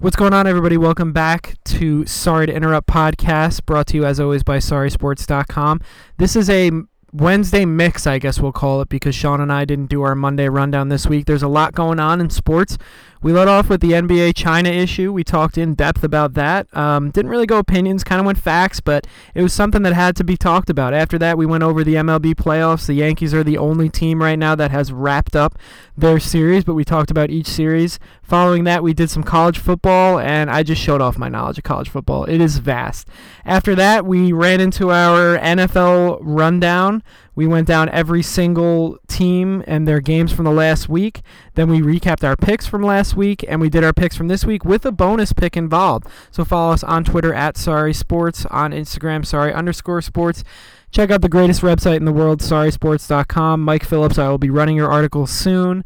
[0.00, 0.76] What's going on, everybody?
[0.76, 5.80] Welcome back to Sorry to Interrupt podcast, brought to you as always by SorrySports.com.
[6.18, 6.70] This is a
[7.12, 10.48] Wednesday mix, I guess we'll call it, because Sean and I didn't do our Monday
[10.48, 11.26] rundown this week.
[11.26, 12.76] There's a lot going on in sports.
[13.20, 15.12] We let off with the NBA China issue.
[15.12, 16.68] We talked in depth about that.
[16.76, 20.14] Um, didn't really go opinions, kind of went facts, but it was something that had
[20.16, 20.94] to be talked about.
[20.94, 22.86] After that, we went over the MLB playoffs.
[22.86, 25.58] The Yankees are the only team right now that has wrapped up
[25.96, 27.98] their series, but we talked about each series.
[28.22, 31.64] Following that, we did some college football, and I just showed off my knowledge of
[31.64, 32.24] college football.
[32.24, 33.08] It is vast.
[33.44, 36.97] After that, we ran into our NFL rundown.
[37.34, 41.22] We went down every single team and their games from the last week.
[41.54, 44.44] Then we recapped our picks from last week, and we did our picks from this
[44.44, 46.06] week with a bonus pick involved.
[46.30, 50.44] So follow us on Twitter at Sorry Sports, on Instagram, Sorry underscore Sports.
[50.90, 53.62] Check out the greatest website in the world, SorrySports.com.
[53.62, 55.84] Mike Phillips, I will be running your article soon.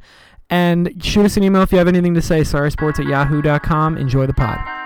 [0.48, 3.96] And shoot us an email if you have anything to say, SorrySports at yahoo.com.
[3.96, 4.81] Enjoy the pod.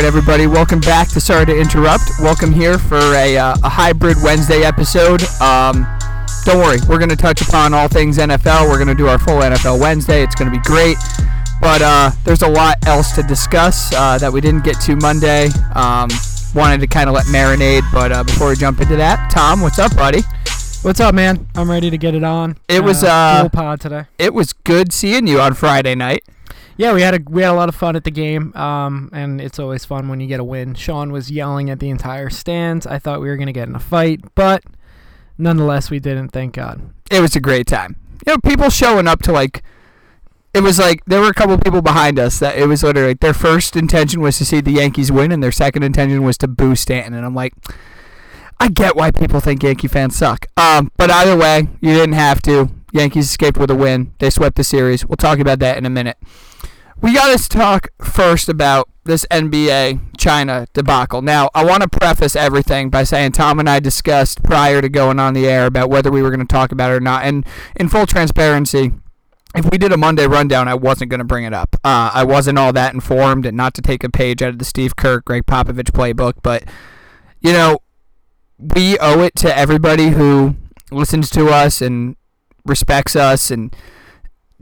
[0.00, 2.04] Right, everybody, welcome back to Sorry to Interrupt.
[2.20, 5.22] Welcome here for a, uh, a hybrid Wednesday episode.
[5.42, 5.86] Um,
[6.46, 8.66] don't worry, we're going to touch upon all things NFL.
[8.66, 10.22] We're going to do our full NFL Wednesday.
[10.22, 10.96] It's going to be great.
[11.60, 15.50] But uh, there's a lot else to discuss uh, that we didn't get to Monday.
[15.74, 16.08] Um,
[16.54, 19.78] wanted to kind of let marinade, but uh, before we jump into that, Tom, what's
[19.78, 20.22] up, buddy?
[20.80, 21.46] What's up, man?
[21.54, 22.56] I'm ready to get it on.
[22.68, 24.06] It was, uh, cool pod today.
[24.18, 26.24] It was good seeing you on Friday night.
[26.80, 29.38] Yeah, we had a we had a lot of fun at the game, um, and
[29.38, 30.72] it's always fun when you get a win.
[30.72, 32.86] Sean was yelling at the entire stands.
[32.86, 34.64] I thought we were gonna get in a fight, but
[35.36, 36.30] nonetheless, we didn't.
[36.30, 36.80] Thank God.
[37.10, 37.96] It was a great time.
[38.26, 39.62] You know, people showing up to like.
[40.54, 43.20] It was like there were a couple people behind us that it was literally like
[43.20, 46.48] their first intention was to see the Yankees win, and their second intention was to
[46.48, 47.12] boo Stanton.
[47.12, 47.52] And I'm like,
[48.58, 50.46] I get why people think Yankee fans suck.
[50.56, 52.70] Um, but either way, you didn't have to.
[52.90, 54.14] Yankees escaped with a win.
[54.18, 55.04] They swept the series.
[55.04, 56.16] We'll talk about that in a minute.
[57.02, 61.22] We got to talk first about this NBA China debacle.
[61.22, 65.18] Now, I want to preface everything by saying Tom and I discussed prior to going
[65.18, 67.24] on the air about whether we were going to talk about it or not.
[67.24, 67.46] And
[67.76, 68.92] in full transparency,
[69.54, 71.74] if we did a Monday rundown, I wasn't going to bring it up.
[71.82, 74.64] Uh, I wasn't all that informed, and not to take a page out of the
[74.66, 76.64] Steve Kerr, Gregg Popovich playbook, but
[77.40, 77.78] you know,
[78.58, 80.54] we owe it to everybody who
[80.90, 82.16] listens to us and
[82.66, 83.74] respects us and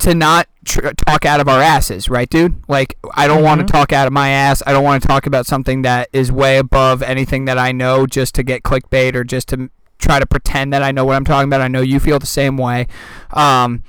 [0.01, 2.63] to not tr- talk out of our asses, right, dude?
[2.69, 4.63] Like, I don't want to talk out of my ass.
[4.67, 8.07] I don't want to talk about something that is way above anything that I know
[8.07, 11.25] just to get clickbait or just to try to pretend that I know what I'm
[11.25, 11.61] talking about.
[11.61, 12.87] I know you feel the same way.
[13.33, 13.83] Um,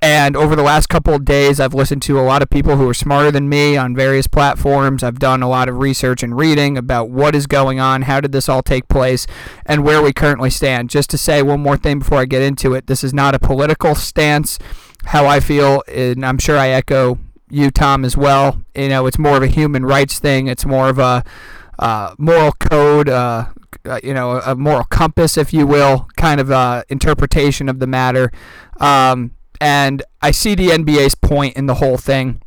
[0.00, 2.88] and over the last couple of days, I've listened to a lot of people who
[2.88, 5.02] are smarter than me on various platforms.
[5.02, 8.32] I've done a lot of research and reading about what is going on, how did
[8.32, 9.26] this all take place,
[9.66, 10.90] and where we currently stand.
[10.90, 13.38] Just to say one more thing before I get into it this is not a
[13.38, 14.58] political stance.
[15.04, 17.18] How I feel, and I'm sure I echo
[17.50, 18.62] you, Tom, as well.
[18.74, 21.24] You know, it's more of a human rights thing, it's more of a
[21.78, 23.08] uh, moral code.
[23.08, 23.46] Uh,
[23.84, 27.86] uh, you know, a moral compass, if you will, kind of uh, interpretation of the
[27.86, 28.30] matter.
[28.78, 32.42] Um, and I see the NBA's point in the whole thing,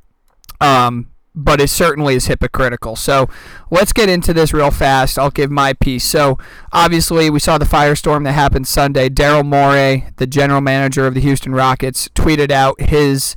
[0.61, 2.95] um, but it certainly is hypocritical.
[2.95, 3.29] So
[3.69, 5.19] let's get into this real fast.
[5.19, 6.03] I'll give my piece.
[6.03, 6.37] So
[6.71, 9.09] obviously, we saw the firestorm that happened Sunday.
[9.09, 13.35] Daryl Morey, the general manager of the Houston Rockets, tweeted out his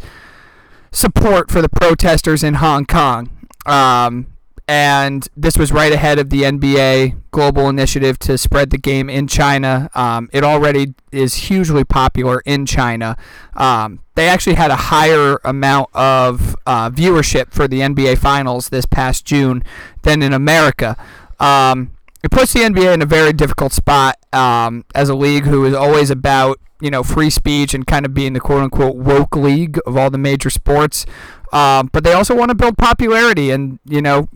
[0.92, 3.30] support for the protesters in Hong Kong.
[3.66, 4.28] Um,
[4.68, 9.26] and this was right ahead of the NBA global initiative to spread the game in
[9.26, 9.88] China.
[9.94, 13.16] Um, it already is hugely popular in China.
[13.54, 18.84] Um, they actually had a higher amount of uh, viewership for the NBA Finals this
[18.84, 19.64] past June
[20.02, 20.98] than in America.
[21.40, 21.92] Um,
[22.22, 25.72] it puts the NBA in a very difficult spot um, as a league who is
[25.72, 29.78] always about you know free speech and kind of being the quote unquote woke league
[29.86, 31.06] of all the major sports.
[31.52, 34.28] Um, but they also want to build popularity and you know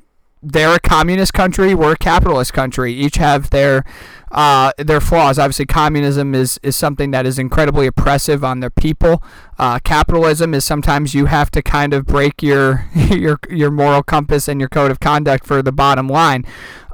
[0.42, 1.74] they're a communist country.
[1.74, 2.92] We're a capitalist country.
[2.92, 3.84] Each have their
[4.32, 5.38] uh, their flaws.
[5.38, 9.22] Obviously, communism is, is something that is incredibly oppressive on their people.
[9.58, 14.48] Uh, capitalism is sometimes you have to kind of break your your your moral compass
[14.48, 16.44] and your code of conduct for the bottom line.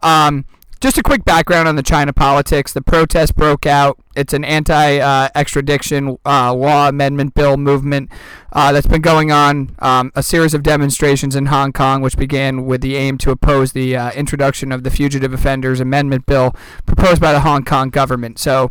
[0.02, 0.44] Um,
[0.80, 2.72] just a quick background on the China politics.
[2.72, 3.98] The protest broke out.
[4.14, 8.10] It's an anti-extradition uh, law amendment bill movement
[8.52, 9.74] uh, that's been going on.
[9.80, 13.72] Um, a series of demonstrations in Hong Kong, which began with the aim to oppose
[13.72, 16.54] the uh, introduction of the Fugitive Offenders Amendment Bill
[16.86, 18.38] proposed by the Hong Kong government.
[18.38, 18.70] So,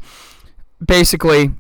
[0.86, 1.52] basically,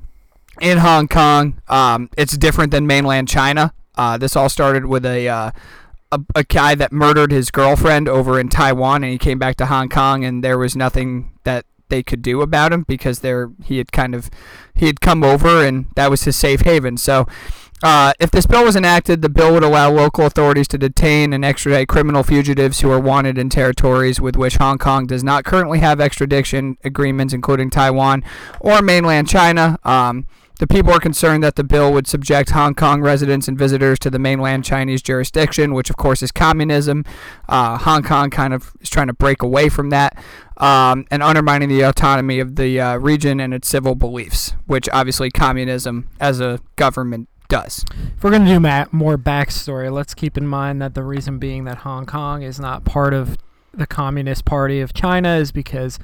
[0.61, 3.73] in Hong Kong, um, it's different than mainland China.
[3.95, 5.51] Uh, this all started with a uh,
[6.11, 9.65] a, a guy that murdered his girlfriend over in Taiwan, and he came back to
[9.65, 13.77] Hong Kong, and there was nothing that they could do about him because there he
[13.77, 14.29] had kind of
[14.73, 16.97] he had come over, and that was his safe haven.
[16.97, 17.27] So.
[17.83, 21.45] Uh, if this bill was enacted, the bill would allow local authorities to detain and
[21.45, 25.77] extradite criminal fugitives who are wanted in territories with which Hong Kong does not currently
[25.77, 28.23] have extradition agreements, including Taiwan
[28.59, 29.77] or mainland China.
[29.83, 30.25] Um,
[30.57, 34.09] the people are concerned that the bill would subject Hong Kong residents and visitors to
[34.09, 37.05] the mainland Chinese jurisdiction, which of course is communism.
[37.47, 40.17] Uh, Hong Kong kind of is trying to break away from that
[40.57, 45.29] um, and undermining the autonomy of the uh, region and its civil beliefs, which obviously
[45.29, 47.85] communism as a government does.
[48.17, 51.39] If we're going to do ma- more backstory, let's keep in mind that the reason
[51.39, 53.37] being that Hong Kong is not part of
[53.73, 55.99] the Communist Party of China is because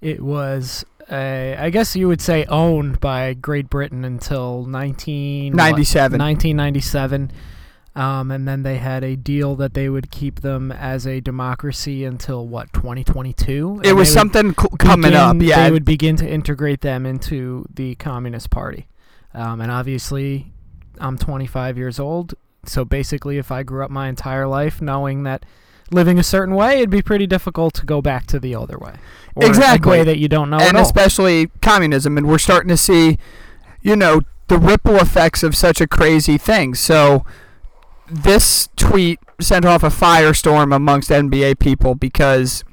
[0.00, 6.18] it was uh, I guess you would say owned by Great Britain until 1997.
[6.18, 7.30] 1997.
[7.94, 12.04] Um, and then they had a deal that they would keep them as a democracy
[12.04, 13.80] until what 2022.
[13.84, 15.36] It was something cl- coming begin, up.
[15.40, 18.86] Yeah, they would begin to integrate them into the Communist Party.
[19.32, 20.52] Um, and obviously,
[20.98, 22.34] I'm 25 years old,
[22.66, 25.46] so basically, if I grew up my entire life knowing that
[25.90, 28.94] living a certain way, it'd be pretty difficult to go back to the other way.
[29.34, 29.98] Or exactly.
[29.98, 30.58] A way that you don't know.
[30.58, 32.16] And especially communism.
[32.16, 33.18] And we're starting to see,
[33.82, 36.74] you know, the ripple effects of such a crazy thing.
[36.74, 37.24] So
[38.08, 42.64] this tweet sent off a firestorm amongst NBA people because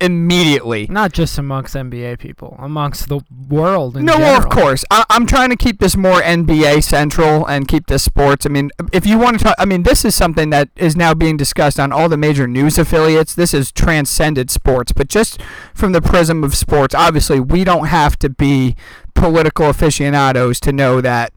[0.00, 0.86] immediately.
[0.88, 3.96] Not just amongst NBA people, amongst the world.
[3.96, 4.36] no, general.
[4.36, 4.84] of course.
[4.90, 8.46] I, am trying to keep this more NBA central and keep this sports.
[8.46, 11.14] I mean, if you want to talk, I mean, this is something that is now
[11.14, 13.34] being discussed on all the major news affiliates.
[13.34, 15.40] This has transcended sports, but just
[15.74, 18.76] from the prism of sports, obviously, we don't have to be
[19.14, 21.32] political aficionados to know that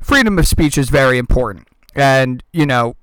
[0.00, 1.68] freedom of speech is very important.
[1.94, 2.96] And, you know,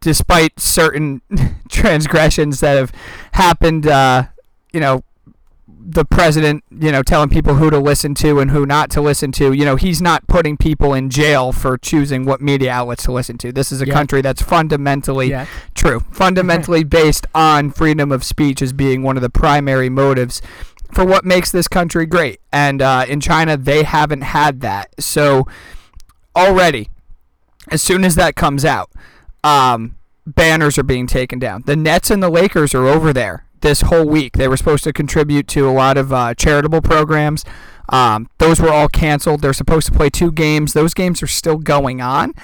[0.00, 1.20] despite certain
[1.68, 2.92] transgressions that have
[3.32, 4.24] happened, uh,
[4.72, 5.02] you know,
[5.90, 9.32] the president, you know, telling people who to listen to and who not to listen
[9.32, 13.12] to, you know, he's not putting people in jail for choosing what media outlets to
[13.12, 13.52] listen to.
[13.52, 13.94] This is a Yeah.
[13.94, 15.46] country that's fundamentally Yeah.
[15.74, 20.42] true, fundamentally based on freedom of speech as being one of the primary motives
[20.92, 22.40] for what makes this country great.
[22.52, 24.88] And uh, in China, they haven't had that.
[24.98, 25.46] So
[26.36, 26.90] already,
[27.70, 28.90] as soon as that comes out,
[29.44, 29.96] um,
[30.26, 31.62] banners are being taken down.
[31.66, 34.34] The Nets and the Lakers are over there this whole week.
[34.34, 37.44] They were supposed to contribute to a lot of uh, charitable programs.
[37.88, 39.40] Um, those were all canceled.
[39.40, 40.72] They're supposed to play two games.
[40.72, 42.34] Those games are still going on,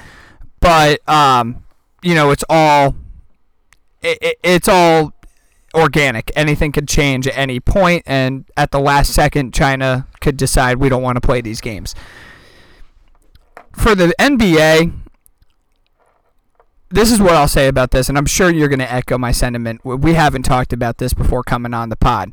[0.61, 1.65] but um,
[2.03, 2.97] you know it's all
[4.03, 5.13] it, it, it's all
[5.75, 6.31] organic.
[6.35, 10.89] Anything could change at any point, and at the last second, China could decide we
[10.89, 11.95] don't want to play these games.
[13.73, 14.93] For the NBA,
[16.95, 19.33] this is what I'll say about this, and I'm sure you're going to echo my
[19.33, 19.85] sentiment.
[19.85, 22.33] We haven't talked about this before coming on the pod.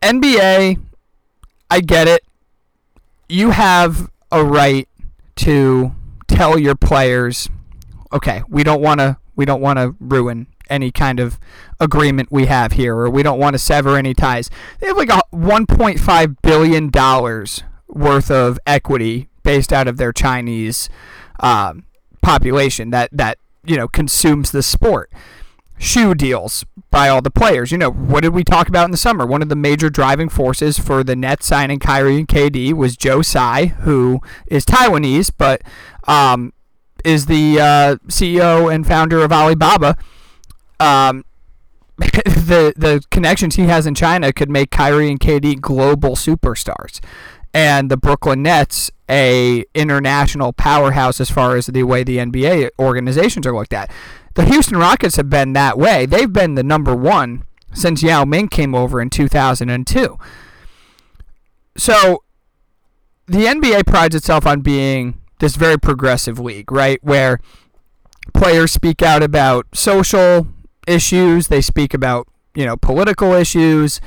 [0.00, 0.80] NBA,
[1.68, 2.22] I get it.
[3.28, 4.88] You have a right
[5.36, 5.92] to
[6.28, 7.48] tell your players,
[8.12, 11.38] okay, we don't want to we don't want to ruin any kind of
[11.80, 14.50] agreement we have here, or we don't want to sever any ties.
[14.78, 20.88] They have like a 1.5 billion dollars worth of equity based out of their Chinese
[21.40, 21.84] um,
[22.28, 25.10] population that that you know consumes the sport.
[25.80, 27.72] Shoe deals by all the players.
[27.72, 29.24] You know what did we talk about in the summer?
[29.24, 33.22] One of the major driving forces for the Nets signing Kyrie and KD was Joe
[33.22, 35.62] Tsai, who is Taiwanese but
[36.06, 36.52] um,
[37.02, 39.96] is the uh, CEO and founder of Alibaba.
[40.80, 41.24] Um,
[41.98, 47.00] the the connections he has in China could make Kyrie and KD global superstars,
[47.54, 53.46] and the Brooklyn Nets a international powerhouse as far as the way the NBA organizations
[53.46, 53.90] are looked at.
[54.34, 56.06] The Houston Rockets have been that way.
[56.06, 60.18] They've been the number one since Yao Ming came over in 2002.
[61.76, 62.22] So
[63.26, 66.98] the NBA prides itself on being this very progressive league, right?
[67.02, 67.40] Where
[68.34, 70.48] players speak out about social
[70.86, 74.00] issues, they speak about, you know, political issues.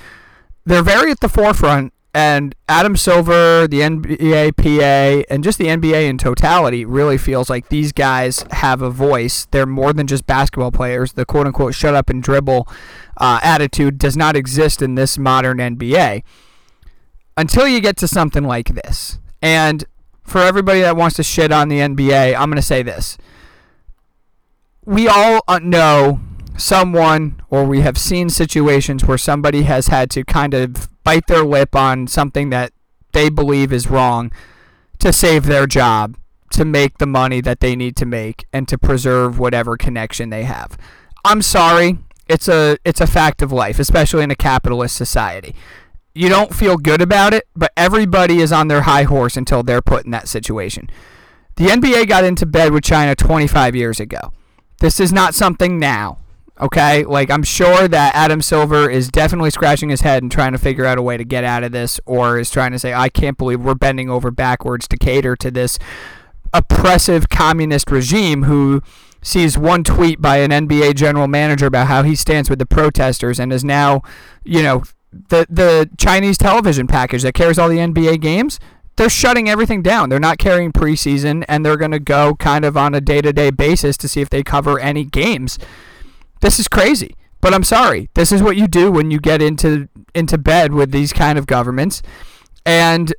[0.65, 6.09] They're very at the forefront And Adam Silver, the NBA PA, and just the NBA
[6.09, 9.47] in totality really feels like these guys have a voice.
[9.51, 11.13] They're more than just basketball players.
[11.13, 12.67] The quote unquote shut up and dribble
[13.15, 16.23] uh, attitude does not exist in this modern NBA
[17.37, 19.19] until you get to something like this.
[19.41, 19.85] And
[20.23, 23.17] for everybody that wants to shit on the NBA, I'm going to say this.
[24.85, 26.19] We all uh, know
[26.57, 31.43] someone, or we have seen situations where somebody has had to kind of bite their
[31.43, 32.73] lip on something that
[33.11, 34.31] they believe is wrong
[34.99, 36.17] to save their job,
[36.51, 40.43] to make the money that they need to make, and to preserve whatever connection they
[40.43, 40.77] have.
[41.25, 41.97] I'm sorry.
[42.27, 45.55] It's a it's a fact of life, especially in a capitalist society.
[46.13, 49.81] You don't feel good about it, but everybody is on their high horse until they're
[49.81, 50.89] put in that situation.
[51.55, 54.33] The NBA got into bed with China 25 years ago.
[54.79, 56.17] This is not something now.
[56.61, 60.59] Okay, like I'm sure that Adam Silver is definitely scratching his head and trying to
[60.59, 63.09] figure out a way to get out of this, or is trying to say, I
[63.09, 65.79] can't believe we're bending over backwards to cater to this
[66.53, 68.83] oppressive communist regime who
[69.23, 73.39] sees one tweet by an NBA general manager about how he stands with the protesters
[73.39, 74.01] and is now,
[74.43, 78.59] you know, the the Chinese television package that carries all the NBA games.
[78.97, 80.09] They're shutting everything down.
[80.09, 83.33] They're not carrying preseason, and they're going to go kind of on a day to
[83.33, 85.57] day basis to see if they cover any games.
[86.41, 87.15] This is crazy.
[87.41, 88.09] But I'm sorry.
[88.13, 91.47] This is what you do when you get into into bed with these kind of
[91.47, 92.03] governments.
[92.65, 93.13] And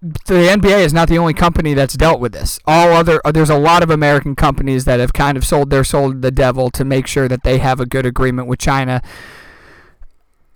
[0.00, 2.58] the NBA is not the only company that's dealt with this.
[2.66, 5.84] All other uh, there's a lot of American companies that have kind of sold their
[5.84, 9.02] soul to the devil to make sure that they have a good agreement with China.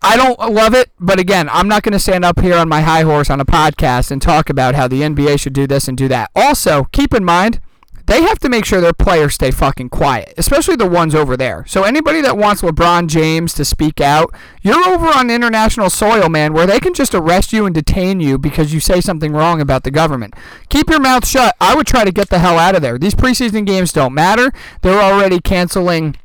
[0.00, 2.82] I don't love it, but again, I'm not going to stand up here on my
[2.82, 5.98] high horse on a podcast and talk about how the NBA should do this and
[5.98, 6.30] do that.
[6.36, 7.60] Also, keep in mind,
[8.08, 11.64] they have to make sure their players stay fucking quiet, especially the ones over there.
[11.66, 16.54] So anybody that wants LeBron James to speak out, you're over on international soil, man,
[16.54, 19.84] where they can just arrest you and detain you because you say something wrong about
[19.84, 20.32] the government.
[20.70, 21.54] Keep your mouth shut.
[21.60, 22.98] I would try to get the hell out of there.
[22.98, 24.52] These preseason games don't matter.
[24.80, 26.16] They're already canceling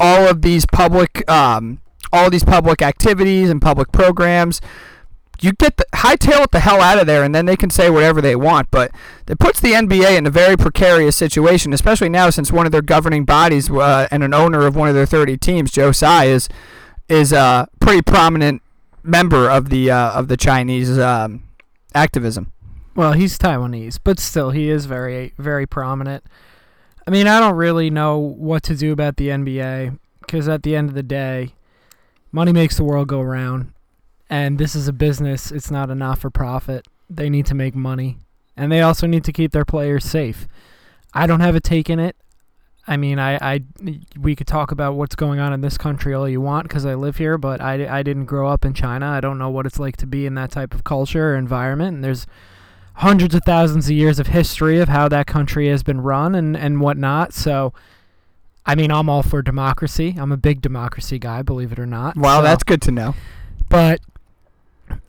[0.00, 1.80] all of these public um,
[2.12, 4.60] all these public activities and public programs
[5.42, 7.90] you get the hightail it the hell out of there, and then they can say
[7.90, 8.70] whatever they want.
[8.70, 8.90] But
[9.26, 12.82] it puts the NBA in a very precarious situation, especially now since one of their
[12.82, 16.48] governing bodies uh, and an owner of one of their 30 teams, Joe Tsai, is
[17.08, 18.62] is a pretty prominent
[19.02, 21.42] member of the uh, of the Chinese um,
[21.94, 22.52] activism.
[22.94, 26.24] Well, he's Taiwanese, but still, he is very very prominent.
[27.06, 30.76] I mean, I don't really know what to do about the NBA because at the
[30.76, 31.54] end of the day,
[32.30, 33.72] money makes the world go round
[34.30, 35.50] and this is a business.
[35.50, 36.86] It's not a not for profit.
[37.10, 38.16] They need to make money,
[38.56, 40.46] and they also need to keep their players safe.
[41.12, 42.16] I don't have a take in it.
[42.86, 43.60] I mean, I, I
[44.18, 46.94] we could talk about what's going on in this country all you want because I
[46.94, 49.06] live here, but I, I didn't grow up in China.
[49.06, 51.96] I don't know what it's like to be in that type of culture or environment.
[51.96, 52.26] And there's
[52.94, 56.56] hundreds of thousands of years of history of how that country has been run and,
[56.56, 57.32] and whatnot.
[57.32, 57.72] So,
[58.66, 60.16] I mean, I'm all for democracy.
[60.18, 62.16] I'm a big democracy guy, believe it or not.
[62.16, 63.14] Wow, so, that's good to know.
[63.68, 64.00] But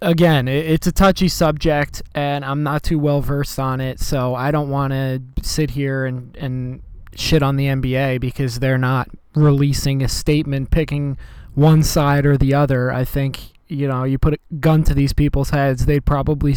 [0.02, 4.52] again, it's a touchy subject, and I'm not too well versed on it, so I
[4.52, 6.82] don't want to sit here and and
[7.16, 11.18] shit on the NBA because they're not releasing a statement picking
[11.54, 12.92] one side or the other.
[12.92, 16.56] I think you know you put a gun to these people's heads, they'd probably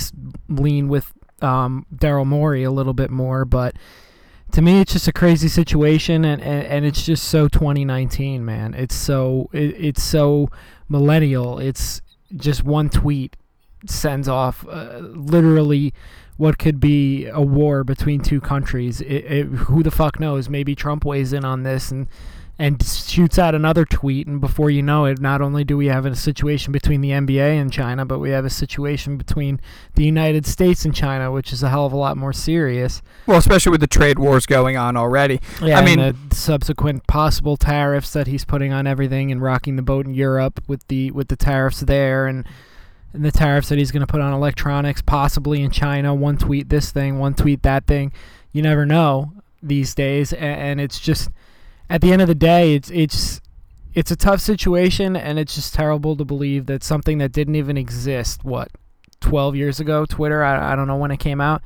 [0.48, 1.12] lean with
[1.42, 3.76] um, Daryl Morey a little bit more, but.
[4.52, 8.72] To me, it's just a crazy situation, and, and, and it's just so 2019, man.
[8.74, 10.48] It's so it, it's so
[10.88, 11.58] millennial.
[11.58, 12.02] It's
[12.36, 13.36] just one tweet
[13.86, 15.92] sends off uh, literally
[16.36, 19.00] what could be a war between two countries.
[19.00, 20.48] It, it, who the fuck knows?
[20.48, 22.08] Maybe Trump weighs in on this and
[22.58, 26.06] and shoots out another tweet, and before you know it, not only do we have
[26.06, 29.60] a situation between the NBA and China, but we have a situation between
[29.94, 33.02] the United States and China, which is a hell of a lot more serious.
[33.26, 35.40] Well, especially with the trade wars going on already.
[35.60, 39.82] Yeah, I mean, the subsequent possible tariffs that he's putting on everything and rocking the
[39.82, 42.46] boat in Europe with the with the tariffs there and.
[43.12, 46.12] And the tariffs that he's going to put on electronics, possibly in China.
[46.12, 48.12] One tweet this thing, one tweet that thing.
[48.50, 49.32] You never know
[49.62, 51.30] these days, and it's just
[51.88, 53.40] at the end of the day, it's it's
[53.94, 57.76] it's a tough situation, and it's just terrible to believe that something that didn't even
[57.76, 58.68] exist, what,
[59.20, 61.62] 12 years ago, Twitter, I, I don't know when it came out,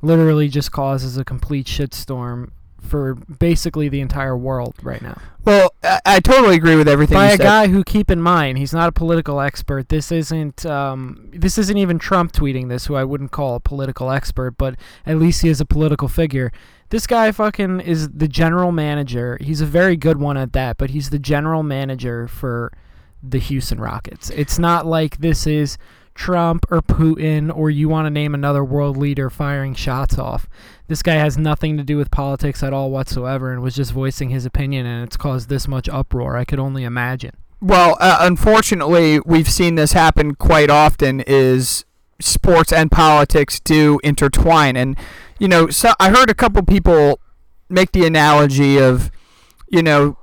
[0.00, 5.20] literally just causes a complete shitstorm for basically the entire world right now.
[5.44, 7.16] Well, I, I totally agree with everything.
[7.16, 7.42] By a said.
[7.42, 9.88] guy who, keep in mind, he's not a political expert.
[9.88, 14.10] This isn't um, this isn't even Trump tweeting this, who I wouldn't call a political
[14.10, 16.52] expert, but at least he is a political figure.
[16.90, 19.38] This guy fucking is the general manager.
[19.40, 22.72] He's a very good one at that, but he's the general manager for
[23.22, 24.30] the Houston Rockets.
[24.30, 25.78] It's not like this is
[26.14, 30.48] Trump or Putin or you want to name another world leader firing shots off.
[30.88, 34.30] This guy has nothing to do with politics at all whatsoever and was just voicing
[34.30, 36.36] his opinion, and it's caused this much uproar.
[36.36, 37.32] I could only imagine.
[37.60, 41.20] Well, uh, unfortunately, we've seen this happen quite often.
[41.26, 41.84] Is
[42.20, 44.96] sports and politics do intertwine, and
[45.38, 47.20] you know, so I heard a couple people
[47.68, 49.10] make the analogy of,
[49.68, 50.16] you know,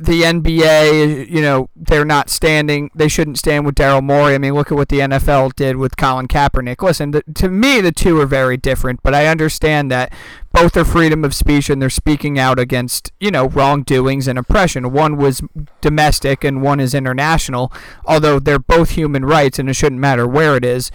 [0.00, 2.90] the NBA, you know, they're not standing.
[2.94, 4.34] They shouldn't stand with Daryl Morey.
[4.34, 6.82] I mean, look at what the NFL did with Colin Kaepernick.
[6.82, 10.12] Listen, the, to me, the two are very different, but I understand that
[10.52, 14.90] both are freedom of speech and they're speaking out against, you know, wrongdoings and oppression.
[14.90, 15.42] One was
[15.82, 17.70] domestic and one is international,
[18.06, 20.90] although they're both human rights and it shouldn't matter where it is.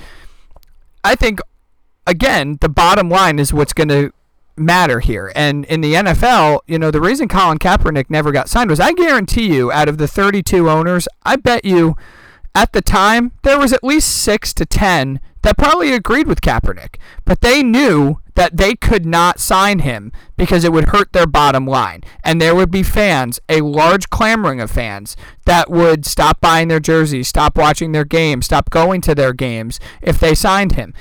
[1.04, 1.40] I think,
[2.08, 4.12] again, the bottom line is what's going to
[4.58, 5.32] matter here.
[5.36, 8.94] And in the NFL, you know, the reason Colin Kaepernick never got signed was I
[8.94, 11.96] guarantee you, out of the 32 owners, I bet you
[12.54, 16.96] at the time there was at least six to 10 that probably agreed with Kaepernick.
[17.26, 21.68] But they knew that they could not sign him because it would hurt their bottom
[21.68, 22.02] line.
[22.24, 26.80] And there would be fans, a large clamoring of fans, that would stop buying their
[26.80, 30.94] jerseys, stop watching their games, stop going to their games if they signed him.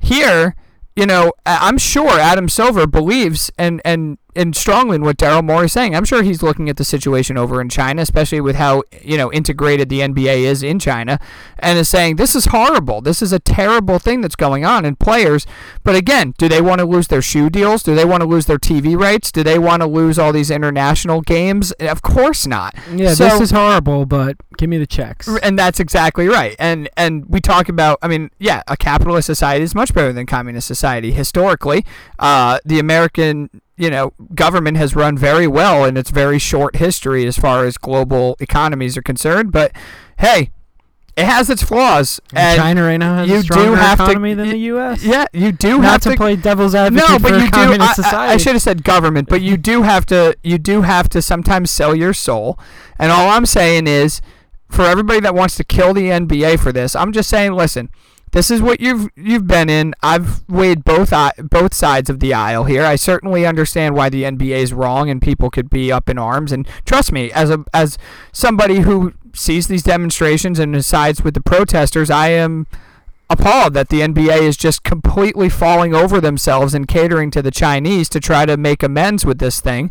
[0.00, 0.54] Here,
[0.96, 5.66] you know, I'm sure Adam Silver believes and and and strongly in what Daryl Morey
[5.66, 5.96] is saying.
[5.96, 9.32] I'm sure he's looking at the situation over in China, especially with how you know
[9.32, 11.18] integrated the NBA is in China,
[11.58, 13.00] and is saying this is horrible.
[13.00, 15.46] This is a terrible thing that's going on in players.
[15.82, 17.82] But again, do they want to lose their shoe deals?
[17.82, 19.32] Do they want to lose their TV rights?
[19.32, 21.72] Do they want to lose all these international games?
[21.72, 22.74] Of course not.
[22.94, 25.28] Yeah, so, this is horrible, but give me the checks.
[25.42, 26.54] And that's exactly right.
[26.60, 27.98] And and we talk about.
[28.02, 31.84] I mean, yeah, a capitalist society is much better than communist society historically.
[32.20, 37.26] Uh, the American you know, government has run very well in its very short history
[37.26, 39.52] as far as global economies are concerned.
[39.52, 39.72] But
[40.18, 40.50] hey,
[41.16, 42.20] it has its flaws.
[42.30, 45.04] And, and China right now has a stronger economy to, than the U.S.
[45.04, 47.08] Yeah, you do Not have to, to play devil's advocate.
[47.08, 47.82] No, but you do.
[47.82, 50.36] I, I, I should have said government, but you do have to.
[50.42, 52.58] You do have to sometimes sell your soul.
[52.98, 54.20] And all I'm saying is,
[54.68, 57.90] for everybody that wants to kill the NBA for this, I'm just saying, listen
[58.32, 59.94] this is what you've you've been in.
[60.02, 61.12] I've weighed both
[61.50, 62.84] both sides of the aisle here.
[62.84, 66.52] I certainly understand why the NBA is wrong and people could be up in arms.
[66.52, 67.98] And trust me, as a as
[68.32, 72.66] somebody who sees these demonstrations and sides with the protesters, I am
[73.30, 78.08] appalled that the NBA is just completely falling over themselves and catering to the Chinese
[78.10, 79.90] to try to make amends with this thing.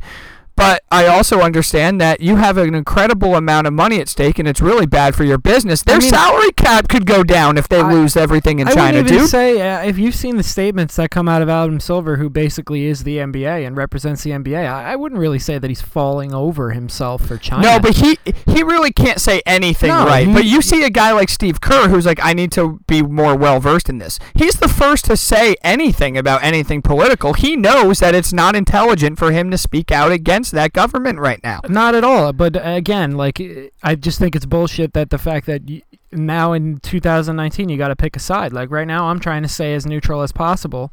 [0.57, 4.47] But I also understand that you have an incredible amount of money at stake, and
[4.47, 5.83] it's really bad for your business.
[5.83, 8.73] Their I mean, salary cap could go down if they I, lose everything in I
[8.73, 9.29] China, would even dude.
[9.29, 12.85] Say uh, if you've seen the statements that come out of Adam Silver, who basically
[12.85, 16.33] is the NBA and represents the NBA, I, I wouldn't really say that he's falling
[16.33, 17.61] over himself for China.
[17.61, 18.17] No, but he
[18.47, 20.25] he really can't say anything no, right.
[20.25, 23.03] He, but you see a guy like Steve Kerr, who's like, I need to be
[23.03, 24.17] more well versed in this.
[24.33, 27.33] He's the first to say anything about anything political.
[27.33, 31.19] He knows that it's not intelligent for him to speak out against against that government
[31.19, 31.61] right now.
[31.67, 32.33] Not at all.
[32.33, 33.41] But uh, again, like
[33.83, 35.81] I just think it's bullshit that the fact that you,
[36.11, 38.53] now in 2019 you got to pick a side.
[38.53, 40.91] Like right now, I'm trying to stay as neutral as possible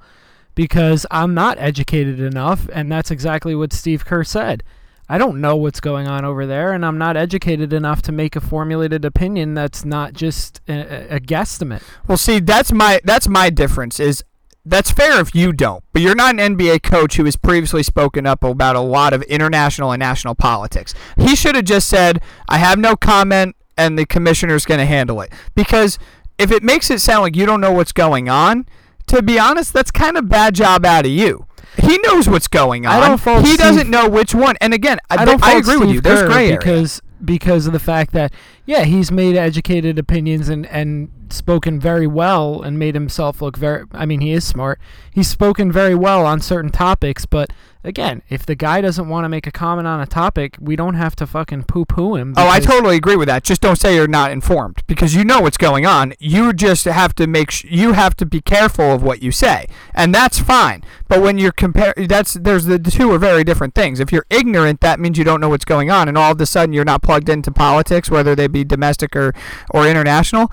[0.54, 4.62] because I'm not educated enough, and that's exactly what Steve Kerr said.
[5.06, 8.36] I don't know what's going on over there, and I'm not educated enough to make
[8.36, 11.82] a formulated opinion that's not just a, a guesstimate.
[12.06, 14.00] Well, see, that's my that's my difference.
[14.00, 14.24] Is
[14.66, 18.27] that's fair if you don't, but you're not an NBA coach who has previously spoken
[18.27, 20.94] up about a lot of international and national politics.
[21.18, 25.20] He should have just said, I have no comment and the commissioner's going to handle
[25.20, 25.33] it.
[25.55, 25.98] Because
[26.38, 28.66] if it makes it sound like you don't know what's going on,
[29.09, 31.46] to be honest, that's kind of bad job out of you.
[31.77, 33.03] He knows what's going on.
[33.03, 34.57] I don't fault he Steve, doesn't know which one.
[34.61, 36.00] And again, I, don't I agree Steve with you.
[36.00, 36.59] There's gray area.
[36.59, 38.33] because because of the fact that
[38.64, 43.84] yeah, he's made educated opinions and and spoken very well and made himself look very
[43.92, 44.80] I mean, he is smart.
[45.12, 47.50] He's spoken very well on certain topics, but
[47.84, 50.94] again, if the guy doesn't want to make a comment on a topic, we don't
[50.94, 52.34] have to fucking poo-poo him.
[52.37, 53.44] Oh, I totally agree with that.
[53.44, 56.14] Just don't say you're not informed because you know what's going on.
[56.18, 59.68] You just have to make sh- you have to be careful of what you say,
[59.94, 60.82] and that's fine.
[61.08, 64.00] But when you're compare, that's there's the, the two are very different things.
[64.00, 66.46] If you're ignorant, that means you don't know what's going on, and all of a
[66.46, 69.34] sudden you're not plugged into politics, whether they be domestic or
[69.70, 70.50] or international,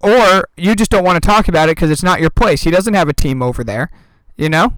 [0.00, 2.62] or you just don't want to talk about it because it's not your place.
[2.62, 3.90] He doesn't have a team over there,
[4.36, 4.74] you know.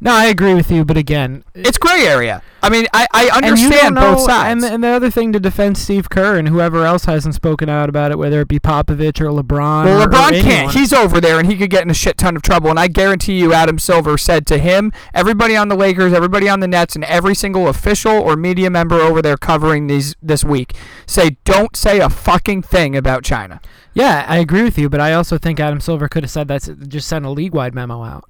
[0.00, 2.42] No, I agree with you, but again, It's gray area.
[2.62, 4.52] I mean, I, I and you don't understand both sides.
[4.52, 7.68] And the, and the other thing to defend Steve Kerr and whoever else hasn't spoken
[7.68, 9.84] out about it, whether it be Popovich or LeBron.
[9.84, 10.46] well, or- or LeBron can't.
[10.46, 10.74] anyone.
[10.74, 12.68] He's over there, and he could get in a shit ton of trouble.
[12.70, 16.60] And I guarantee you, Adam Silver said to him, everybody on the Lakers, everybody on
[16.60, 20.74] the Nets, and every single official or media member over there covering these this week,
[21.06, 23.60] say, don't say a fucking thing about China.
[23.94, 26.88] Yeah, I agree with you, but I also think Adam Silver could have said that,
[26.88, 28.24] just sent a league-wide memo out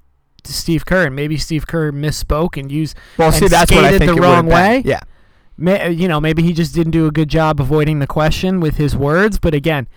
[0.53, 4.15] Steve Kerr, and maybe Steve Kerr misspoke and used, Well, see, that's what I think
[4.15, 4.81] the wrong way?
[4.85, 4.99] Yeah.
[5.57, 8.77] may, you know, maybe he just didn't do a good job avoiding the question with
[8.77, 9.39] his words.
[9.39, 9.87] But again,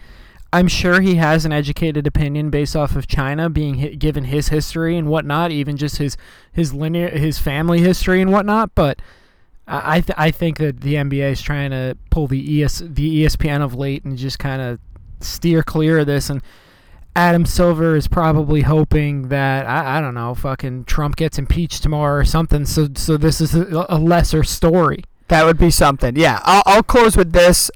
[0.53, 4.49] I'm sure he has an educated opinion based off of China being hi- given his
[4.49, 6.17] history and whatnot, even just his
[6.53, 8.75] his linear his family history and whatnot.
[8.75, 9.01] But
[9.69, 13.25] I I, th- I think that the NBA is trying to pull the ES the
[13.25, 14.81] ESPN of late and just kind of
[15.21, 16.43] steer clear of this and.
[17.17, 22.21] Adam Silver is probably hoping that I, I don't know, fucking Trump gets impeached tomorrow
[22.21, 22.65] or something.
[22.65, 25.05] So so this is a, a lesser story.
[25.29, 26.17] That would be something.
[26.17, 27.71] Yeah, I'll, I'll close with this.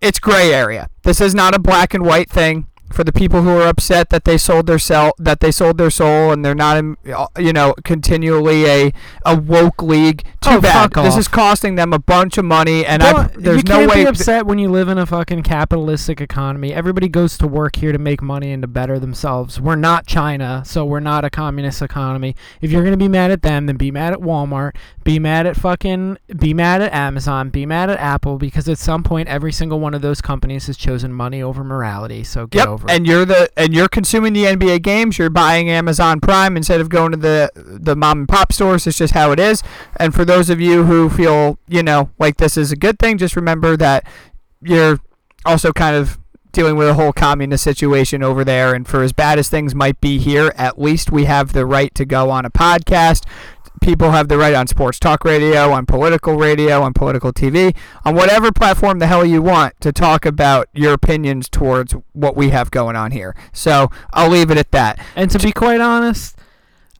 [0.00, 0.88] It's gray area.
[1.02, 2.66] This is not a black and white thing.
[2.90, 5.90] For the people who are upset that they sold their sell that they sold their
[5.90, 8.92] soul and they're not, in, uh, you know, continually a
[9.26, 10.24] a woke league.
[10.48, 10.94] Too Oh, bad.
[10.94, 13.90] fuck This is costing them a bunch of money, and I there's you no can't
[13.90, 14.02] way.
[14.04, 16.72] be upset when you live in a fucking capitalistic economy.
[16.72, 19.60] Everybody goes to work here to make money and to better themselves.
[19.60, 22.34] We're not China, so we're not a communist economy.
[22.60, 24.74] If you're gonna be mad at them, then be mad at Walmart.
[25.04, 26.18] Be mad at fucking.
[26.38, 27.48] Be mad at Amazon.
[27.50, 30.76] Be mad at Apple because at some point every single one of those companies has
[30.76, 32.22] chosen money over morality.
[32.24, 32.94] So get Yep, over it.
[32.94, 35.18] and you're the and you're consuming the NBA games.
[35.18, 38.86] You're buying Amazon Prime instead of going to the the mom and pop stores.
[38.86, 39.62] It's just how it is.
[39.96, 43.18] And for those of you who feel you know like this is a good thing,
[43.18, 44.06] just remember that
[44.62, 44.98] you're
[45.44, 46.18] also kind of
[46.52, 48.74] dealing with a whole communist situation over there.
[48.74, 51.94] And for as bad as things might be here, at least we have the right
[51.94, 53.24] to go on a podcast.
[53.80, 58.16] People have the right on sports talk radio, on political radio, on political TV, on
[58.16, 62.72] whatever platform the hell you want to talk about your opinions towards what we have
[62.72, 63.36] going on here.
[63.52, 64.98] So I'll leave it at that.
[65.14, 66.36] And to be quite honest,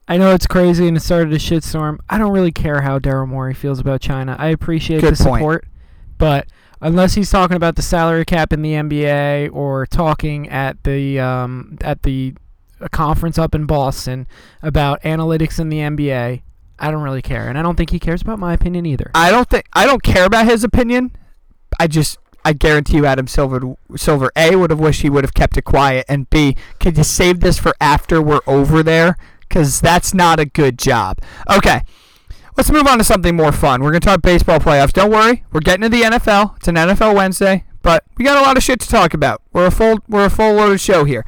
[0.09, 1.99] I know it's crazy and it started a shitstorm.
[2.09, 4.35] I don't really care how Daryl Morey feels about China.
[4.39, 5.41] I appreciate Good the point.
[5.41, 5.69] support,
[6.17, 6.47] but
[6.81, 11.77] unless he's talking about the salary cap in the NBA or talking at the um,
[11.83, 12.35] at the
[12.81, 14.27] a conference up in Boston
[14.63, 16.43] about analytics in the NBA,
[16.79, 19.11] I don't really care, and I don't think he cares about my opinion either.
[19.15, 21.15] I don't think I don't care about his opinion.
[21.79, 25.35] I just I guarantee you, Adam Silver Silver A would have wished he would have
[25.35, 29.17] kept it quiet, and B could you save this for after we're over there?
[29.49, 31.19] Because that's not a good job.
[31.51, 31.81] Okay.
[32.57, 33.83] Let's move on to something more fun.
[33.83, 34.93] We're going to talk baseball playoffs.
[34.93, 36.57] Don't worry, we're getting to the NFL.
[36.57, 39.43] It's an NFL Wednesday, but we got a lot of shit to talk about.
[39.53, 41.25] We're a full we're a full loaded show here.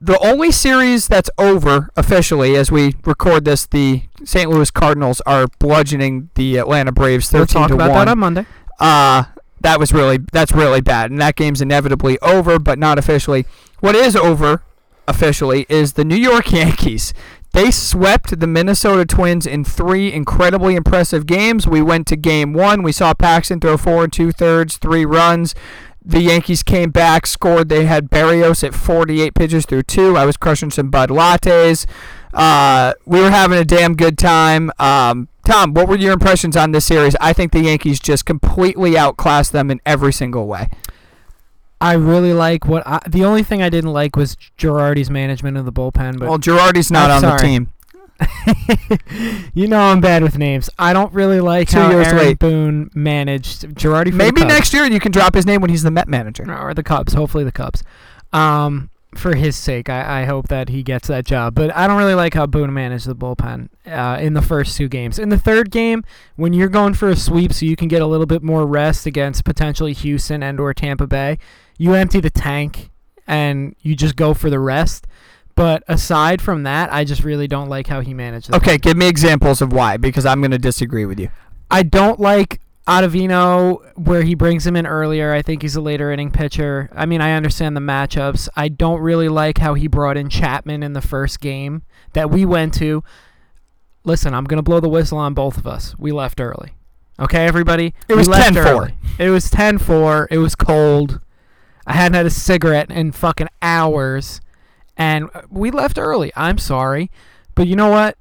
[0.00, 4.48] The only series that's over officially as we record this, the St.
[4.48, 7.98] Louis Cardinals are bludgeoning the Atlanta Braves 13 We'll 13 talk to about 1.
[8.06, 8.46] that on Monday.
[8.78, 9.24] Uh
[9.60, 13.44] that was really that's really bad, and that game's inevitably over, but not officially.
[13.80, 14.62] What is over
[15.10, 17.12] officially is the New York Yankees.
[17.52, 21.66] They swept the Minnesota Twins in three incredibly impressive games.
[21.66, 22.82] We went to game one.
[22.82, 25.54] We saw Paxton throw four and two thirds, three runs.
[26.02, 27.68] The Yankees came back, scored.
[27.68, 30.16] They had Berríos at 48 pitches through two.
[30.16, 31.86] I was crushing some Bud Lattes.
[32.32, 34.70] Uh, we were having a damn good time.
[34.78, 37.16] Um, Tom, what were your impressions on this series?
[37.20, 40.68] I think the Yankees just completely outclassed them in every single way.
[41.80, 45.64] I really like what I, the only thing I didn't like was Girardi's management of
[45.64, 47.72] the bullpen, but Well, Girardi's not I'm on the team.
[49.54, 50.68] you know I'm bad with names.
[50.78, 52.38] I don't really like Two how years Aaron late.
[52.38, 54.12] Boone managed Girardi.
[54.12, 56.44] Maybe next year you can drop his name when he's the Met manager.
[56.52, 57.14] or the Cubs.
[57.14, 57.82] Hopefully the Cubs.
[58.32, 61.54] Um, for his sake, I, I hope that he gets that job.
[61.54, 64.88] But I don't really like how Boone managed the bullpen uh, in the first two
[64.88, 65.18] games.
[65.18, 66.04] In the third game,
[66.36, 69.06] when you're going for a sweep, so you can get a little bit more rest
[69.06, 71.38] against potentially Houston and or Tampa Bay,
[71.80, 72.90] you empty the tank
[73.26, 75.06] and you just go for the rest.
[75.54, 78.50] But aside from that, I just really don't like how he managed.
[78.50, 81.30] The Okay, give me examples of why, because I'm going to disagree with you.
[81.70, 85.32] I don't like Ottavino where he brings him in earlier.
[85.32, 86.90] I think he's a later inning pitcher.
[86.92, 88.50] I mean, I understand the matchups.
[88.54, 92.44] I don't really like how he brought in Chapman in the first game that we
[92.44, 93.02] went to.
[94.04, 95.98] Listen, I'm going to blow the whistle on both of us.
[95.98, 96.74] We left early.
[97.18, 97.94] Okay, everybody?
[98.06, 98.92] It was left 10-4.
[99.18, 100.26] It was 10-4.
[100.30, 101.20] It was cold.
[101.90, 104.40] I hadn't had a cigarette in fucking hours.
[104.96, 106.30] And uh, we left early.
[106.36, 107.10] I'm sorry.
[107.56, 108.16] But you know what?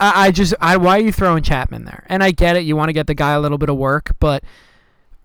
[0.00, 2.04] I, I just I why are you throwing Chapman there?
[2.08, 4.16] And I get it, you want to get the guy a little bit of work,
[4.18, 4.42] but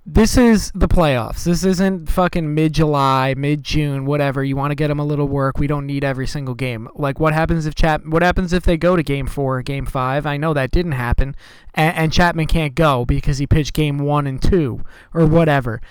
[0.05, 1.43] this is the playoffs.
[1.43, 4.43] This isn't fucking mid July, mid June, whatever.
[4.43, 5.57] You want to get them a little work.
[5.57, 6.87] We don't need every single game.
[6.93, 8.05] Like, what happens if Chap?
[8.05, 10.27] What happens if they go to Game Four, Game Five?
[10.27, 11.35] I know that didn't happen,
[11.73, 14.81] and, and Chapman can't go because he pitched Game One and Two
[15.15, 15.81] or whatever.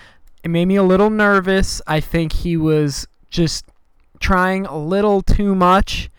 [0.43, 1.81] It made me a little nervous.
[1.87, 3.65] I think he was just
[4.19, 6.09] trying a little too much.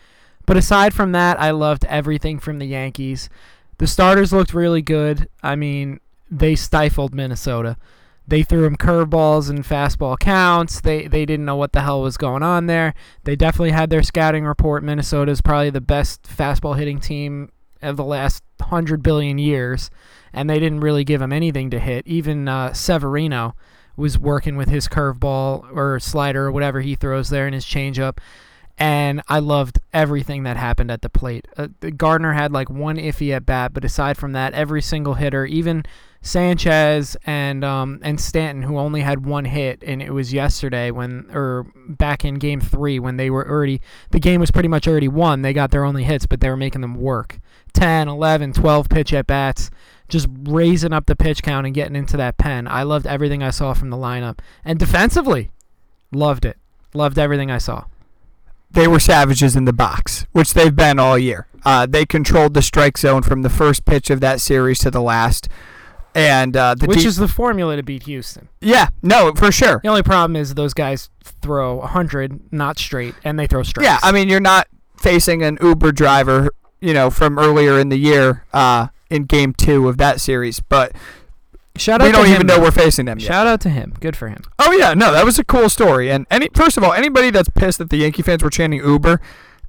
[0.46, 3.28] But aside from that, I loved everything from the Yankees.
[3.78, 5.28] The starters looked really good.
[5.42, 6.00] I mean,
[6.30, 7.76] they stifled Minnesota.
[8.26, 10.80] They threw him curveballs and fastball counts.
[10.80, 12.92] They they didn't know what the hell was going on there.
[13.24, 14.84] They definitely had their scouting report.
[14.84, 17.50] Minnesota is probably the best fastball hitting team
[17.80, 19.90] of the last hundred billion years,
[20.32, 22.06] and they didn't really give him anything to hit.
[22.06, 23.54] Even uh, Severino
[23.98, 28.18] was working with his curveball or slider or whatever he throws there and his changeup
[28.78, 31.48] and I loved everything that happened at the plate.
[31.56, 35.44] Uh, Gardner had like one iffy at bat, but aside from that, every single hitter,
[35.46, 35.82] even
[36.22, 41.28] Sanchez and um, and Stanton, who only had one hit, and it was yesterday when
[41.32, 43.80] or back in Game Three when they were already
[44.10, 45.42] the game was pretty much already won.
[45.42, 47.40] They got their only hits, but they were making them work.
[47.74, 49.70] 10, 11, 12 pitch at bats,
[50.08, 52.66] just raising up the pitch count and getting into that pen.
[52.66, 55.50] I loved everything I saw from the lineup, and defensively,
[56.12, 56.56] loved it.
[56.94, 57.84] Loved everything I saw
[58.70, 61.46] they were savages in the box, which they've been all year.
[61.64, 65.00] Uh, they controlled the strike zone from the first pitch of that series to the
[65.00, 65.48] last.
[66.14, 68.48] And uh, the which is the formula to beat Houston.
[68.60, 69.80] Yeah, no, for sure.
[69.82, 73.84] The only problem is those guys throw 100 not straight, and they throw straight.
[73.84, 77.98] Yeah, I mean, you're not facing an Uber driver, you know, from earlier in the
[77.98, 80.92] year uh, in Game Two of that series, but
[81.76, 82.62] Shout out we don't even him, know though.
[82.62, 83.28] we're facing them yet.
[83.28, 83.94] Shout out to him.
[84.00, 84.42] Good for him.
[84.58, 86.10] Oh yeah, no, that was a cool story.
[86.10, 89.20] And any first of all, anybody that's pissed that the Yankee fans were chanting Uber,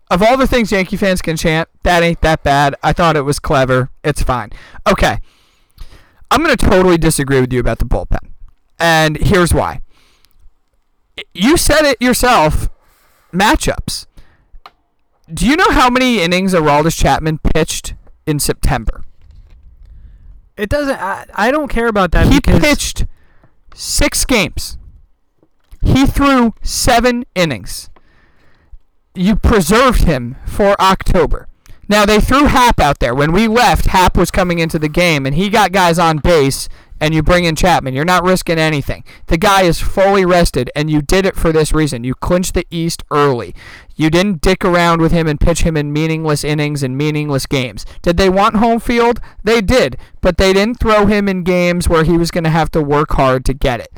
[0.09, 2.75] of all the things Yankee fans can chant, that ain't that bad.
[2.81, 3.91] I thought it was clever.
[4.03, 4.49] It's fine.
[4.87, 5.19] Okay.
[6.31, 8.31] I'm going to totally disagree with you about the bullpen.
[8.79, 9.81] And here's why.
[11.33, 12.69] You said it yourself,
[13.33, 14.05] matchups.
[15.31, 17.93] Do you know how many innings Aroldis Chapman pitched
[18.25, 19.03] in September?
[20.59, 20.99] It doesn't.
[20.99, 23.05] I, I don't care about that he pitched
[23.73, 24.77] six games.
[25.81, 27.89] He threw seven innings.
[29.15, 31.47] You preserved him for October.
[31.87, 33.15] Now they threw Happ out there.
[33.15, 36.67] When we left, Happ was coming into the game, and he got guys on base.
[37.01, 37.93] And you bring in Chapman.
[37.93, 39.03] You're not risking anything.
[39.27, 42.03] The guy is fully rested, and you did it for this reason.
[42.03, 43.55] You clinched the East early.
[43.95, 47.85] You didn't dick around with him and pitch him in meaningless innings and meaningless games.
[48.01, 49.21] Did they want home field?
[49.43, 52.71] They did, but they didn't throw him in games where he was going to have
[52.71, 53.91] to work hard to get it.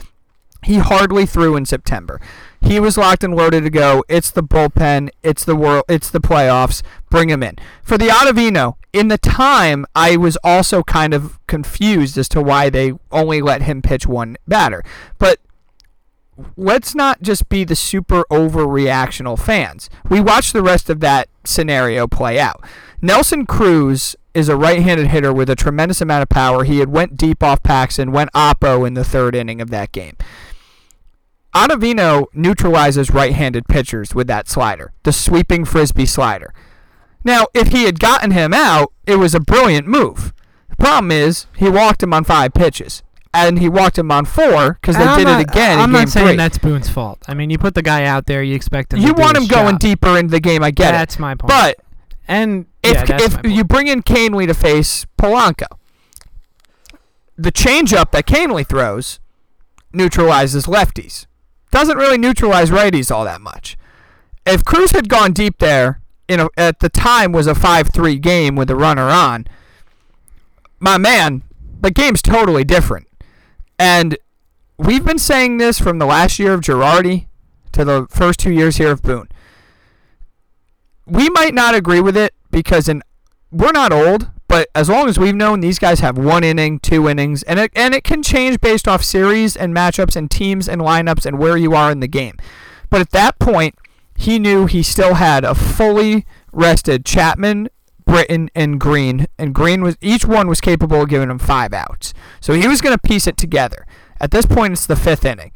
[0.64, 2.22] He hardly threw in September.
[2.62, 4.04] He was locked and loaded to go.
[4.08, 5.10] It's the bullpen.
[5.24, 5.84] It's the world.
[5.89, 6.84] It's the playoffs.
[7.10, 8.76] Bring him in for the Ottavino.
[8.93, 13.63] In the time, I was also kind of confused as to why they only let
[13.63, 14.84] him pitch one batter.
[15.17, 15.39] But
[16.56, 19.89] let's not just be the super overreactional fans.
[20.10, 22.63] We watched the rest of that scenario play out.
[23.02, 26.63] Nelson Cruz is a right-handed hitter with a tremendous amount of power.
[26.63, 30.15] He had went deep off Paxton, went oppo in the third inning of that game.
[31.54, 36.54] Ottavino neutralizes right-handed pitchers with that slider, the sweeping frisbee slider.
[37.24, 40.34] Now, if he had gotten him out, it was a brilliant move.
[40.70, 44.74] The problem is he walked him on five pitches, and he walked him on four
[44.82, 46.36] because they I'm did not- it again I'm not saying three.
[46.38, 47.20] that's Boone's fault.
[47.28, 49.00] I mean, you put the guy out there, you expect him.
[49.02, 49.80] you want him going job.
[49.80, 50.64] deeper into the game.
[50.64, 51.50] I get That's it, my point.
[51.50, 51.76] but
[52.28, 55.68] and if yeah, if you bring in Kahnle to face Polanco,
[57.38, 59.20] the changeup that Kahnle throws
[59.94, 61.26] neutralizes lefties.
[61.72, 63.78] Doesn't really neutralize righties all that much.
[64.46, 68.56] If Cruz had gone deep there, you know, at the time was a five-three game
[68.56, 69.46] with a runner on.
[70.80, 71.44] My man,
[71.80, 73.08] the game's totally different,
[73.78, 74.18] and
[74.78, 77.28] we've been saying this from the last year of Girardi
[77.72, 79.28] to the first two years here of Boone
[81.12, 83.04] we might not agree with it because in
[83.52, 87.08] we're not old, but as long as we've known these guys have one inning, two
[87.08, 90.82] innings, and it and it can change based off series and matchups and teams and
[90.82, 92.36] lineups and where you are in the game.
[92.90, 93.76] But at that point,
[94.14, 97.70] he knew he still had a fully rested Chapman,
[98.04, 102.14] Britton, and Green, and Green was each one was capable of giving him five outs.
[102.42, 103.88] So he was going to piece it together.
[104.20, 105.54] At this point, it's the fifth inning.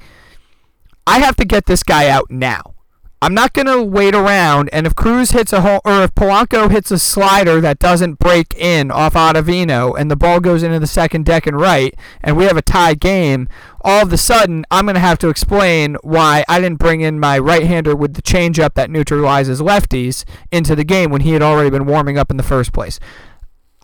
[1.05, 2.74] I have to get this guy out now.
[3.21, 4.69] I'm not going to wait around.
[4.71, 8.54] And if Cruz hits a home, or if Polanco hits a slider that doesn't break
[8.54, 12.43] in off Ottavino, and the ball goes into the second deck and right, and we
[12.43, 13.47] have a tied game,
[13.82, 17.19] all of a sudden I'm going to have to explain why I didn't bring in
[17.19, 21.69] my right-hander with the changeup that neutralizes lefties into the game when he had already
[21.69, 22.99] been warming up in the first place.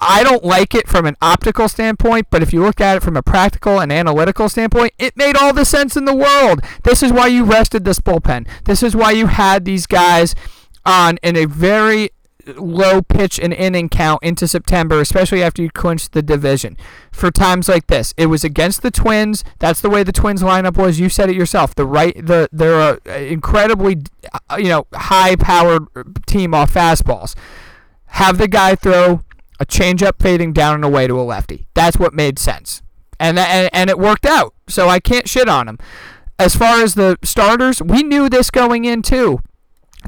[0.02, 3.16] I don't like it from an optical standpoint, but if you look at it from
[3.16, 6.62] a practical and analytical standpoint, it made all the sense in the world.
[6.84, 8.48] This is why you rested this bullpen.
[8.66, 10.34] This is why you had these guys
[10.86, 12.10] on in a very
[12.58, 16.76] low pitch and inning count into September, especially after you clinched the division.
[17.12, 19.44] For times like this, it was against the Twins.
[19.60, 21.00] That's the way the Twins lineup was.
[21.00, 21.76] You said it yourself.
[21.76, 23.98] The right, the they're a incredibly,
[24.50, 27.36] uh, you know, high-powered team off fastballs.
[28.08, 29.22] Have the guy throw
[29.62, 31.68] a changeup fading down and away to a lefty.
[31.76, 32.82] That's what made sense,
[33.20, 34.56] and and, and it worked out.
[34.68, 35.78] So I can't shit on him.
[36.40, 39.40] As far as the starters, we knew this going in too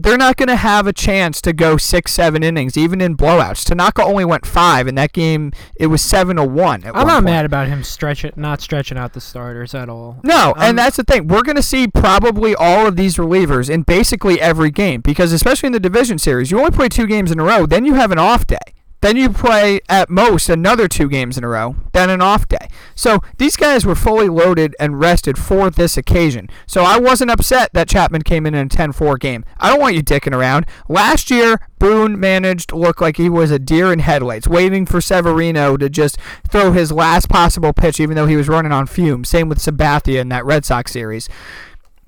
[0.01, 3.63] they're not going to have a chance to go six, seven innings, even in blowouts.
[3.63, 5.51] Tanaka only went five in that game.
[5.75, 6.83] It was seven to one.
[6.85, 7.25] I'm not point.
[7.25, 10.19] mad about him stretch it, not stretching out the starters at all.
[10.23, 11.27] No, um, and that's the thing.
[11.27, 15.67] We're going to see probably all of these relievers in basically every game because, especially
[15.67, 17.65] in the division series, you only play two games in a row.
[17.65, 18.57] Then you have an off day.
[19.03, 22.69] Then you play at most another two games in a row, then an off day.
[22.95, 26.49] So these guys were fully loaded and rested for this occasion.
[26.67, 29.43] So I wasn't upset that Chapman came in in a 10 4 game.
[29.59, 30.67] I don't want you dicking around.
[30.87, 35.01] Last year, Boone managed to look like he was a deer in headlights, waiting for
[35.01, 39.27] Severino to just throw his last possible pitch, even though he was running on fumes.
[39.27, 41.27] Same with Sabathia in that Red Sox series.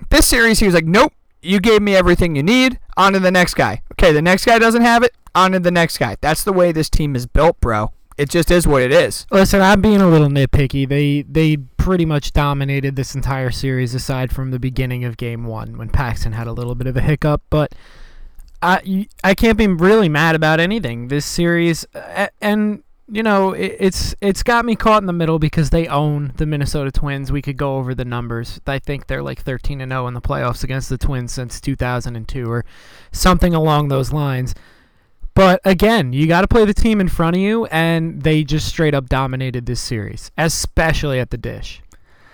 [0.08, 2.80] This series, he was like, nope, you gave me everything you need.
[2.96, 3.82] On to the next guy.
[3.92, 6.16] Okay, the next guy doesn't have it on to the next guy.
[6.20, 7.92] That's the way this team is built, bro.
[8.18, 9.26] It just is what it is.
[9.30, 10.88] Listen, I'm being a little nitpicky.
[10.88, 15.76] They they pretty much dominated this entire series, aside from the beginning of Game One
[15.76, 17.42] when Paxton had a little bit of a hiccup.
[17.50, 17.74] But
[18.62, 21.08] I I can't be really mad about anything.
[21.08, 21.84] This series,
[22.40, 26.46] and you know, it's it's got me caught in the middle because they own the
[26.46, 27.30] Minnesota Twins.
[27.30, 28.58] We could go over the numbers.
[28.66, 32.50] I think they're like 13 and 0 in the playoffs against the Twins since 2002
[32.50, 32.64] or
[33.12, 34.54] something along those lines.
[35.36, 38.66] But again, you got to play the team in front of you, and they just
[38.66, 41.82] straight up dominated this series, especially at the dish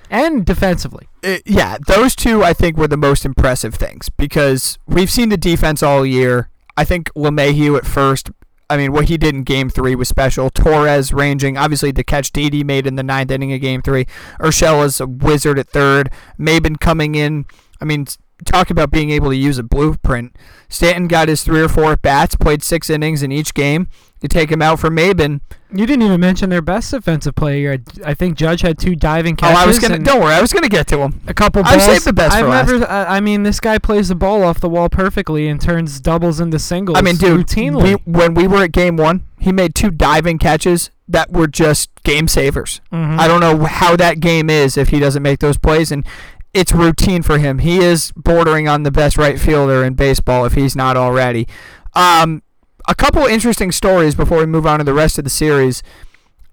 [0.08, 1.08] and defensively.
[1.24, 5.36] Uh, yeah, those two I think were the most impressive things because we've seen the
[5.36, 6.50] defense all year.
[6.76, 8.30] I think LeMahieu at first.
[8.70, 10.48] I mean, what he did in Game Three was special.
[10.48, 14.06] Torres ranging, obviously the catch Didi made in the ninth inning of Game Three.
[14.38, 16.08] Urshela's a wizard at third.
[16.38, 17.46] Maybin coming in.
[17.80, 18.06] I mean,
[18.44, 20.36] talk about being able to use a blueprint.
[20.68, 23.88] Stanton got his three or four bats, played six innings in each game.
[24.22, 25.40] You take him out for Maybin.
[25.72, 27.78] You didn't even mention their best defensive player.
[28.04, 29.58] I think Judge had two diving catches.
[29.58, 29.98] Oh, I was gonna.
[29.98, 31.20] Don't worry, I was gonna get to him.
[31.26, 31.62] A couple.
[31.62, 31.74] Balls.
[31.74, 32.86] I saved the best I've for never.
[32.86, 36.58] I mean, this guy plays the ball off the wall perfectly and turns doubles into
[36.58, 36.98] singles.
[36.98, 37.98] I mean, dude, routinely.
[38.06, 41.90] We, when we were at game one, he made two diving catches that were just
[42.04, 42.80] game savers.
[42.92, 43.18] Mm-hmm.
[43.18, 46.06] I don't know how that game is if he doesn't make those plays, and
[46.54, 47.58] it's routine for him.
[47.58, 51.48] He is bordering on the best right fielder in baseball if he's not already.
[51.94, 52.42] Um,
[52.88, 55.82] a couple interesting stories before we move on to the rest of the series.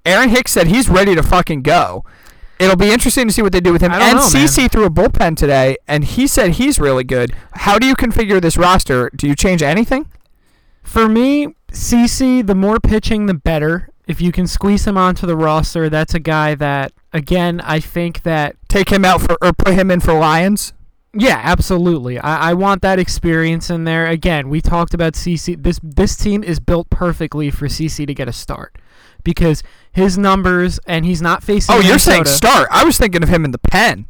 [0.06, 2.06] Aaron Hicks said he's ready to fucking go.
[2.60, 3.92] It'll be interesting to see what they do with him.
[3.92, 7.34] And CC threw a bullpen today, and he said he's really good.
[7.54, 9.10] How do you configure this roster?
[9.16, 10.10] Do you change anything?
[10.84, 13.90] For me, CC, the more pitching, the better.
[14.10, 18.24] If you can squeeze him onto the roster, that's a guy that again, I think
[18.24, 20.74] that take him out for or put him in for Lyons.
[21.14, 22.18] Yeah, absolutely.
[22.20, 24.08] I, I want that experience in there.
[24.08, 25.62] Again, we talked about CC.
[25.62, 28.80] This this team is built perfectly for CC to get a start
[29.24, 31.76] because his numbers and he's not facing.
[31.76, 32.68] Oh, you're saying start?
[32.72, 34.08] I was thinking of him in the pen.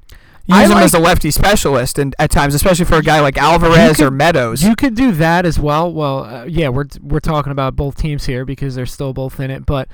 [0.49, 3.19] Use I him like, as a lefty specialist, and at times, especially for a guy
[3.19, 4.63] like Alvarez could, or Meadows.
[4.63, 5.93] You could do that as well.
[5.93, 9.51] Well, uh, yeah, we're we're talking about both teams here because they're still both in
[9.51, 9.87] it, but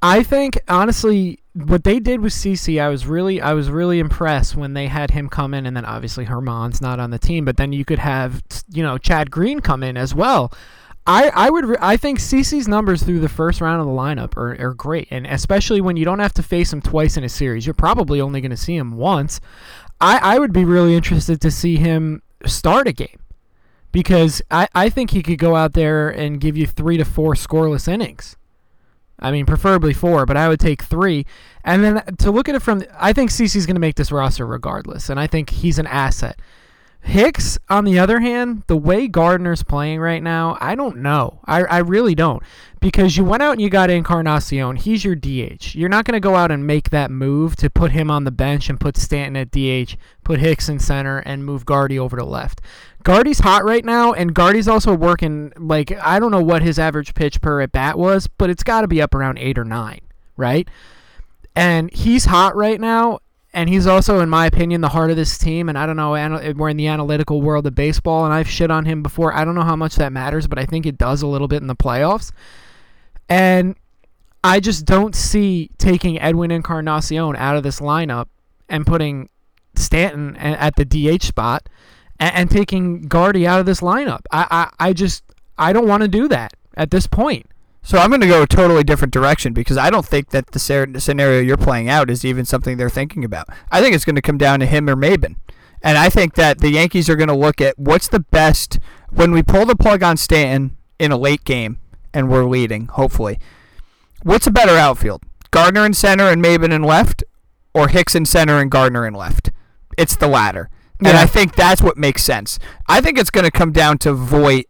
[0.00, 4.56] I think honestly, what they did with CC, I was really, I was really impressed
[4.56, 7.58] when they had him come in, and then obviously Germán's not on the team, but
[7.58, 8.42] then you could have,
[8.72, 10.52] you know, Chad Green come in as well.
[11.06, 14.60] I, I would, I think CC's numbers through the first round of the lineup are,
[14.60, 17.66] are great, and especially when you don't have to face him twice in a series,
[17.66, 19.40] you're probably only going to see him once.
[20.00, 23.18] I, I would be really interested to see him start a game
[23.92, 27.34] because I, I think he could go out there and give you three to four
[27.34, 28.36] scoreless innings.
[29.18, 31.26] I mean, preferably four, but I would take three.
[31.64, 34.46] And then to look at it from, I think CC's going to make this roster
[34.46, 36.38] regardless, and I think he's an asset.
[37.02, 41.40] Hicks, on the other hand, the way Gardner's playing right now, I don't know.
[41.44, 42.42] I, I really don't.
[42.78, 44.76] Because you went out and you got Encarnacion.
[44.76, 45.74] He's your DH.
[45.74, 48.30] You're not going to go out and make that move to put him on the
[48.30, 52.24] bench and put Stanton at DH, put Hicks in center, and move Guardy over to
[52.24, 52.60] left.
[53.02, 57.14] Guardy's hot right now, and Guardy's also working, like, I don't know what his average
[57.14, 60.00] pitch per at bat was, but it's got to be up around eight or nine,
[60.36, 60.68] right?
[61.56, 63.20] And he's hot right now,
[63.52, 65.68] and he's also, in my opinion, the heart of this team.
[65.68, 66.10] And I don't know,
[66.56, 69.34] we're in the analytical world of baseball, and I've shit on him before.
[69.34, 71.60] I don't know how much that matters, but I think it does a little bit
[71.60, 72.30] in the playoffs.
[73.28, 73.74] And
[74.44, 78.28] I just don't see taking Edwin Encarnacion out of this lineup
[78.68, 79.28] and putting
[79.74, 81.68] Stanton at the DH spot
[82.18, 84.20] and, and taking Guardy out of this lineup.
[84.30, 84.46] I,
[84.78, 85.24] I, I just
[85.58, 87.46] I don't want to do that at this point.
[87.82, 90.58] So I'm going to go a totally different direction because I don't think that the
[90.58, 93.48] scenario you're playing out is even something they're thinking about.
[93.70, 95.36] I think it's going to come down to him or Maybin.
[95.82, 98.78] And I think that the Yankees are going to look at what's the best
[99.08, 101.78] when we pull the plug on Stanton in a late game
[102.12, 103.38] and we're leading, hopefully.
[104.22, 105.22] What's a better outfield?
[105.50, 107.24] Gardner in center and Maybin in left,
[107.72, 109.50] or Hicks in center and Gardner in left?
[109.96, 110.68] It's the latter.
[111.00, 111.08] Yeah.
[111.08, 112.58] And I think that's what makes sense.
[112.86, 114.66] I think it's going to come down to Voit.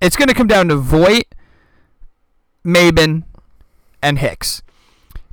[0.00, 1.24] It's going to come down to Voit,
[2.64, 3.24] Maybin,
[4.02, 4.62] and Hicks.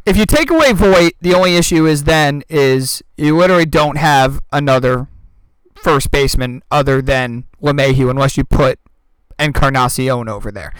[0.05, 4.39] If you take away Voit, the only issue is then is you literally don't have
[4.53, 5.07] another
[5.75, 8.79] first baseman other than LeMahieu unless you put
[9.37, 10.73] Encarnacion over there.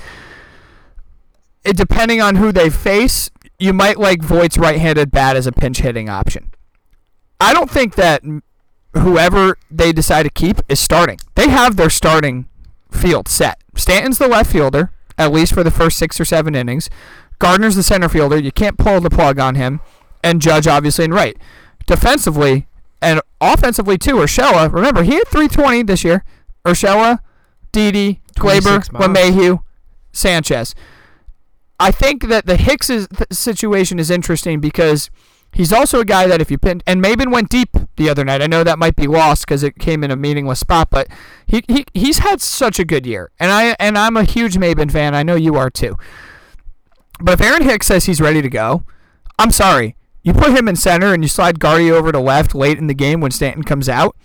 [1.63, 3.29] It, depending on who they face,
[3.59, 6.51] you might like Voit's right-handed bat as a pinch hitting option.
[7.39, 8.23] I don't think that
[8.93, 11.19] whoever they decide to keep is starting.
[11.35, 12.47] They have their starting
[12.91, 13.61] field set.
[13.75, 16.89] Stanton's the left fielder, at least for the first six or seven innings.
[17.39, 18.37] Gardner's the center fielder.
[18.37, 19.79] You can't pull the plug on him.
[20.23, 21.37] And Judge, obviously, and right.
[21.85, 22.67] Defensively
[23.01, 26.23] and offensively, too, Urshela, remember, he had 320 this year.
[26.65, 27.19] Urshela,
[27.71, 29.59] Didi, Gleyber, LeMahieu,
[30.11, 30.73] Sanchez.
[31.79, 32.89] I think that the Hicks
[33.31, 35.09] situation is interesting because–
[35.57, 38.43] He's also a guy that if you pin and Maybin went deep the other night.
[38.43, 41.07] I know that might be lost because it came in a meaningless spot, but
[41.47, 44.91] he, he he's had such a good year, and I and I'm a huge Maybin
[44.91, 45.15] fan.
[45.15, 45.97] I know you are too.
[47.19, 48.83] But if Aaron Hicks says he's ready to go,
[49.39, 49.95] I'm sorry.
[50.21, 52.93] You put him in center and you slide Gardy over to left late in the
[52.93, 54.15] game when Stanton comes out.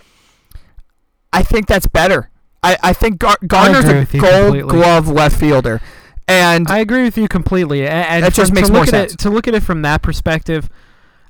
[1.31, 2.29] I think that's better.
[2.61, 4.69] I, I think Gar- Gardner's a gold completely.
[4.69, 5.81] glove left fielder.
[6.27, 7.87] And I agree with you completely.
[7.87, 9.13] And, and that just makes more sense.
[9.13, 10.69] It, to look at it from that perspective,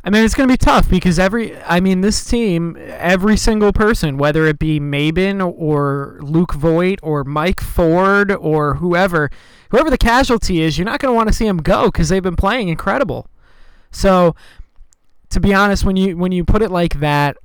[0.06, 3.72] I mean, it's going to be tough because every, I mean, this team, every single
[3.72, 9.30] person, whether it be Maybin or Luke Voit or Mike Ford or whoever,
[9.70, 12.22] whoever the casualty is, you're not going to want to see them go because they've
[12.22, 13.28] been playing incredible.
[13.92, 14.36] So,
[15.30, 17.38] to be honest, when you when you put it like that,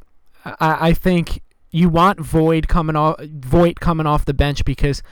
[0.44, 5.02] I, I think you want Voit coming off Voit coming off the bench because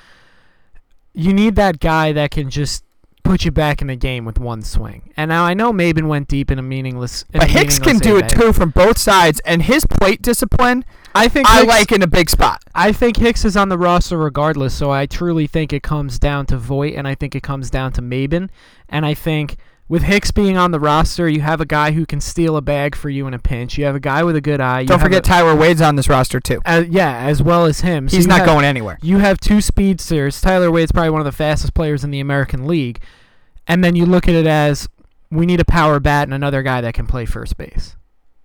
[1.15, 2.85] you need that guy that can just
[3.27, 5.13] put you back in the game with one swing.
[5.17, 7.25] And now I know Maybin went deep in a meaningless.
[7.33, 10.85] In but a Hicks can do it too from both sides, and his plate discipline.
[11.15, 12.63] I think I Hicks, like in a big spot.
[12.75, 16.47] I think Hicks is on the roster regardless, so I truly think it comes down
[16.47, 18.49] to Voit, and I think it comes down to Maybin,
[18.89, 19.57] and I think
[19.89, 22.95] with Hicks being on the roster, you have a guy who can steal a bag
[22.95, 23.79] for you in a pinch.
[23.79, 24.81] You have a guy with a good eye.
[24.81, 26.61] You Don't forget a, Tyler Wade's on this roster too.
[26.65, 28.09] Uh, yeah, as well as him.
[28.09, 28.99] So He's not have, going anywhere.
[29.03, 30.41] You have two speedsters.
[30.41, 33.01] Tyler Wade's probably one of the fastest players in the American League
[33.67, 34.89] and then you look at it as
[35.31, 37.97] we need a power bat and another guy that can play first base.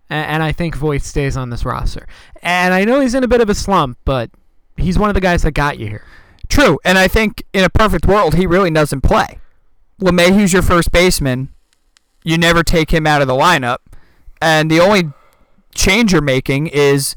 [0.10, 2.08] And, and I think Voit stays on this roster.
[2.42, 4.32] And I know he's in a bit of a slump, but
[4.78, 6.06] he's one of the guys that got you here.
[6.50, 9.39] True, and I think in a perfect world he really doesn't play.
[10.02, 11.49] LeMahieu's your first baseman.
[12.24, 13.78] You never take him out of the lineup,
[14.41, 15.12] and the only
[15.74, 17.16] change you're making is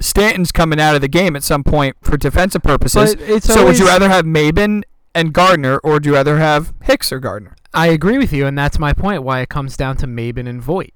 [0.00, 3.16] Stanton's coming out of the game at some point for defensive purposes.
[3.42, 4.82] so would you rather have Maybin
[5.14, 7.56] and Gardner, or do you rather have Hicks or Gardner?
[7.72, 9.22] I agree with you, and that's my point.
[9.22, 10.92] Why it comes down to Maybin and Voit.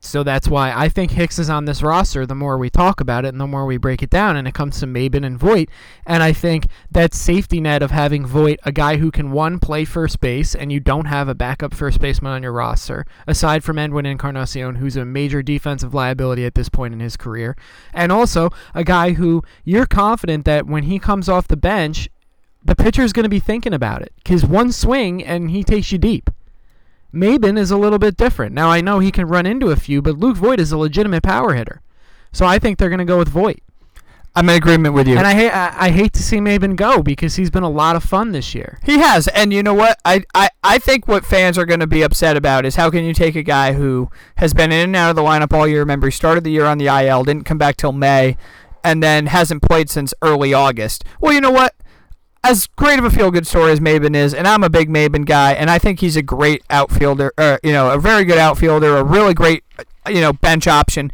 [0.00, 2.24] So that's why I think Hicks is on this roster.
[2.24, 4.54] The more we talk about it, and the more we break it down, and it
[4.54, 5.68] comes to Maybin and Voit,
[6.06, 9.84] and I think that safety net of having Voit, a guy who can one play
[9.84, 13.78] first base, and you don't have a backup first baseman on your roster, aside from
[13.78, 17.56] Edwin Encarnacion, who's a major defensive liability at this point in his career,
[17.92, 22.08] and also a guy who you're confident that when he comes off the bench
[22.64, 25.96] the pitcher's going to be thinking about it because one swing and he takes you
[25.98, 26.28] deep.
[27.12, 28.54] Maybin is a little bit different.
[28.54, 31.22] Now I know he can run into a few, but Luke Voit is a legitimate
[31.22, 31.80] power hitter,
[32.32, 33.60] so I think they're going to go with Voit.
[34.38, 35.16] I'm in agreement with you.
[35.16, 37.96] And I hate I, I, hate to see Maybin go because he's been a lot
[37.96, 38.78] of fun this year.
[38.84, 39.98] He has, and you know what?
[40.04, 43.04] I I, I think what fans are going to be upset about is how can
[43.04, 45.80] you take a guy who has been in and out of the lineup all year?
[45.80, 48.36] Remember, he started the year on the IL, didn't come back till May,
[48.84, 51.04] and then hasn't played since early August.
[51.20, 51.74] Well, you know what?
[52.44, 55.26] As great of a feel good story as Maybin is, and I'm a big Maybin
[55.26, 58.96] guy, and I think he's a great outfielder, uh, you know, a very good outfielder,
[58.96, 61.12] a really great, uh, you know, bench option.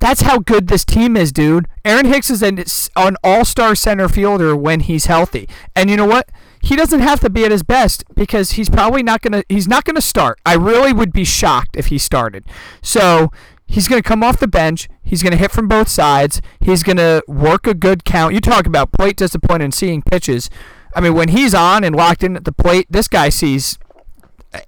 [0.00, 1.68] That's how good this team is, dude.
[1.84, 2.62] Aaron Hicks is an,
[2.96, 5.48] an all star center fielder when he's healthy.
[5.76, 6.28] And you know what?
[6.60, 9.84] He doesn't have to be at his best because he's probably not gonna he's not
[9.84, 10.40] gonna start.
[10.44, 12.44] I really would be shocked if he started.
[12.82, 13.30] So
[13.72, 14.86] He's going to come off the bench.
[15.04, 16.40] He's going to hit from both sides.
[16.60, 18.34] He's going to work a good count.
[18.34, 20.48] You talk about plate discipline and seeing pitches.
[20.94, 23.78] I mean, when he's on and locked in at the plate, this guy sees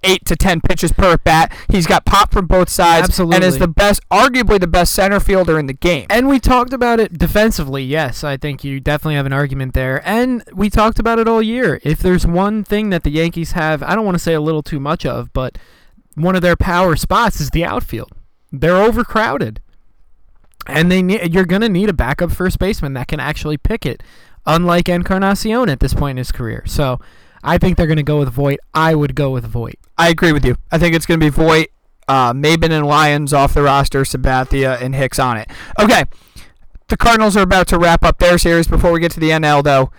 [0.03, 1.55] eight to ten pitches per at bat.
[1.69, 5.59] He's got pop from both sides, and is the best, arguably the best center fielder
[5.59, 6.07] in the game.
[6.09, 7.83] And we talked about it defensively.
[7.83, 10.01] Yes, I think you definitely have an argument there.
[10.07, 11.79] And we talked about it all year.
[11.83, 14.63] If there's one thing that the Yankees have, I don't want to say a little
[14.63, 15.57] too much of, but
[16.15, 18.11] one of their power spots is the outfield.
[18.51, 19.61] They're overcrowded.
[20.67, 23.85] And they need, you're going to need a backup first baseman that can actually pick
[23.85, 24.01] it,
[24.45, 26.63] unlike Encarnacion at this point in his career.
[26.65, 26.99] So
[27.43, 28.59] I think they're going to go with Voit.
[28.73, 29.75] I would go with Voit.
[29.97, 30.55] I agree with you.
[30.71, 31.67] I think it's going to be Voit,
[32.07, 35.49] uh, Maybin and Lyons off the roster, Sabathia and Hicks on it.
[35.79, 36.05] Okay,
[36.87, 38.67] the Cardinals are about to wrap up their series.
[38.67, 39.91] Before we get to the NL, though,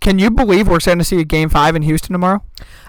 [0.00, 2.42] can you believe we're going to see a Game Five in Houston tomorrow?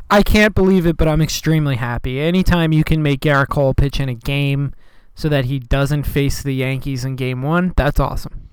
[0.10, 2.20] I can't believe it, but I'm extremely happy.
[2.20, 4.74] Anytime you can make Gerrit Cole pitch in a game
[5.16, 8.50] so that he doesn't face the Yankees in game one, that's awesome.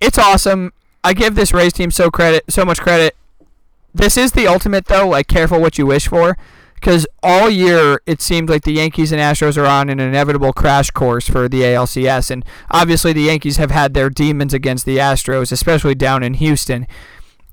[0.00, 0.72] It's awesome.
[1.02, 3.16] I give this Rays team so credit, so much credit.
[3.94, 5.08] This is the ultimate, though.
[5.08, 6.36] Like, careful what you wish for,
[6.74, 10.90] because all year it seemed like the Yankees and Astros are on an inevitable crash
[10.90, 15.52] course for the ALCS, and obviously the Yankees have had their demons against the Astros,
[15.52, 16.86] especially down in Houston,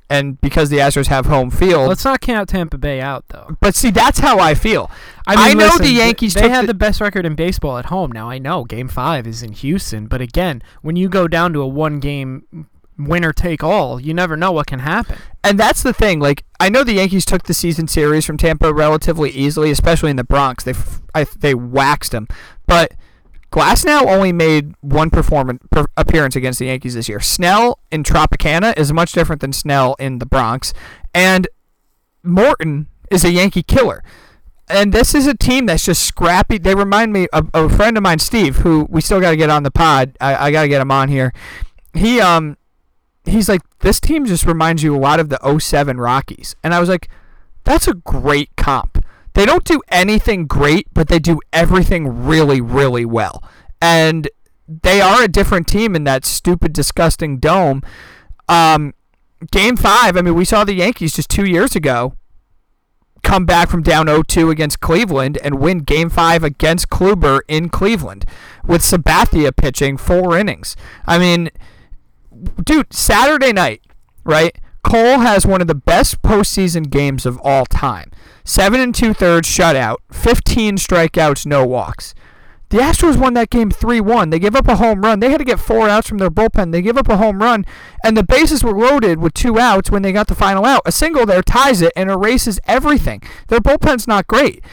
[0.10, 1.88] and because the Astros have home field.
[1.90, 3.58] Let's not count Tampa Bay out, though.
[3.60, 4.90] but see, that's how I feel.
[5.26, 7.78] I, I know listen, the Yankees They took had the- the best record in baseball
[7.78, 8.12] at home.
[8.12, 11.62] Now I know Game Five is in Houston, but again, when you go down to
[11.62, 15.18] a one-game winner take all, you never know what can happen.
[15.44, 16.20] And that's the thing.
[16.20, 20.16] Like I know the Yankees took the season series from Tampa relatively easily, especially in
[20.16, 20.64] the Bronx.
[20.64, 22.28] They f- I, they waxed them,
[22.66, 22.94] but
[23.52, 27.20] Glasnow only made one performance per, appearance against the Yankees this year.
[27.20, 30.74] Snell in Tropicana is much different than Snell in the Bronx,
[31.14, 31.48] and
[32.24, 34.04] Morton is a Yankee killer.
[34.70, 36.58] And this is a team that's just scrappy.
[36.58, 39.38] They remind me of, of a friend of mine, Steve, who we still got to
[39.38, 40.18] get on the pod.
[40.20, 41.34] I, I got to get him on here.
[41.94, 42.58] He um
[43.28, 46.56] he's like, this team just reminds you a lot of the 07 Rockies.
[46.64, 47.10] And I was like,
[47.64, 49.04] that's a great comp.
[49.38, 53.44] They don't do anything great, but they do everything really, really well.
[53.80, 54.28] And
[54.68, 57.84] they are a different team in that stupid, disgusting dome.
[58.50, 58.96] Um,
[59.52, 62.16] game five, I mean, we saw the Yankees just two years ago
[63.22, 68.26] come back from down 0-2 against Cleveland and win game five against Kluber in Cleveland
[68.66, 70.76] with Sabathia pitching four innings.
[71.06, 71.52] I mean,
[72.64, 73.84] dude, Saturday night,
[74.24, 74.58] right?
[74.88, 78.10] Cole has one of the best postseason games of all time.
[78.46, 82.16] Seven and two thirds shutout, 15 strikeouts, no walks.
[82.70, 84.30] The Astros won that game 3 1.
[84.30, 85.20] They gave up a home run.
[85.20, 86.72] They had to get four outs from their bullpen.
[86.72, 87.66] They give up a home run,
[88.02, 90.84] and the bases were loaded with two outs when they got the final out.
[90.86, 93.22] A single there ties it and erases everything.
[93.50, 94.64] Their bullpen's not great.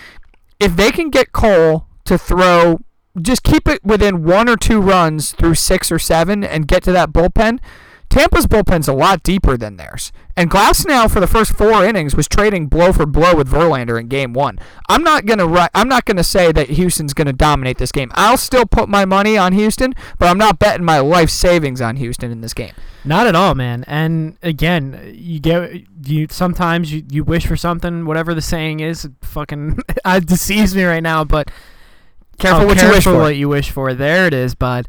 [0.60, 2.78] If they can get Cole to throw,
[3.20, 6.92] just keep it within one or two runs through six or seven and get to
[6.92, 7.58] that bullpen,
[8.14, 10.12] Tampa's bullpen's a lot deeper than theirs.
[10.36, 14.06] And Glasnow for the first four innings was trading blow for blow with Verlander in
[14.06, 14.60] game one.
[14.88, 18.12] I'm not gonna I'm not gonna say that Houston's gonna dominate this game.
[18.14, 21.96] I'll still put my money on Houston, but I'm not betting my life savings on
[21.96, 22.74] Houston in this game.
[23.04, 23.82] Not at all, man.
[23.88, 29.04] And again, you get you sometimes you, you wish for something, whatever the saying is.
[29.04, 31.50] It fucking it deceives me right now, but
[32.38, 33.18] Careful oh, what you wish careful for.
[33.18, 33.94] what you wish for.
[33.94, 34.86] There it is, bud.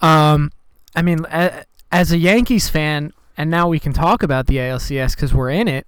[0.00, 0.50] Um,
[0.94, 5.14] I mean, a, as a Yankees fan, and now we can talk about the ALCS
[5.14, 5.86] because we're in it.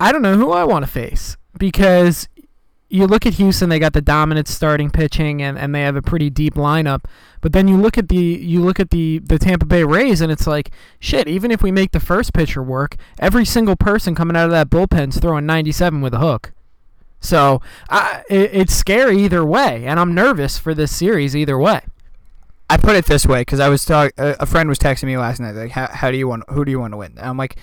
[0.00, 2.28] I don't know who I want to face because
[2.88, 6.02] you look at Houston, they got the dominant starting pitching and, and they have a
[6.02, 7.04] pretty deep lineup.
[7.40, 10.30] But then you look at the you look at the, the Tampa Bay Rays and
[10.30, 10.70] it's like
[11.00, 14.50] shit, even if we make the first pitcher work, every single person coming out of
[14.52, 16.52] that bullpen's throwing 97 with a hook.
[17.20, 21.80] So I, it, it's scary either way, and I'm nervous for this series either way.
[22.74, 25.16] I put it this way because I was talk- a a friend was texting me
[25.16, 27.12] last night like how, how do you want who do you want to win?
[27.16, 27.56] And I'm like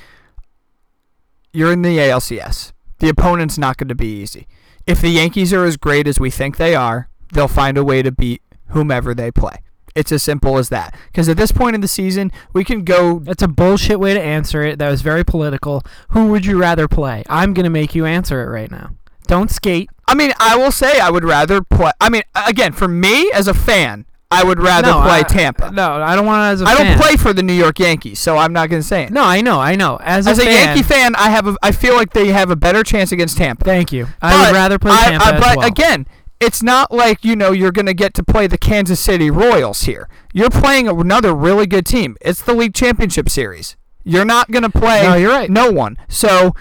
[1.52, 2.72] you're in the ALCS.
[3.00, 4.48] The opponent's not going to be easy.
[4.88, 8.02] If the Yankees are as great as we think they are, they'll find a way
[8.02, 9.58] to beat whomever they play.
[9.96, 10.98] It's as simple as that.
[11.08, 13.20] Because at this point in the season, we can go.
[13.20, 14.80] That's a bullshit way to answer it.
[14.80, 15.84] That was very political.
[16.12, 17.24] Who would you rather play?
[17.28, 18.92] I'm gonna make you answer it right now.
[19.28, 19.90] Don't skate.
[20.08, 21.92] I mean, I will say I would rather play.
[22.00, 25.72] I mean, again, for me as a fan, I would rather no, play I- Tampa.
[25.72, 28.20] No, I don't want to as a I don't play for the New York Yankees,
[28.20, 29.12] so I'm not going to say it.
[29.12, 29.98] No, I know, I know.
[30.02, 32.56] As, as a fan, Yankee fan, I have a, I feel like they have a
[32.56, 33.66] better chance against Tampa.
[33.66, 34.08] Thank you.
[34.22, 35.68] I But would rather play I- Tampa I- as but well.
[35.68, 36.08] again,
[36.40, 39.82] it's not like you know you're going to get to play the Kansas City Royals
[39.84, 40.10] here.
[40.34, 42.16] You're playing another really good team.
[42.22, 43.76] It's the league championship series.
[44.04, 45.04] You're not going to play.
[45.04, 45.50] No, you're right.
[45.52, 45.98] No one.
[46.10, 46.56] So,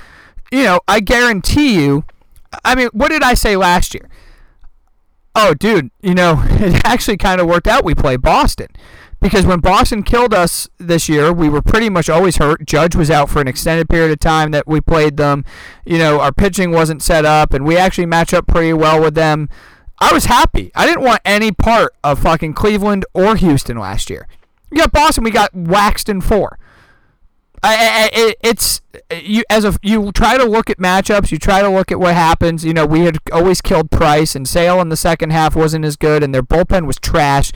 [0.52, 2.04] you know, I guarantee you.
[2.64, 4.08] I mean, what did I say last year?
[5.34, 7.84] Oh, dude, you know, it actually kind of worked out.
[7.84, 8.68] We play Boston
[9.20, 12.64] because when Boston killed us this year, we were pretty much always hurt.
[12.66, 15.44] Judge was out for an extended period of time that we played them.
[15.84, 19.14] You know, our pitching wasn't set up, and we actually match up pretty well with
[19.14, 19.48] them.
[20.00, 20.72] I was happy.
[20.74, 24.26] I didn't want any part of fucking Cleveland or Houston last year.
[24.70, 26.58] You got Boston, we got waxed in four.
[27.62, 28.80] I, I, it, it's
[29.22, 31.30] you as a you try to look at matchups.
[31.30, 32.64] You try to look at what happens.
[32.64, 35.96] You know, we had always killed Price, and Sale in the second half wasn't as
[35.96, 37.52] good, and their bullpen was trash.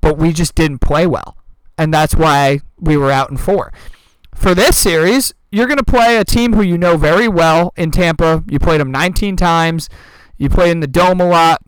[0.00, 1.38] But we just didn't play well,
[1.78, 3.72] and that's why we were out in four.
[4.34, 7.90] For this series, you're going to play a team who you know very well in
[7.90, 8.44] Tampa.
[8.48, 9.88] You played them 19 times.
[10.36, 11.62] You played in the dome a lot.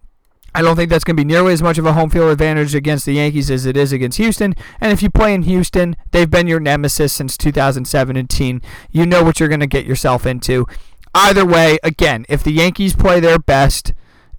[0.54, 2.74] I don't think that's going to be nearly as much of a home field advantage
[2.74, 4.54] against the Yankees as it is against Houston.
[4.80, 8.62] And if you play in Houston, they've been your nemesis since 2017.
[8.90, 10.66] You know what you're going to get yourself into.
[11.14, 13.92] Either way, again, if the Yankees play their best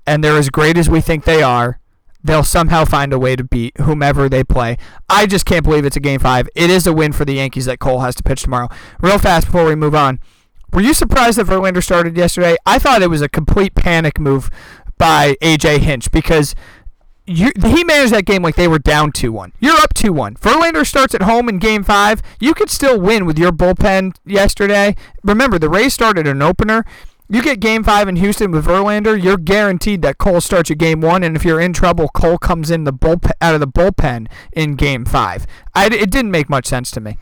[0.06, 1.80] and they're as great as we think they are,
[2.24, 4.78] they'll somehow find a way to beat whomever they play.
[5.10, 6.48] I just can't believe it's a game five.
[6.56, 8.70] It is a win for the Yankees that Cole has to pitch tomorrow.
[9.02, 10.20] Real fast before we move on.
[10.74, 12.56] Were you surprised that Verlander started yesterday?
[12.66, 14.50] I thought it was a complete panic move
[15.02, 16.54] by AJ Hinch because
[17.26, 19.54] you, he managed that game like they were down 2 1.
[19.60, 20.36] You're up 2 1.
[20.36, 22.22] Verlander starts at home in game five.
[22.40, 24.96] You could still win with your bullpen yesterday.
[25.24, 26.86] Remember, the Rays started an opener.
[27.28, 31.02] You get game five in Houston with Verlander, you're guaranteed that Cole starts at game
[31.02, 34.28] one, and if you're in trouble, Cole comes in the bullpen out of the bullpen
[34.52, 35.48] in game five.
[35.74, 37.18] I, it didn't make much sense to me.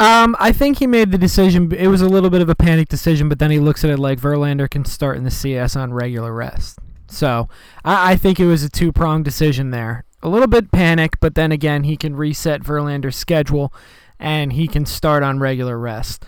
[0.00, 1.72] Um, I think he made the decision.
[1.72, 3.98] It was a little bit of a panic decision, but then he looks at it
[3.98, 6.78] like Verlander can start in the CS on regular rest.
[7.08, 7.48] So
[7.84, 10.04] I, I think it was a two pronged decision there.
[10.22, 13.72] A little bit panic, but then again, he can reset Verlander's schedule
[14.18, 16.24] and he can start on regular rest.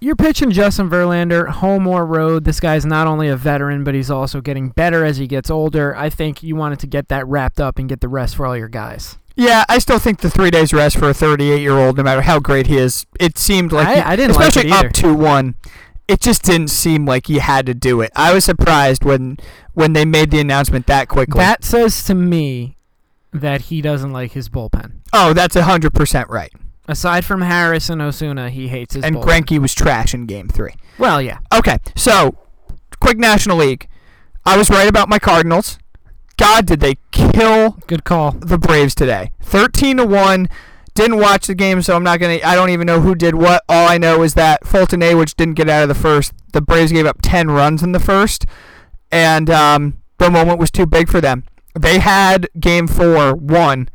[0.00, 2.44] You're pitching Justin Verlander, home or road.
[2.44, 5.96] This guy's not only a veteran, but he's also getting better as he gets older.
[5.96, 8.56] I think you wanted to get that wrapped up and get the rest for all
[8.56, 9.18] your guys.
[9.34, 12.22] Yeah, I still think the three days rest for a 38 year old, no matter
[12.22, 14.92] how great he is, it seemed like I, he, I didn't especially like it up
[14.94, 15.54] to one.
[16.08, 18.10] It just didn't seem like he had to do it.
[18.16, 19.36] I was surprised when
[19.74, 21.38] when they made the announcement that quickly.
[21.38, 22.76] That says to me
[23.32, 24.92] that he doesn't like his bullpen.
[25.12, 26.52] oh, that's hundred percent right.
[26.90, 29.44] Aside from Harris and Osuna, he hates his And bullpen.
[29.46, 30.72] Greinke was trash in Game Three.
[30.98, 31.38] Well, yeah.
[31.54, 32.38] Okay, so
[33.00, 33.86] quick National League.
[34.46, 35.78] I was right about my Cardinals.
[36.38, 38.30] God, did they kill Good call.
[38.30, 39.32] the Braves today?
[39.42, 40.48] Thirteen to one.
[40.98, 42.40] Didn't watch the game, so I'm not gonna.
[42.44, 43.62] I don't even know who did what.
[43.68, 46.32] All I know is that Foltynewicz didn't get out of the first.
[46.52, 48.46] The Braves gave up ten runs in the first,
[49.12, 51.44] and um, the moment was too big for them.
[51.78, 53.88] They had Game Four won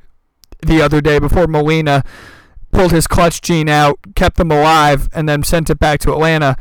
[0.62, 2.06] the other day before Molina
[2.72, 6.56] pulled his clutch gene out, kept them alive, and then sent it back to Atlanta.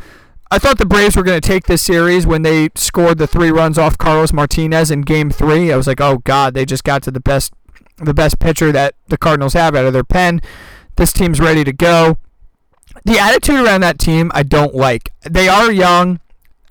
[0.51, 3.53] I thought the Braves were going to take this series when they scored the three
[3.53, 5.73] runs off Carlos Martinez in Game Three.
[5.73, 7.55] I was like, oh God, they just got to the best,
[8.05, 10.41] the best pitcher that the Cardinals have out of their pen.
[10.97, 12.19] This team's ready to go.
[13.05, 15.11] The attitude around that team, I don't like.
[15.23, 16.21] They are young.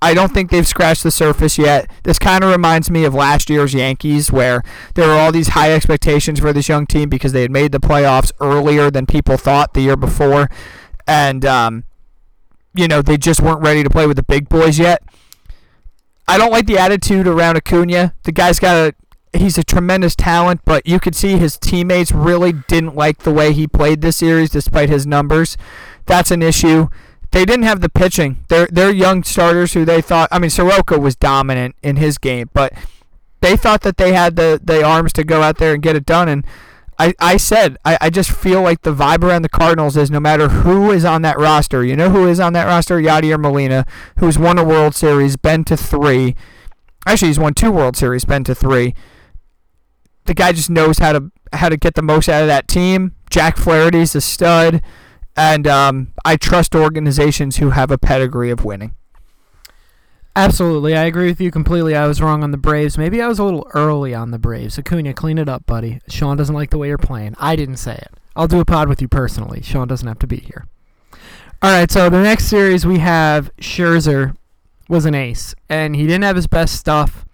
[0.03, 1.89] I don't think they've scratched the surface yet.
[2.03, 4.63] This kind of reminds me of last year's Yankees, where
[4.95, 7.79] there were all these high expectations for this young team because they had made the
[7.79, 10.49] playoffs earlier than people thought the year before,
[11.05, 11.83] and um,
[12.73, 15.03] you know they just weren't ready to play with the big boys yet.
[16.27, 18.15] I don't like the attitude around Acuna.
[18.23, 18.93] The guy's got a
[19.33, 23.53] he's a tremendous talent, but you could see his teammates really didn't like the way
[23.53, 25.57] he played this series despite his numbers.
[26.05, 26.87] That's an issue.
[27.31, 28.43] They didn't have the pitching.
[28.49, 32.49] They're they're young starters who they thought I mean Soroka was dominant in his game,
[32.53, 32.73] but
[33.39, 36.05] they thought that they had the, the arms to go out there and get it
[36.05, 36.45] done and
[36.99, 40.19] I, I said I, I just feel like the vibe around the Cardinals is no
[40.19, 42.99] matter who is on that roster, you know who is on that roster?
[42.99, 43.85] Yadier Molina,
[44.19, 46.35] who's won a World Series, been to three.
[47.07, 48.93] Actually he's won two World Series, been to three
[50.25, 53.15] the guy just knows how to how to get the most out of that team.
[53.29, 54.81] Jack Flaherty's a stud,
[55.35, 58.95] and um, I trust organizations who have a pedigree of winning.
[60.35, 61.93] Absolutely, I agree with you completely.
[61.93, 62.97] I was wrong on the Braves.
[62.97, 64.79] Maybe I was a little early on the Braves.
[64.79, 65.99] Acuna, clean it up, buddy.
[66.07, 67.35] Sean doesn't like the way you're playing.
[67.37, 68.13] I didn't say it.
[68.33, 69.61] I'll do a pod with you personally.
[69.61, 70.67] Sean doesn't have to be here.
[71.61, 74.35] All right, so the next series we have Scherzer
[74.87, 77.25] was an ace, and he didn't have his best stuff.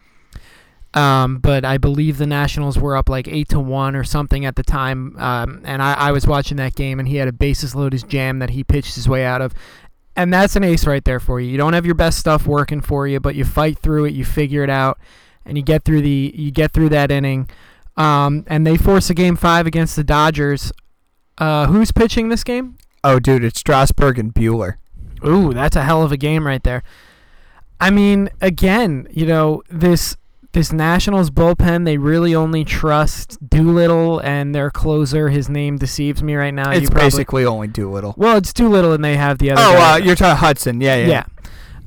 [0.94, 4.56] Um, but I believe the Nationals were up like eight to one or something at
[4.56, 7.76] the time, um, and I, I was watching that game, and he had a bases
[7.76, 9.54] loaded jam that he pitched his way out of,
[10.16, 11.52] and that's an ace right there for you.
[11.52, 14.26] You don't have your best stuff working for you, but you fight through it, you
[14.26, 14.98] figure it out,
[15.46, 17.50] and you get through the you get through that inning.
[17.98, 20.72] Um, and they force a game five against the Dodgers.
[21.38, 22.78] Uh, who's pitching this game?
[23.04, 24.76] Oh, dude, it's Strasburg and Buehler.
[25.26, 26.84] Ooh, that's a hell of a game right there.
[27.80, 30.18] I mean, again, you know this
[30.58, 35.30] this Nationals bullpen, they really only trust Doolittle and their closer.
[35.30, 36.72] His name deceives me right now.
[36.72, 38.16] It's probably- basically only Doolittle.
[38.18, 39.62] well, it's Doolittle, and they have the other.
[39.64, 40.82] Oh, uh, you're talking Hudson.
[40.82, 41.08] Yeah, yeah.
[41.08, 41.24] yeah.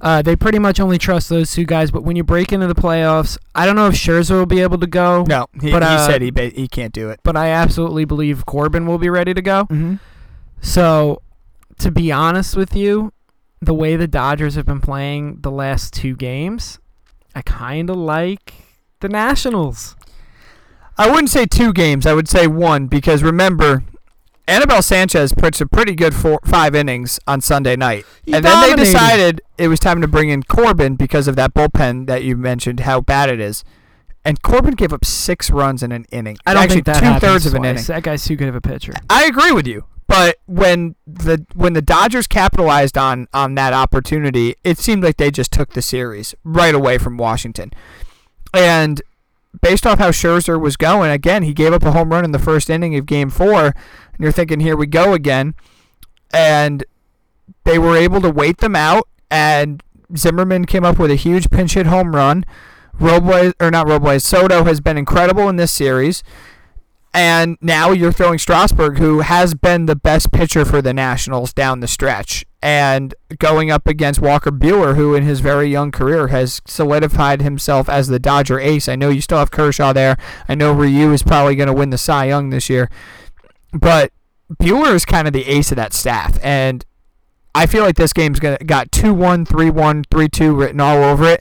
[0.00, 1.90] Uh, they pretty much only trust those two guys.
[1.90, 4.78] But when you break into the playoffs, I don't know if Scherzer will be able
[4.78, 5.24] to go.
[5.28, 7.18] No, he, But, he uh, said he ba- he can't do it.
[7.24, 9.64] But I absolutely believe Corbin will be ready to go.
[9.64, 9.96] Mm-hmm.
[10.62, 11.22] So,
[11.78, 13.12] to be honest with you,
[13.60, 16.78] the way the Dodgers have been playing the last two games,
[17.34, 18.54] I kind of like
[19.00, 19.96] the Nationals.
[20.98, 22.06] I wouldn't say two games.
[22.06, 23.84] I would say one because remember,
[24.46, 28.60] Anibal Sanchez pitched a pretty good four, five innings on Sunday night, He and then
[28.68, 32.36] they decided it was time to bring in Corbin because of that bullpen that you
[32.36, 33.64] mentioned how bad it is.
[34.24, 36.36] And Corbin gave up six runs in an inning.
[36.44, 37.84] I don't Actually, think that two thirds of an inning.
[37.84, 38.92] That guy's too good of a pitcher.
[39.08, 39.84] I agree with you.
[40.10, 45.30] But when the when the Dodgers capitalized on on that opportunity, it seemed like they
[45.30, 47.70] just took the series right away from Washington.
[48.52, 49.00] And
[49.62, 52.40] based off how Scherzer was going, again, he gave up a home run in the
[52.40, 53.74] first inning of game 4, and
[54.18, 55.54] you're thinking here we go again.
[56.34, 56.84] And
[57.62, 59.80] they were able to wait them out and
[60.16, 62.44] Zimmerman came up with a huge pinch hit home run.
[62.98, 66.24] Robles or not Robles, Soto has been incredible in this series.
[67.12, 71.80] And now you're throwing Strasburg, who has been the best pitcher for the Nationals down
[71.80, 76.62] the stretch, and going up against Walker Buehler, who in his very young career has
[76.66, 78.88] solidified himself as the Dodger ace.
[78.88, 80.16] I know you still have Kershaw there.
[80.48, 82.88] I know Ryu is probably going to win the Cy Young this year,
[83.72, 84.12] but
[84.62, 86.86] Buehler is kind of the ace of that staff, and
[87.56, 91.40] I feel like this game's gonna got 2-1, 3-1, 3-2 written all over it.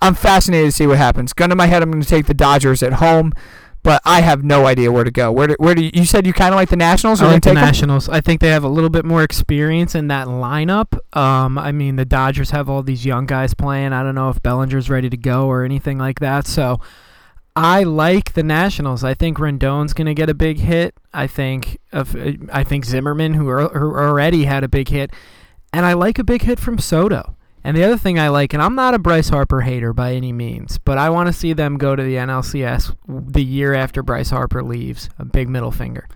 [0.00, 1.32] I'm fascinated to see what happens.
[1.32, 3.32] Gun to my head, I'm going to take the Dodgers at home
[3.82, 5.30] but I have no idea where to go.
[5.32, 7.20] Where do, where do you, you said you kind of like the Nationals?
[7.20, 7.66] I like the gonna take 'em?
[7.66, 8.08] Nationals.
[8.08, 10.98] I think they have a little bit more experience in that lineup.
[11.16, 13.92] Um, I mean, the Dodgers have all these young guys playing.
[13.92, 16.46] I don't know if Bellinger's ready to go or anything like that.
[16.46, 16.80] So
[17.56, 19.02] I like the Nationals.
[19.02, 20.94] I think Rendon's going to get a big hit.
[21.12, 22.14] I think of
[22.52, 25.10] I think Zimmerman, who, are, who already had a big hit,
[25.72, 27.34] and I like a big hit from Soto.
[27.68, 30.32] And the other thing I like, and I'm not a Bryce Harper hater by any
[30.32, 34.30] means, but I want to see them go to the NLCS the year after Bryce
[34.30, 35.10] Harper leaves.
[35.18, 36.08] A big middle finger.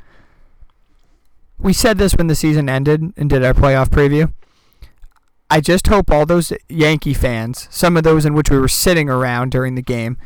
[1.58, 4.32] We said this when the season ended and did our playoff preview.
[5.50, 9.10] I just hope all those Yankee fans, some of those in which we were sitting
[9.10, 10.16] around during the game,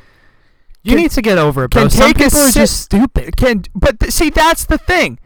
[0.84, 1.82] You can- need to get over it, bro.
[1.82, 3.36] can Some take a people are sit- just stupid.
[3.36, 5.18] can but th- see that's the thing.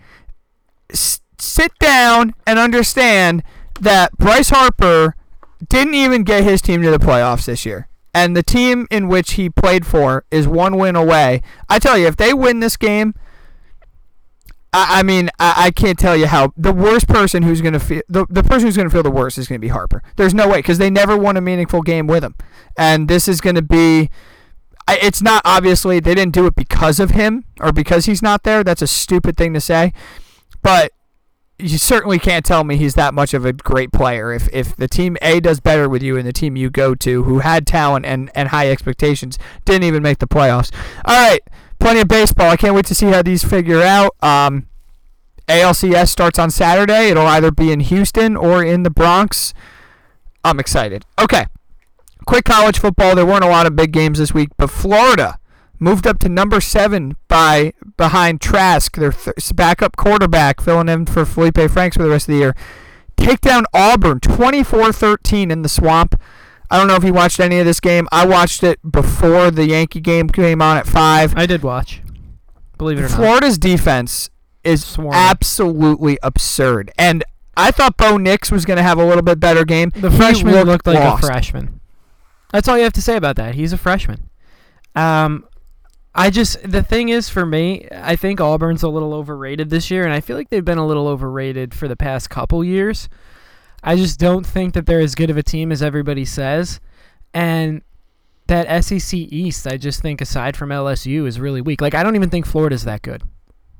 [0.88, 3.42] S- sit down and understand
[3.82, 5.14] that Bryce Harper
[5.68, 7.88] didn't even get his team to the playoffs this year.
[8.12, 11.42] And the team in which he played for is one win away.
[11.68, 13.14] I tell you, if they win this game,
[14.72, 17.80] I, I mean, I, I can't tell you how the worst person who's going to
[17.80, 20.02] feel the, the person who's going to feel the worst is going to be Harper.
[20.16, 22.34] There's no way because they never won a meaningful game with him,
[22.76, 24.10] and this is going to be.
[24.88, 28.64] It's not obviously they didn't do it because of him or because he's not there.
[28.64, 29.92] That's a stupid thing to say,
[30.62, 30.90] but
[31.60, 34.32] you certainly can't tell me he's that much of a great player.
[34.32, 37.24] If if the team A does better with you and the team you go to,
[37.24, 40.72] who had talent and, and high expectations, didn't even make the playoffs.
[41.04, 41.40] All right,
[41.78, 42.50] plenty of baseball.
[42.50, 44.14] I can't wait to see how these figure out.
[44.22, 44.68] Um,
[45.48, 47.08] ALCS starts on Saturday.
[47.08, 49.52] It'll either be in Houston or in the Bronx.
[50.44, 51.04] I'm excited.
[51.18, 51.46] Okay,
[52.26, 53.16] quick college football.
[53.16, 55.39] There weren't a lot of big games this week, but Florida
[55.80, 61.24] moved up to number seven by behind Trask, their th- backup quarterback, filling in for
[61.24, 62.54] Feleipe Franks for the rest of the year.
[63.16, 66.20] Take down Auburn 24-13 in the swamp.
[66.70, 68.06] I don't know if you watched any of this game.
[68.12, 71.34] I watched it before the Yankee game came on at five.
[71.36, 72.00] I did watch.
[72.78, 73.16] Believe it or not.
[73.16, 74.30] Florida's defense
[74.62, 75.14] is Swarming.
[75.14, 77.24] absolutely absurd, and
[77.56, 79.90] I thought Bo Nix was going to have a little bit better game.
[79.94, 81.24] The He freshman looked, like lost.
[81.24, 81.80] a freshman.
[82.52, 83.54] That's all you have to say about that.
[83.54, 84.30] He's a freshman.
[84.94, 85.44] Um,
[86.14, 90.04] I just the thing is for me, I think Auburn's a little overrated this year,
[90.04, 93.08] and I feel like they've been a little overrated for the past couple years.
[93.82, 96.80] I just don't think that they're as good of a team as everybody says,
[97.32, 97.82] and
[98.48, 101.80] that SEC East, I just think aside from LSU is really weak.
[101.80, 103.22] Like I don't even think Florida's that good.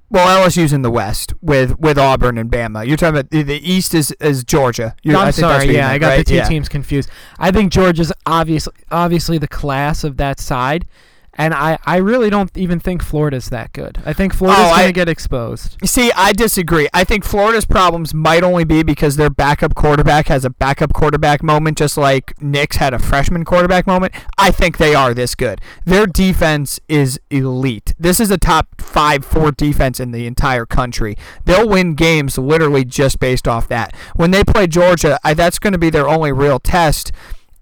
[0.08, 2.86] Well, LSU's in the West with with Auburn and Bama.
[2.86, 4.94] You're talking about the, East is is Georgia.
[5.02, 5.74] You- No, I I'm sorry.
[5.74, 6.16] Yeah, I got right?
[6.18, 6.48] the two Yeah.
[6.48, 7.10] teams confused.
[7.38, 10.86] I think Georgia's obviously obviously the class of that side,
[11.34, 13.98] and I, I really don't even think Florida's that good.
[14.04, 15.76] I think Florida's Oh, going to get exposed.
[15.84, 16.88] See, I disagree.
[16.92, 21.42] I think Florida's problems might only be because their backup quarterback has a backup quarterback
[21.42, 24.12] moment, just like Nix had a freshman quarterback moment.
[24.36, 25.60] I think they are this good.
[25.84, 27.94] Their defense is elite.
[27.98, 31.16] This is a top five, four defense in the entire country.
[31.44, 33.94] They'll win games literally just based off that.
[34.16, 37.12] When they play Georgia, I, that's going to be their only real test.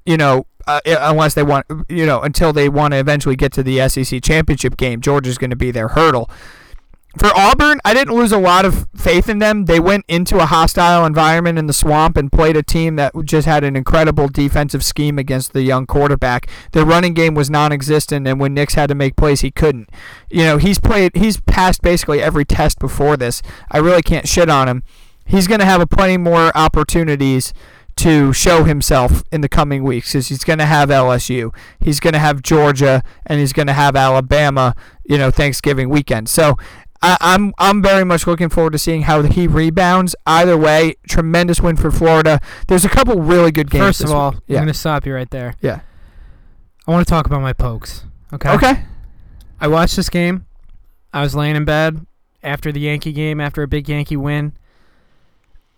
[0.06, 3.62] You know, uh, unless they want, you know, until they want to eventually get to
[3.62, 5.00] the SEC championship game.
[5.00, 6.30] Georgia's going to be their hurdle.
[7.16, 9.64] For Auburn, I didn't lose a lot of faith in them.
[9.64, 13.46] They went into a hostile environment in the swamp and played a team that just
[13.46, 16.48] had an incredible defensive scheme against the young quarterback.
[16.72, 19.88] Their running game was non-existent, and when Nix had to make plays, he couldn't.
[20.30, 23.42] You know, he's played, he's passed basically every test before this.
[23.70, 24.84] I really can't shit on him.
[25.24, 27.52] He's going to have a plenty more opportunities
[27.98, 32.14] to show himself in the coming weeks because he's going to have LSU, he's going
[32.14, 34.74] to have Georgia, and he's going to have Alabama.
[35.04, 36.28] You know, Thanksgiving weekend.
[36.28, 36.58] So
[37.00, 40.16] I, I'm I'm very much looking forward to seeing how he rebounds.
[40.26, 42.40] Either way, tremendous win for Florida.
[42.66, 43.84] There's a couple really good games.
[43.84, 44.34] First of all.
[44.48, 45.54] I'm to stop you right there.
[45.60, 45.80] yeah,
[46.86, 48.04] I want to talk about my pokes.
[48.32, 48.50] Okay.
[48.50, 48.84] okay.
[49.60, 50.46] I watched this game.
[51.12, 52.06] I was laying in bed
[52.42, 54.52] after the Yankee game, after a big Yankee win.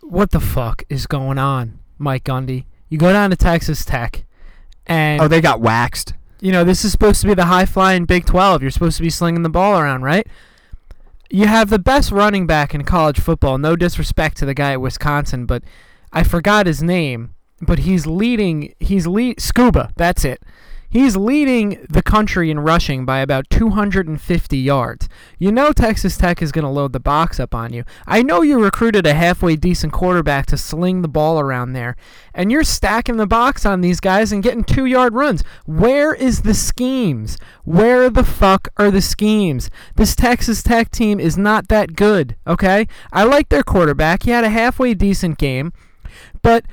[0.01, 2.65] What the fuck is going on, Mike Gundy?
[2.89, 4.25] You go down to Texas Tech,
[4.87, 6.15] and Oh, they got waxed.
[6.41, 8.63] you know this is supposed to be the high flying Big 12.
[8.63, 10.27] You're supposed to be slinging the ball around, right?
[11.31, 13.59] You have the best running back in college football.
[13.59, 15.63] No disrespect to the guy at Wisconsin, but
[16.13, 17.35] I forgot his name.
[17.63, 18.75] But he's leading.
[18.81, 19.93] He's lead Chuba.
[19.97, 20.43] That's it.
[20.91, 25.09] He's leading the country in rushing by about 250 yards.
[25.39, 27.85] You know Texas Tech is going to load the box up on you.
[28.09, 31.95] I know you recruited a halfway decent quarterback to sling the ball around there,
[32.35, 35.45] and you're stacking the box on these guys and getting two yard runs.
[35.65, 37.39] Where is the schemes?
[37.63, 39.71] Where the fuck are the schemes?
[39.95, 42.89] This Texas Tech team is not that good, okay?
[43.13, 44.25] I like their quarterback.
[44.25, 45.73] He had a halfway decent game,
[46.43, 46.65] but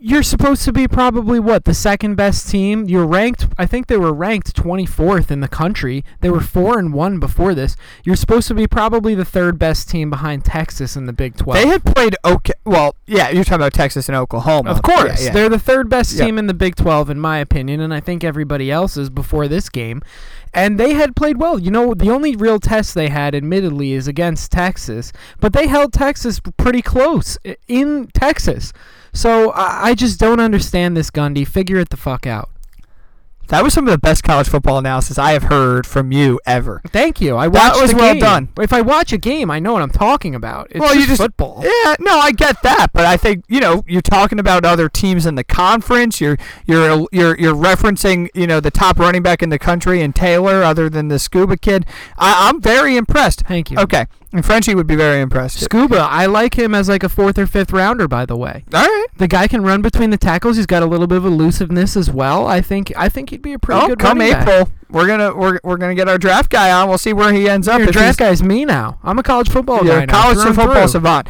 [0.00, 2.88] you're supposed to be probably what the second best team.
[2.88, 3.46] You're ranked.
[3.58, 6.04] I think they were ranked 24th in the country.
[6.20, 7.76] They were four and one before this.
[8.04, 11.60] You're supposed to be probably the third best team behind Texas in the Big 12.
[11.62, 12.52] They had played okay.
[12.64, 14.70] Well, yeah, you're talking about Texas and Oklahoma.
[14.70, 15.32] Of course, Yeah, yeah.
[15.32, 16.26] they're the third best Yeah.
[16.26, 19.68] team in the Big 12 in my opinion, and I think everybody else's before this
[19.68, 20.00] game.
[20.54, 21.58] And they had played well.
[21.58, 25.92] You know, the only real test they had, admittedly, is against Texas, but they held
[25.92, 27.36] Texas pretty close
[27.66, 28.72] in Texas.
[29.12, 31.46] So I, I just don't understand this Gundy.
[31.46, 32.50] Figure it the fuck out.
[33.48, 36.82] That was some of the best college football analysis I have heard from you ever.
[36.88, 37.34] Thank you.
[37.38, 38.20] I That watched was the well game.
[38.20, 38.48] done.
[38.60, 40.66] If I watch a game, I know what I'm talking about.
[40.70, 41.62] It's Well, you just just- football.
[41.64, 45.24] Yeah, no, I get that, but I think you know you're talking about other teams
[45.24, 46.20] in the conference.
[46.20, 46.36] You're
[46.66, 50.62] you're you're you're referencing you know the top running back in the country and Taylor,
[50.62, 51.86] other than the Chuba kid.
[52.18, 53.44] I, I'm very impressed.
[53.46, 53.78] Thank you.
[53.78, 55.68] Okay, and Frenchie would be very impressed.
[55.70, 58.64] Chuba, I like him as like a fourth or fifth rounder, by the way.
[58.74, 59.06] All right.
[59.16, 60.56] The guy can run between the tackles.
[60.56, 62.46] He's got a little bit of elusiveness as well.
[62.46, 64.46] I think I think he'd be a pretty Oh, good come running back.
[64.48, 66.88] April, we're gonna we're, we're gonna get our draft guy on.
[66.88, 67.78] We'll see where he ends up.
[67.78, 68.98] Your draft guy's me now.
[69.02, 70.22] I'm a college football You're guy now.
[70.22, 70.88] college football through.
[70.88, 71.28] savant.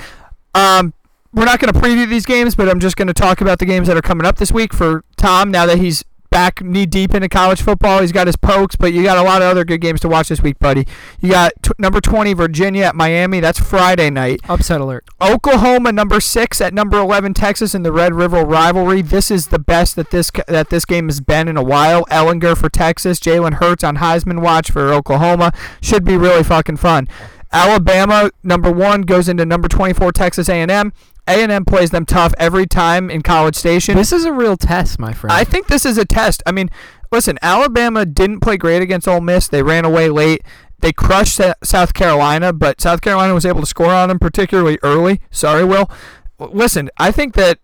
[0.54, 0.92] Um,
[1.32, 3.66] we're not going to preview these games, but I'm just going to talk about the
[3.66, 5.50] games that are coming up this week for Tom.
[5.50, 9.02] Now that he's back knee deep into college football, he's got his pokes, but you
[9.02, 10.86] got a lot of other good games to watch this week, buddy.
[11.20, 13.40] You got t- number 20 Virginia at Miami.
[13.40, 14.40] That's Friday night.
[14.48, 15.06] Upset alert.
[15.20, 19.02] Oklahoma number six at number 11 Texas in the Red River rivalry.
[19.02, 22.04] This is the best that this that this game has been in a while.
[22.06, 25.52] Ehlinger for Texas, Jalen Hurts on Heisman watch for Oklahoma.
[25.80, 27.08] Should be really fucking fun.
[27.52, 30.92] Alabama number one goes into number 24 Texas A&M.
[31.28, 33.96] A&M plays them tough every time in College Station.
[33.96, 35.32] This is a real test, my friend.
[35.32, 36.42] I think this is a test.
[36.46, 36.70] I mean,
[37.12, 39.46] listen, Alabama didn't play great against Ole Miss.
[39.46, 40.42] They ran away late.
[40.80, 45.20] They crushed South Carolina, but South Carolina was able to score on them particularly early.
[45.30, 45.90] Sorry, Will.
[46.38, 47.58] Listen, I think that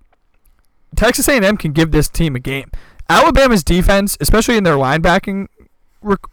[0.96, 2.70] Texas A&M can give this team a game.
[3.08, 5.46] Alabama's defense, especially in their linebacking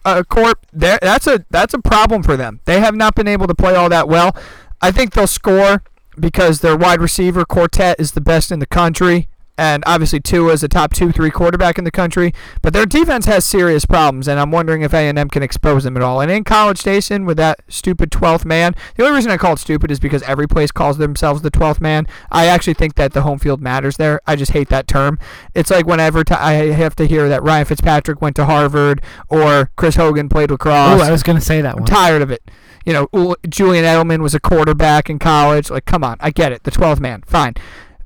[0.05, 2.59] uh, court, there that's a that's a problem for them.
[2.65, 4.35] They have not been able to play all that well.
[4.81, 5.83] I think they'll score
[6.19, 10.63] because their wide receiver quartet is the best in the country, and obviously Tua is
[10.63, 12.33] a top two, three quarterback in the country.
[12.63, 16.01] But their defense has serious problems, and I'm wondering if A&M can expose them at
[16.01, 16.19] all.
[16.19, 19.59] And in College Station with that stupid 12th man, the only reason I call it
[19.59, 22.07] stupid is because every place calls themselves the 12th man.
[22.31, 24.19] I actually think that the home field matters there.
[24.25, 25.19] I just hate that term.
[25.53, 29.69] It's like whenever t- I have to hear that Ryan Fitzpatrick went to Harvard or
[29.75, 30.99] Chris Hogan played lacrosse.
[30.99, 31.83] Oh, I was gonna say that one.
[31.83, 32.41] I'm tired of it.
[32.85, 35.69] You know, Julian Edelman was a quarterback in college.
[35.69, 36.63] Like, come on, I get it.
[36.63, 37.55] The 12th man, fine.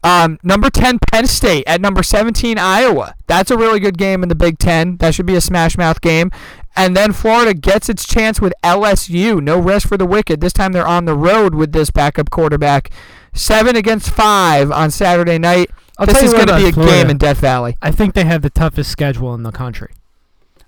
[0.03, 3.15] Um, number 10, Penn State at number 17, Iowa.
[3.25, 4.97] That's a really good game in the Big Ten.
[4.97, 6.29] That should be a smash mouth game.
[6.75, 9.41] And then Florida gets its chance with LSU.
[9.41, 10.41] No rest for the wicked.
[10.41, 12.91] This time they're on the road with this backup quarterback.
[13.33, 15.71] Seven against five on Saturday night.
[15.97, 16.93] I'll this is going to be a Florida.
[16.93, 17.75] game in Death Valley.
[17.81, 19.91] I think they have the toughest schedule in the country.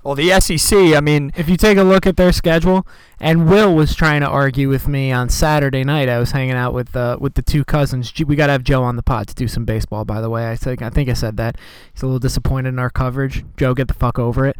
[0.07, 2.87] Well, the SEC, I mean, If you take a look at their schedule,
[3.19, 6.07] and Will was trying to argue with me on Saturday night.
[6.07, 8.13] I was hanging out with uh, with the two cousins.
[8.25, 10.05] We got to have Joe on the pod to do some baseball.
[10.05, 11.57] By the way, I think I think I said that.
[11.93, 13.43] He's a little disappointed in our coverage.
[13.57, 14.55] Joe, get the fuck over it.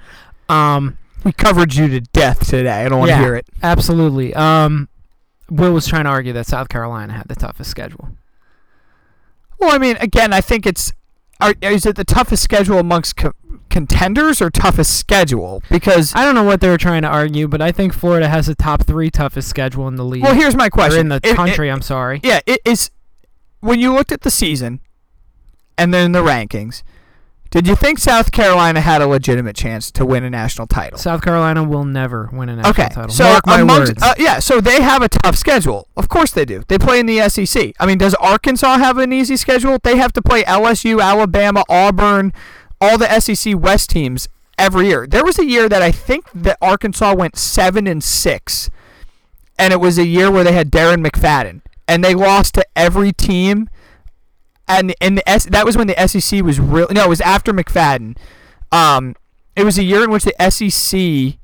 [0.50, 2.84] Um, we covered you to death today.
[2.86, 3.22] I don't want to Yeah.
[3.22, 3.48] hear it.
[3.64, 4.34] absolutely.
[4.34, 4.90] Um,
[5.50, 8.10] Will was trying to argue that South Carolina had the toughest schedule.
[9.60, 10.92] Well, I mean, again, I think it's.
[11.40, 13.32] Are, is it the toughest schedule amongst co-
[13.78, 15.62] contenders or toughest schedule?
[15.70, 18.48] Because I don't know what they were trying to argue, but I think Florida has
[18.48, 20.24] the top three toughest schedule in the league.
[20.24, 21.70] well, here's my or question: in the It- it- country.
[21.70, 22.20] I'm sorry.
[22.24, 22.90] yeah, it is.
[23.60, 24.80] When you looked at the season,
[25.78, 26.82] and then the rankings,
[27.52, 30.98] did you think South Carolina had a legitimate chance to win a national title?
[30.98, 32.86] South Carolina will never win a national title.
[32.86, 33.14] Okay, title.
[33.14, 34.04] so Mark my amongst, words.
[34.04, 35.88] uh, yeah, so they have a tough schedule.
[35.96, 36.64] Of course they do.
[36.68, 37.74] They play in the SEC.
[37.80, 39.78] I mean, does Arkansas have an easy schedule?
[39.84, 42.34] They have to play LSU, Alabama, Auburn,
[42.80, 45.08] all the SEC West teams every year.
[45.08, 48.70] There was a year that I think that Arkansas went seven and six,
[49.58, 53.12] and it was a year where they had Darren McFadden, and they lost to every
[53.12, 53.70] team.
[54.68, 56.88] And and the S, that was when the SEC was real.
[56.92, 58.18] No, it was after McFadden.
[58.72, 59.16] Um,
[59.56, 61.40] it was a year in which the SEC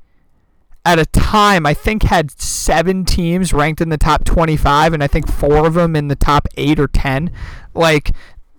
[0.84, 5.06] at a time I think had seven teams ranked in the top 25 and I
[5.06, 7.30] think four of them in the top 8 or 10
[7.72, 8.12] like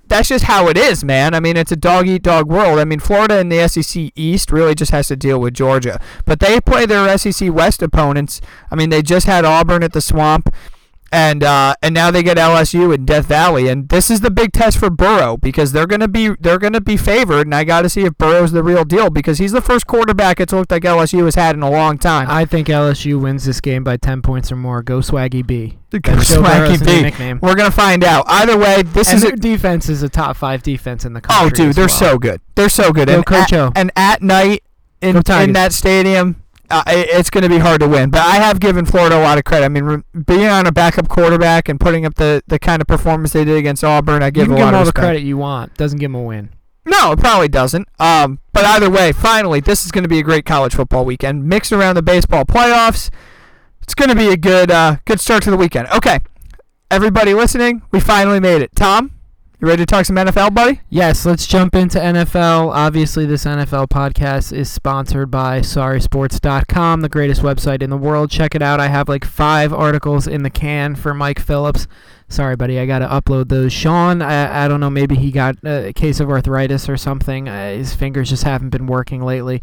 [0.08, 1.34] that's just how it is man.
[1.34, 2.80] I mean it's a dog eat dog world.
[2.80, 6.00] I mean Florida in the SEC East really just has to deal with Georgia.
[6.26, 8.42] But they play their SEC West opponents.
[8.72, 10.54] I mean they just had Auburn at the Swamp
[11.16, 14.52] and uh, and now they get LSU in Death Valley, and this is the big
[14.52, 17.90] test for Burrow because they're gonna be they're gonna be favored, and I got to
[17.90, 21.24] see if Burrow's the real deal because he's the first quarterback it's looked like LSU
[21.24, 22.30] has had in a long time.
[22.30, 24.84] I think LSU wins this game by 10 points or more.
[24.84, 25.78] Go Swaggy B.
[25.90, 27.04] Go Swaggy B.
[27.04, 27.40] nickname.
[27.42, 28.26] We're gonna find out.
[28.28, 31.22] Either way, this and is their a, defense is a top five defense in the
[31.22, 31.46] country.
[31.46, 31.96] oh dude, they're well.
[31.96, 32.42] so good.
[32.56, 33.08] They're so good.
[33.08, 33.72] Go and, Coach at, O.
[33.74, 34.64] and at night
[35.00, 36.44] in in that stadium.
[36.70, 39.38] Uh, it's going to be hard to win, but I have given Florida a lot
[39.38, 39.66] of credit.
[39.66, 42.88] I mean, re- being on a backup quarterback and putting up the, the kind of
[42.88, 44.94] performance they did against Auburn, I You give can a give them of all the
[44.94, 45.76] credit you want.
[45.76, 46.50] Doesn't give them a win.
[46.86, 47.88] No, it probably doesn't.
[48.00, 51.46] Um, but either way, finally, this is going to be a great college football weekend.
[51.46, 53.10] Mixed around the baseball playoffs,
[53.82, 55.88] it's going to be a good, uh, good start to the weekend.
[55.96, 56.20] Okay,
[56.92, 58.76] everybody listening, we finally made it.
[58.76, 59.12] Tom,
[59.60, 60.82] you ready to talk some NFL, buddy?
[60.90, 62.74] Yes, let's jump into NFL.
[62.74, 68.30] Obviously, this NFL podcast is sponsored by SorrySports.com, the greatest website in the world.
[68.30, 68.80] Check it out.
[68.80, 71.88] I have like five articles in the can for Mike Phillips.
[72.28, 73.72] Sorry, buddy, I got to upload those.
[73.72, 77.48] Sean, I, I don't know, maybe he got a case of arthritis or something.
[77.48, 79.62] Uh, his fingers just haven't been working lately.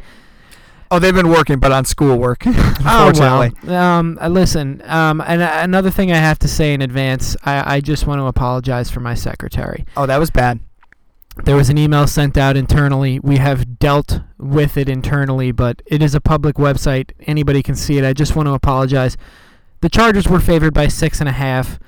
[0.93, 3.74] Oh, they've been working, but on schoolwork, Oh, well.
[3.74, 7.76] Um, uh, listen, um, and uh, another thing I have to say in advance, I,
[7.76, 9.86] I just want to apologize for my secretary.
[9.97, 10.61] Oh, that was bad.
[11.45, 13.18] There was an email sent out internally.
[13.20, 17.12] We have dealt with it internally, but it is a public website.
[17.20, 18.05] Anybody can see it.
[18.05, 19.16] I just want to apologize.
[19.80, 21.78] The Chargers were favored by six and a half.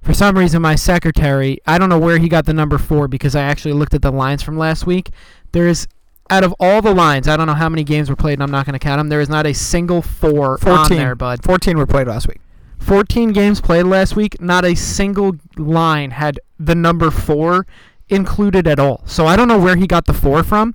[0.00, 3.36] For some reason, my secretary, I don't know where he got the number four because
[3.36, 5.10] I actually looked at the lines from last week.
[5.52, 5.86] There is,
[6.30, 8.50] out of all the lines, I don't know how many games were played, and I'm
[8.50, 9.08] not going to count them.
[9.08, 10.96] There is not a single four on 14.
[10.96, 11.42] there, bud.
[11.44, 12.40] 14 were played last week.
[12.78, 17.66] 14 games played last week, not a single line had the number four
[18.08, 19.02] included at all.
[19.06, 20.74] So I don't know where he got the four from.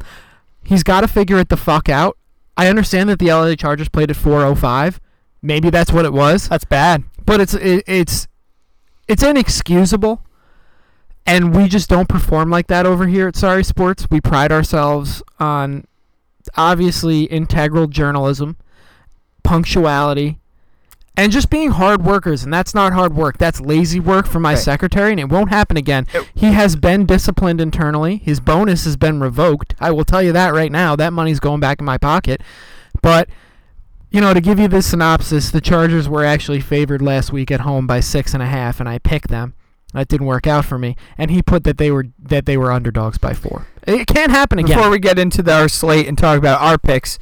[0.63, 2.17] He's got to figure it the fuck out.
[2.57, 4.99] I understand that the LA Chargers played at 405.
[5.41, 7.03] Maybe that's what it was, That's bad.
[7.25, 8.27] but it's it, it's
[9.07, 10.21] it's inexcusable.
[11.29, 14.07] And we just don't perform like that over here at Sorry Sports.
[14.09, 15.85] We pride ourselves on
[16.57, 18.57] obviously integral journalism,
[19.43, 20.39] punctuality,
[21.15, 22.43] and just being hard workers.
[22.43, 23.37] And that's not hard work.
[23.37, 24.57] That's lazy work for my Right.
[24.59, 26.07] secretary, and it won't happen again.
[26.15, 28.21] It- he has been disciplined internally.
[28.23, 29.75] His bonus has been revoked.
[29.79, 30.95] I will tell you that right now.
[30.95, 32.41] That money's going back in my pocket.
[33.03, 33.29] But
[34.11, 37.59] you know, to give you this synopsis, the Chargers were actually favored last week at
[37.59, 39.53] home by six and a half, and I picked them.
[39.93, 42.71] That didn't work out for me, and he put that they were that they were
[42.71, 43.67] underdogs by four.
[43.87, 44.77] It can't happen again.
[44.77, 47.17] Before we get into the, our slate and talk about our picks,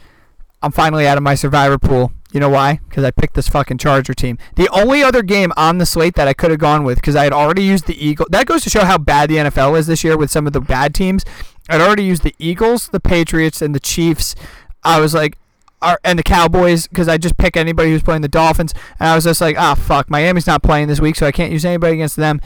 [0.61, 2.11] I'm finally out of my survivor pool.
[2.33, 2.81] You know why?
[2.89, 4.37] Because I picked this fucking Charger team.
[4.55, 7.23] The only other game on the slate that I could have gone with, because I
[7.23, 8.25] had already used the Eagle.
[8.29, 10.59] That goes to show how bad the NFL is this year with some of the
[10.59, 11.23] bad teams.
[11.69, 14.35] I'd already used the Eagles, the Patriots, and the Chiefs.
[14.83, 15.37] I was like,
[15.81, 18.73] are, and the Cowboys, because I just pick anybody who's playing the Dolphins.
[18.99, 21.51] And I was just like, ah, fuck, Miami's not playing this week, so I can't
[21.51, 22.41] use anybody against them.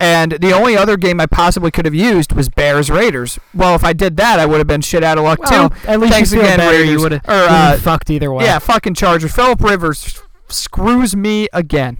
[0.00, 3.38] And the only other game I possibly could have used was Bears Raiders.
[3.54, 5.76] Well, if I did that, I would have been shit out of luck well, too.
[5.86, 6.72] at least Thanks you again, better.
[6.72, 6.90] Raiders.
[6.90, 8.44] You would have Or, uh, fucked either way.
[8.44, 9.32] Yeah, fucking Chargers.
[9.34, 11.98] Philip Rivers screws me again.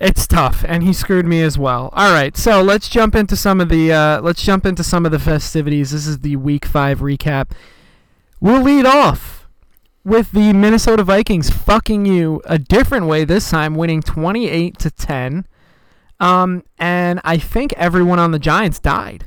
[0.00, 1.88] It's tough, and he screwed me as well.
[1.92, 5.12] All right, so let's jump into some of the uh, let's jump into some of
[5.12, 5.92] the festivities.
[5.92, 7.50] This is the Week Five recap.
[8.42, 9.46] We'll lead off
[10.02, 15.46] with the Minnesota Vikings fucking you a different way this time, winning 28 to 10.
[16.18, 19.26] Um, and I think everyone on the Giants died.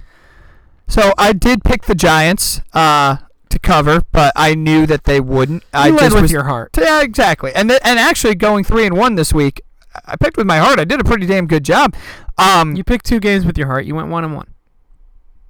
[0.89, 3.17] So I did pick the Giants uh,
[3.51, 5.63] to cover, but I knew that they wouldn't.
[5.73, 6.71] I You led just with was, your heart.
[6.77, 7.53] Yeah, exactly.
[7.55, 9.61] And th- and actually going three and one this week,
[10.05, 10.77] I picked with my heart.
[10.77, 11.95] I did a pretty damn good job.
[12.37, 13.85] Um, You picked two games with your heart.
[13.85, 14.47] You went one and one.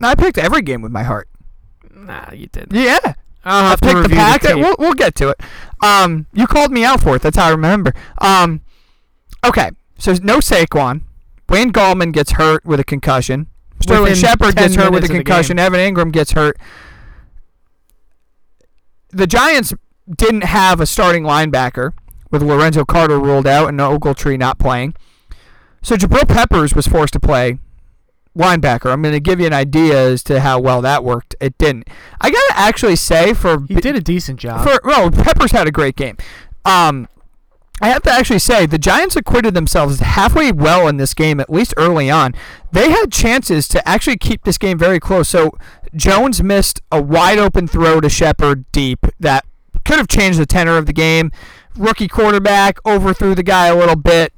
[0.02, 1.28] I picked every game with my heart.
[1.92, 2.74] Nah, you didn't.
[2.74, 3.16] Yeah,
[3.46, 4.42] I'll I have to picked the pack.
[4.42, 4.56] tape.
[4.58, 5.40] we'll we'll get to it.
[5.84, 7.22] Um, you called me out for it.
[7.22, 7.94] That's how I remember.
[8.20, 8.62] Um,
[9.46, 9.72] okay.
[9.98, 11.02] So no Saquon.
[11.48, 13.48] Wayne Gallman gets hurt with a concussion.
[13.82, 15.60] Sterling Shepard gets hurt with a concussion.
[15.60, 16.58] Evan Engram gets hurt.
[19.10, 19.74] The Giants
[20.18, 21.94] didn't have a starting linebacker
[22.32, 24.96] with Lorenzo Carter ruled out and Ogletree not playing.
[25.82, 27.60] So Jabril Peppers was forced to play
[28.36, 28.92] linebacker.
[28.92, 31.36] I'm going to give you an idea as to how well that worked.
[31.40, 31.88] It didn't.
[32.22, 34.68] I got to actually say for He did a decent job.
[34.68, 36.18] for well, Peppers had a great game.
[36.66, 37.08] Um,
[37.82, 41.50] I have to actually say the Giants acquitted themselves halfway well in this game, at
[41.50, 42.34] least early on.
[42.72, 45.28] They had chances to actually keep this game very close.
[45.28, 45.52] So
[45.96, 49.46] Jones missed a wide open throw to Shepard deep that
[49.84, 51.32] could have changed the tenor of the game.
[51.78, 54.32] Rookie quarterback overthrew the guy a little bit.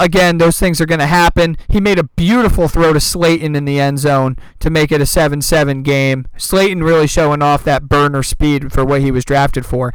[0.00, 1.56] Again, those things are going to happen.
[1.68, 5.06] He made a beautiful throw to Slayton in the end zone to make it a
[5.06, 6.26] 7 7 game.
[6.36, 9.92] Slayton really showing off that burner speed for what he was drafted for.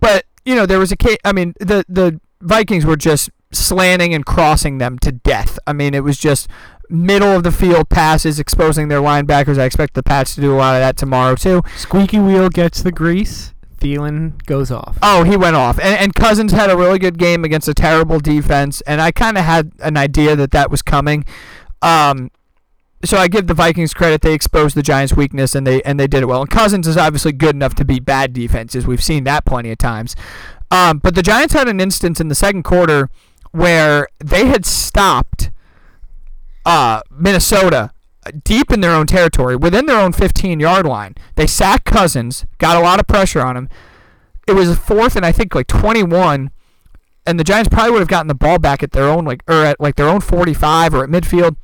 [0.00, 1.16] But, you know, there was a case.
[1.24, 5.58] I mean, the, the Vikings were just slanting and crossing them to death.
[5.66, 6.48] I mean, it was just
[6.90, 9.58] middle of the field passes, exposing their linebackers.
[9.58, 11.62] I expect the Pats to do a lot of that tomorrow, too.
[11.76, 13.53] Squeaky wheel gets the grease.
[13.84, 14.98] Thielen goes off.
[15.02, 15.78] Oh, he went off.
[15.78, 19.36] And, and Cousins had a really good game against a terrible defense, and I kind
[19.36, 21.26] of had an idea that that was coming.
[21.82, 22.30] Um,
[23.04, 26.06] so I give the Vikings credit; they exposed the Giants' weakness, and they and they
[26.06, 26.40] did it well.
[26.40, 28.86] And Cousins is obviously good enough to beat bad defenses.
[28.86, 30.16] We've seen that plenty of times.
[30.70, 33.10] Um, but the Giants had an instance in the second quarter
[33.52, 35.50] where they had stopped
[36.64, 37.90] uh, Minnesota
[38.44, 41.14] deep in their own territory, within their own 15 yard line.
[41.36, 43.68] They sacked Cousins, got a lot of pressure on him.
[44.46, 46.50] It was a fourth and I think like 21,
[47.26, 49.64] and the Giants probably would have gotten the ball back at their own like or
[49.64, 51.56] at like their own 45 or at midfield.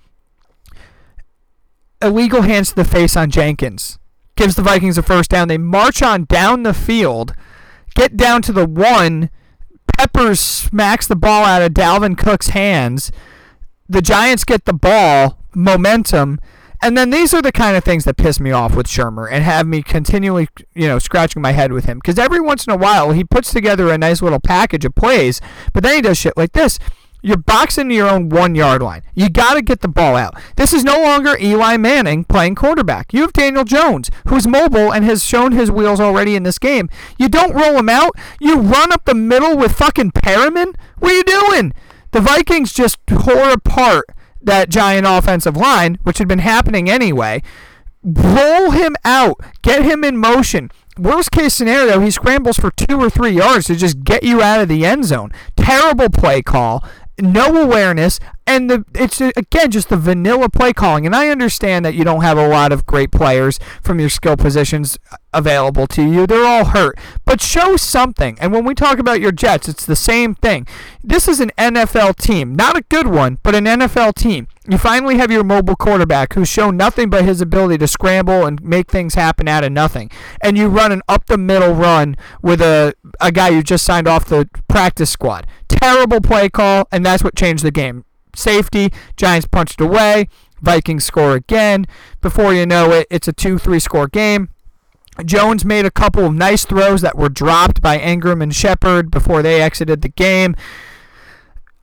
[2.02, 3.98] Illegal hands to the face on Jenkins
[4.36, 5.48] gives the Vikings a first down.
[5.48, 7.34] They march on down the field,
[7.94, 9.28] get down to the one.
[9.98, 13.12] Peppers smacks the ball out of Dalvin Cook's hands
[13.90, 16.40] the Giants get the ball, momentum,
[16.82, 19.44] and then these are the kind of things that piss me off with Shurmur and
[19.44, 21.98] have me continually, you know, scratching my head with him.
[21.98, 25.40] Because every once in a while he puts together a nice little package of plays,
[25.74, 26.78] but then he does shit like this.
[27.22, 29.02] You're boxing to your own one yard line.
[29.14, 30.40] You got to get the ball out.
[30.56, 33.12] This is no longer Eli Manning playing quarterback.
[33.12, 36.88] You have Daniel Jones, who's mobile and has shown his wheels already in this game.
[37.18, 38.12] You don't roll him out.
[38.40, 40.74] You run up the middle with fucking Perriman.
[40.98, 41.74] What are you doing?
[42.12, 44.06] The Vikings just tore apart
[44.42, 47.42] that giant offensive line, which had been happening anyway.
[48.02, 49.40] Roll him out.
[49.62, 50.70] Get him in motion.
[50.98, 54.60] Worst case scenario, he scrambles for two or three yards to just get you out
[54.60, 55.32] of the end zone.
[55.56, 56.84] Terrible play call.
[57.18, 61.06] No awareness, and the it's again just the vanilla play calling.
[61.06, 64.36] And I understand that you don't have a lot of great players from your skill
[64.36, 64.98] positions
[65.32, 66.26] available to you.
[66.26, 68.36] They're all hurt, but show something.
[68.40, 70.66] And when we talk about your Jets, it's the same thing.
[71.02, 74.48] This is an NFL team, not a good one, but an NFL team.
[74.68, 78.62] You finally have your mobile quarterback who's shown nothing but his ability to scramble and
[78.62, 80.10] make things happen out of nothing.
[80.40, 84.06] And you run an up the middle run with a, a guy you just signed
[84.06, 85.46] off the practice squad.
[85.68, 88.04] Terrible play call, and that's what changed the game.
[88.36, 90.28] Safety, Giants punched away,
[90.60, 91.86] Vikings score again.
[92.20, 94.50] Before you know it, it's a 2 3 score game.
[95.24, 99.42] Jones made a couple of nice throws that were dropped by Engram and Shepard before
[99.42, 100.54] they exited the game.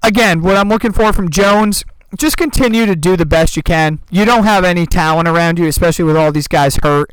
[0.04, 1.84] Again, what I'm looking for from Jones,
[2.18, 4.00] just continue to do the best you can.
[4.10, 7.12] You don't have any talent around you, especially with all these guys hurt.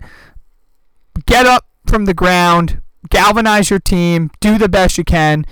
[1.26, 2.80] Get up from the ground,
[3.10, 5.44] galvanize your team, do the best you can.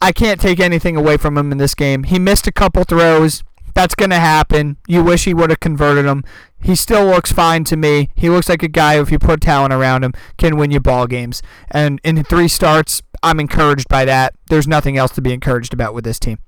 [0.00, 2.04] I can't take anything away from him in this game.
[2.04, 3.42] He missed a couple throws.
[3.74, 4.78] That's going to happen.
[4.86, 6.24] You wish he would have converted them.
[6.58, 8.08] He still looks fine to me.
[8.14, 10.80] He looks like a guy who, if you put talent around him, can win you
[10.80, 11.42] ball games.
[11.70, 14.34] And in three starts, I'm encouraged by that.
[14.48, 16.38] There's nothing else to be encouraged about with this team.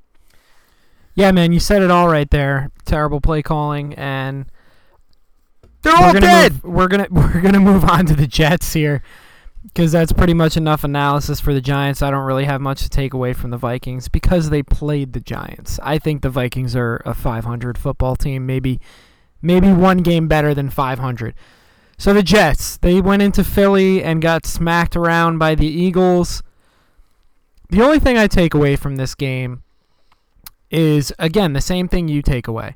[1.15, 2.71] Yeah, man, you said it all right there.
[2.85, 4.47] Terrible play calling, and
[5.83, 6.53] They're all we're dead.
[6.53, 9.03] Move, we're gonna we're gonna move on to the Jets here,
[9.69, 12.03] because that's pretty much enough analysis for the Giants.
[12.03, 15.21] I don't really have much to take away from the Vikings because they played the
[15.21, 15.79] Giants.
[15.83, 18.81] I think the Vikings are a 500 football team, maybe
[19.41, 21.35] maybe one game better than 500.
[21.97, 26.43] So the Jets, they went into Philly and got smacked around by the Eagles.
[27.71, 29.63] The only thing I take away from this game
[30.71, 32.75] is again the same thing you take away.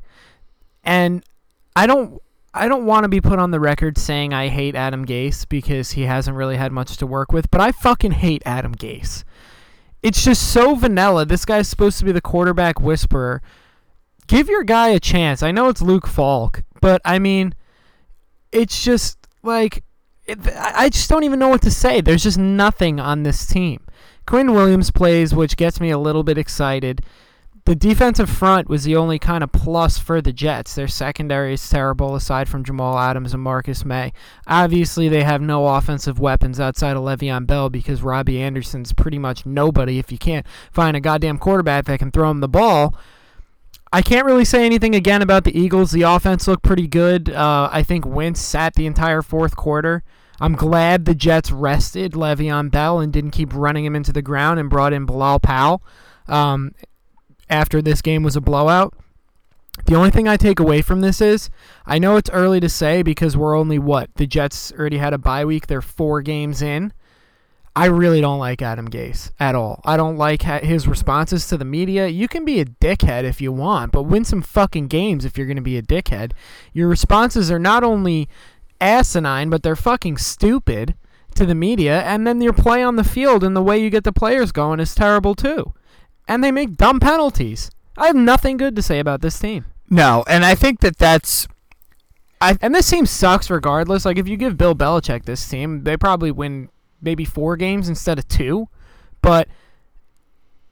[0.84, 1.24] And
[1.74, 2.22] I don't
[2.54, 5.92] I don't want to be put on the record saying I hate Adam Gase because
[5.92, 9.24] he hasn't really had much to work with, but I fucking hate Adam Gase.
[10.02, 11.24] It's just so vanilla.
[11.24, 13.40] This guy's supposed to be the quarterback whisperer.
[14.26, 15.42] Give your guy a chance.
[15.42, 17.54] I know it's Luke Falk, but I mean,
[18.50, 19.82] it's just like
[20.26, 22.00] it, I just don't even know what to say.
[22.00, 23.80] There's just nothing on this team.
[24.26, 27.02] Quinn Williams plays, which gets me a little bit excited.
[27.64, 30.74] The defensive front was the only kind of plus for the Jets.
[30.74, 34.12] Their secondary is terrible, aside from Jamal Adams and Marcus Maye.
[34.48, 39.46] Obviously, they have no offensive weapons outside of Le'Veon Bell because Robbie Anderson's pretty much
[39.46, 42.96] nobody if you can't find a goddamn quarterback that can throw him the ball.
[43.92, 45.92] I can't really say anything again about the Eagles.
[45.92, 47.30] The offense looked pretty good.
[47.30, 50.02] Uh, I think Wentz sat the entire fourth quarter.
[50.40, 54.58] I'm glad the Jets rested Le'Veon Bell and didn't keep running him into the ground
[54.58, 55.80] and brought in Bilal Powell
[56.26, 56.72] um,
[57.52, 58.94] after this game was a blowout.
[59.84, 61.50] The only thing I take away from this is
[61.86, 64.10] I know it's early to say because we're only what?
[64.16, 65.66] The Jets already had a bye week.
[65.66, 66.92] They're four games in.
[67.74, 69.80] I really don't like Adam Gase at all.
[69.84, 72.06] I don't like his responses to the media.
[72.06, 75.46] You can be a dickhead if you want, but win some fucking games if you're
[75.46, 76.32] going to be a dickhead.
[76.74, 78.28] Your responses are not only
[78.78, 80.94] asinine, but they're fucking stupid
[81.34, 84.04] to the media, and then your play on the field and the way you get
[84.04, 85.72] the players going is terrible too.
[86.28, 87.70] And they make dumb penalties.
[87.96, 89.66] I have nothing good to say about this team.
[89.90, 91.46] No, and I think that that's
[92.42, 94.04] I, and this team sucks regardless.
[94.04, 96.70] Like if you give Bill Belichick this team, they probably win
[97.00, 98.68] maybe four games instead of two,
[99.20, 99.48] but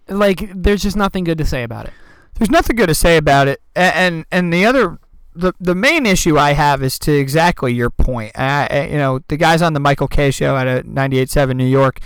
[0.09, 1.93] like there's just nothing good to say about it.
[2.35, 4.99] There's nothing good to say about it, and and, the other.
[5.33, 8.37] The, the main issue I have is to exactly your point.
[8.37, 12.01] I, you know, the guys on the Michael Kay show at a 98.7 New York,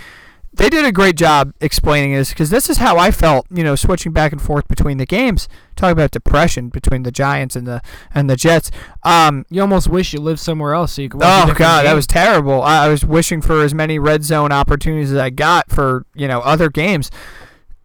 [0.56, 3.74] they did a great job explaining this because this is how I felt, you know,
[3.74, 5.48] switching back and forth between the games.
[5.74, 7.82] Talk about depression between the Giants and the
[8.14, 8.70] and the Jets.
[9.02, 11.22] Um, you almost wish you lived somewhere else so you could.
[11.22, 11.84] oh God, game.
[11.86, 12.62] that was terrible.
[12.62, 16.28] I, I was wishing for as many red zone opportunities as I got for you
[16.28, 17.10] know other games.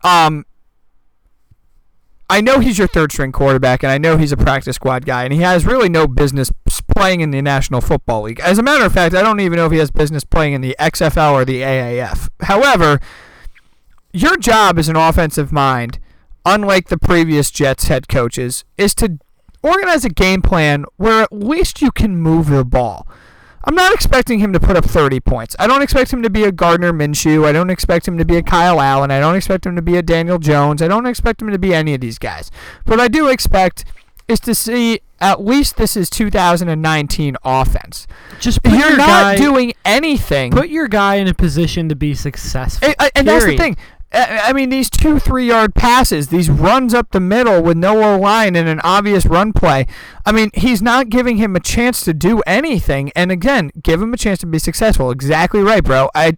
[0.03, 0.45] Um,
[2.31, 5.23] I know he's your third string quarterback, and I know he's a practice squad guy,
[5.23, 6.51] and he has really no business
[6.95, 8.39] playing in the National Football League.
[8.39, 10.61] As a matter of fact, I don't even know if he has business playing in
[10.61, 12.29] the XFL or the AAF.
[12.41, 12.99] However,
[14.13, 15.97] your job as an offensive mind,
[16.45, 19.17] unlike the previous Jets head coaches, is to
[19.63, 23.07] organize a game plan where at least you can move the ball.
[23.63, 25.55] I'm not expecting him to put up 30 points.
[25.59, 27.45] I don't expect him to be a Gardner Minshew.
[27.45, 29.11] I don't expect him to be a Kyle Allen.
[29.11, 30.81] I don't expect him to be a Daniel Jones.
[30.81, 32.51] I don't expect him to be any of these guys.
[32.85, 33.85] But I do expect
[34.29, 38.07] is to see at least this is 2019 offense.
[38.39, 40.51] Just you're not guy, doing anything.
[40.51, 42.87] Put your guy in a position to be successful.
[42.87, 43.77] And, and that's the thing.
[44.11, 48.55] I mean, these two, three yard passes, these runs up the middle with no line
[48.55, 49.85] and an obvious run play.
[50.25, 53.11] I mean, he's not giving him a chance to do anything.
[53.15, 55.11] And again, give him a chance to be successful.
[55.11, 56.09] Exactly right, bro.
[56.15, 56.33] I,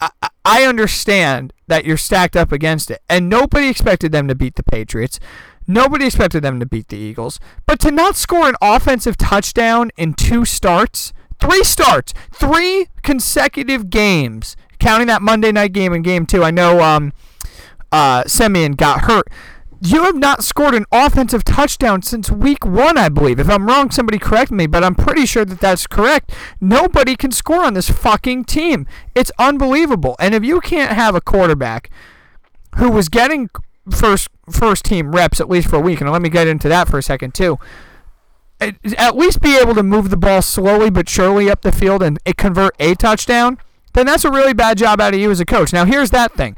[0.00, 0.10] I,
[0.44, 3.00] I understand that you're stacked up against it.
[3.08, 5.20] And nobody expected them to beat the Patriots.
[5.68, 7.38] Nobody expected them to beat the Eagles.
[7.64, 14.56] But to not score an offensive touchdown in two starts, three starts, three consecutive games
[14.84, 17.14] counting that Monday night game and game two, I know um,
[17.90, 19.26] uh, Siemian got hurt.
[19.80, 23.40] You have not scored an offensive touchdown since week one, I believe.
[23.40, 26.34] If I'm wrong, somebody correct me, but I'm pretty sure that that's correct.
[26.60, 28.86] Nobody can score on this fucking team.
[29.14, 30.16] It's unbelievable.
[30.18, 31.88] And if you can't have a quarterback
[32.76, 33.48] who was getting
[33.90, 36.88] first first team reps at least for a week, and let me get into that
[36.88, 37.58] for a second too.
[38.60, 42.18] At least be able to move the ball slowly but surely up the field and
[42.36, 43.58] convert a touchdown
[43.94, 45.72] then that's a really bad job out of you as a coach.
[45.72, 46.56] Now, here's that thing.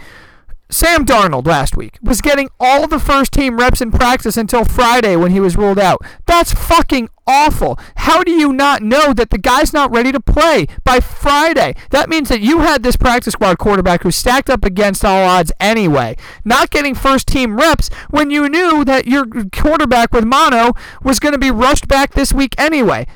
[0.68, 5.14] Sam Darnold last week was getting all the first team reps in practice until Friday
[5.14, 6.00] when he was ruled out.
[6.26, 7.78] That's fucking awful.
[7.96, 11.76] How do you not know that the guy's not ready to play by Friday?
[11.90, 15.52] That means that you had this practice squad quarterback who stacked up against all odds
[15.60, 21.20] anyway, not getting first team reps when you knew that your quarterback with mono was
[21.20, 23.06] going to be rushed back this week anyway.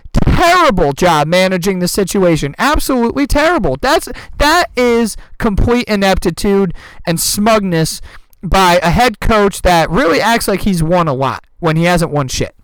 [0.40, 2.54] Terrible job managing the situation.
[2.56, 3.76] Absolutely terrible.
[3.80, 4.08] That's
[4.38, 6.72] that is complete ineptitude
[7.06, 8.00] and smugness
[8.42, 12.10] by a head coach that really acts like he's won a lot when he hasn't
[12.10, 12.54] won shit.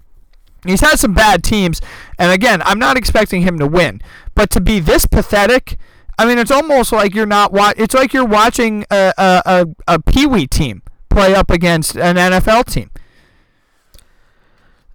[0.64, 1.82] He's had some bad teams,
[2.18, 4.00] and again, I'm not expecting him to win,
[4.34, 5.76] but to be this pathetic,
[6.18, 9.66] I mean, it's almost like you're not wa- It's like you're watching a a, a,
[9.86, 12.90] a pee wee team play up against an NFL team.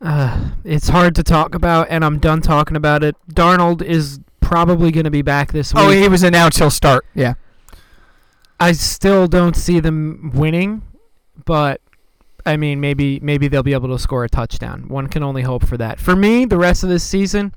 [0.02, 3.16] Uh, it's hard to talk about, and I'm done talking about it.
[3.32, 5.84] Darnold is probably going to be back this week.
[5.84, 7.06] Oh, he was announced he'll start.
[7.14, 7.36] Yeah.
[8.60, 10.82] I still don't see them winning,
[11.46, 11.82] but
[12.46, 14.88] I mean, maybe maybe they'll be able to score a touchdown.
[14.88, 16.00] One can only hope for that.
[16.00, 17.54] For me, the rest of this season,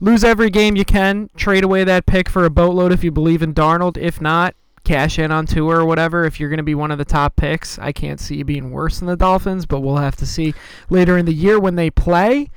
[0.00, 1.30] lose every game you can.
[1.36, 3.96] Trade away that pick for a boatload if you believe in Darnold.
[3.96, 4.54] If not,
[4.88, 6.24] cash in on Tua or whatever.
[6.24, 8.70] If you're going to be one of the top picks, I can't see you being
[8.70, 10.54] worse than the Dolphins, but we'll have to see
[10.88, 12.50] later in the year when they play.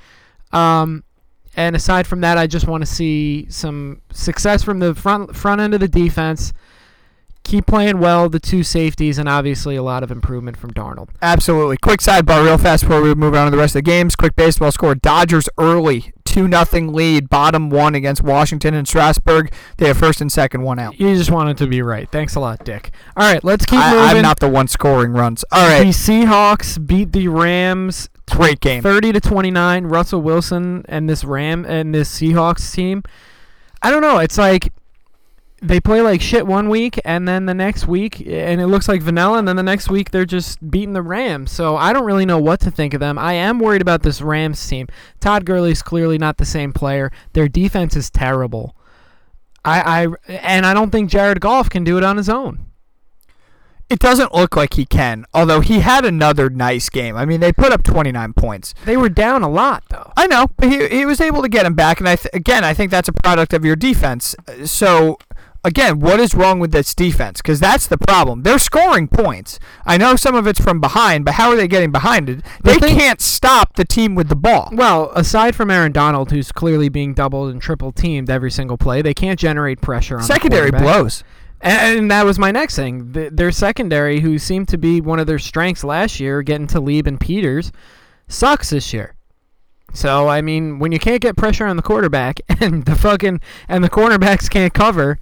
[0.54, 1.04] Um,
[1.58, 5.60] and aside from that, I just want to see some success from the front front
[5.60, 6.54] end of the defense.
[7.44, 11.10] Keep playing well, the two safeties, and obviously a lot of improvement from Darnold.
[11.22, 11.76] Absolutely.
[11.76, 14.16] Quick sidebar, real fast before we move on to the rest of the games.
[14.16, 19.52] Quick baseball score: Dodgers early, two nothing lead, bottom one against Washington and Strasburg.
[19.78, 21.00] They have first and second, one out.
[21.00, 22.10] You just wanted to be right.
[22.10, 22.92] Thanks a lot, Dick.
[23.18, 24.18] All right, let's keep I, moving.
[24.18, 25.44] I'm not the one scoring runs.
[25.52, 25.84] All right.
[25.84, 28.82] The Seahawks beat the Rams great game.
[28.82, 29.86] 30 to 29.
[29.86, 33.04] Russell Wilson and this Ram and this Seahawks team.
[33.82, 34.20] I don't know.
[34.20, 34.72] It's like
[35.62, 39.02] they play like shit one week and then the next week and it looks like
[39.02, 41.52] vanilla and then the next week they're just beating the Rams.
[41.52, 43.20] So I don't really know what to think of them.
[43.20, 44.88] I am worried about this Rams team.
[45.20, 47.12] Todd Gurley's clearly not the same player.
[47.34, 48.76] Their defense is terrible.
[49.64, 52.66] I, I and I don't think Jared Goff can do it on his own.
[53.92, 57.18] It doesn't look like he can, although he had another nice game.
[57.18, 58.74] I mean, they put up 29 points.
[58.86, 60.14] They were down a lot though.
[60.16, 62.64] I know, but he, he was able to get him back, and I th- again,
[62.64, 64.34] I think that's a product of your defense.
[64.48, 65.18] Uh, So,
[65.64, 67.42] again, what is wrong with this defense?
[67.42, 68.44] Because that's the problem.
[68.44, 69.60] They're scoring points.
[69.86, 72.44] I know some of it's from behind, but how are they getting behind it?
[72.64, 74.70] The They thing- can't stop the team with the ball.
[74.72, 79.02] Well, aside from Aaron Donald, who's clearly being doubled and triple teamed every single play,
[79.02, 81.24] they can't generate pressure on Secondary blows.
[81.64, 83.12] And, and that was my next thing.
[83.12, 87.06] Their secondary, who seemed to be one of their strengths last year, getting to Lieb
[87.06, 87.72] and Peters,
[88.28, 89.14] sucks this year.
[89.94, 93.84] So I mean, when you can't get pressure on the quarterback and the fucking and
[93.84, 95.20] the cornerbacks can't cover,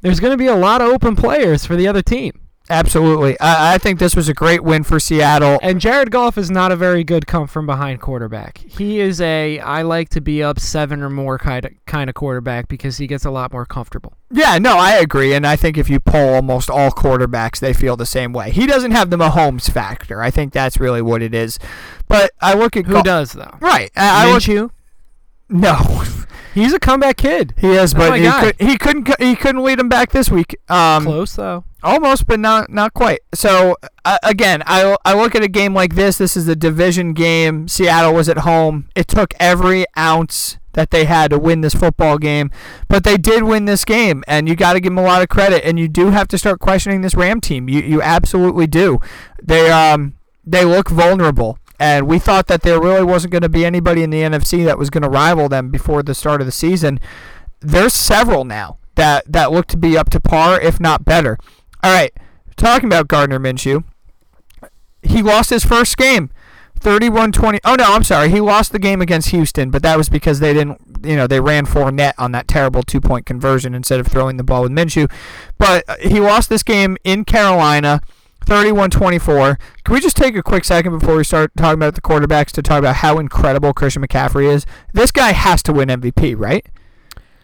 [0.00, 2.32] there's going to be a lot of open players for the other team.
[2.68, 3.38] Absolutely.
[3.40, 5.58] I, I think this was a great win for Seattle.
[5.60, 8.58] And Jared Goff is not a very good come from behind quarterback.
[8.58, 12.14] He is a I like to be up seven or more kind of kind of
[12.14, 14.12] quarterback because he gets a lot more comfortable.
[14.30, 17.96] Yeah, no, I agree, and I think if you poll almost all quarterbacks, they feel
[17.96, 18.52] the same way.
[18.52, 20.22] He doesn't have the Mahomes factor.
[20.22, 21.58] I think that's really what it is.
[22.06, 23.56] But I look at Who Goff- does though?
[23.60, 23.90] right.
[23.96, 24.70] I, I look, Minshew.
[25.48, 25.74] no,
[26.54, 27.54] He's a comeback kid.
[27.58, 30.56] he is, but my he, could, he couldn't he couldn't lead him back this week.
[30.68, 31.64] Um, Close though.
[31.82, 33.20] almost, but not not quite.
[33.34, 36.18] So uh, again, I I look at a game like this.
[36.18, 37.68] This is a division game.
[37.68, 38.88] Seattle was at home.
[38.94, 42.50] It took every ounce that they had to win this football game,
[42.88, 45.28] but they did win this game, and you got to give them a lot of
[45.28, 45.64] credit.
[45.64, 47.68] And you do have to start questioning this Ram team.
[47.68, 49.00] You you absolutely do.
[49.42, 50.14] They um
[50.44, 51.58] they look vulnerable.
[51.80, 54.78] And we thought that there really wasn't going to be anybody in the NFC that
[54.78, 57.00] was going to rival them before the start of the season.
[57.60, 61.38] There's several now that, that look to be up to par, if not better.
[61.82, 62.12] All right,
[62.56, 63.84] talking about Gardner Minshew,
[65.02, 66.30] he lost his first game.
[66.80, 67.60] 31-20.
[67.64, 68.30] Oh no, I'm sorry.
[68.30, 71.40] He lost the game against Houston, but that was because they didn't, you know, they
[71.40, 75.10] ran four net on that terrible two-point conversion instead of throwing the ball with Minshew.
[75.58, 78.00] But uh, he lost this game in Carolina,
[78.46, 79.58] 31-24.
[79.84, 82.62] Can we just take a quick second before we start talking about the quarterbacks to
[82.62, 84.66] talk about how incredible Christian McCaffrey is?
[84.92, 86.66] This guy has to win MVP, right?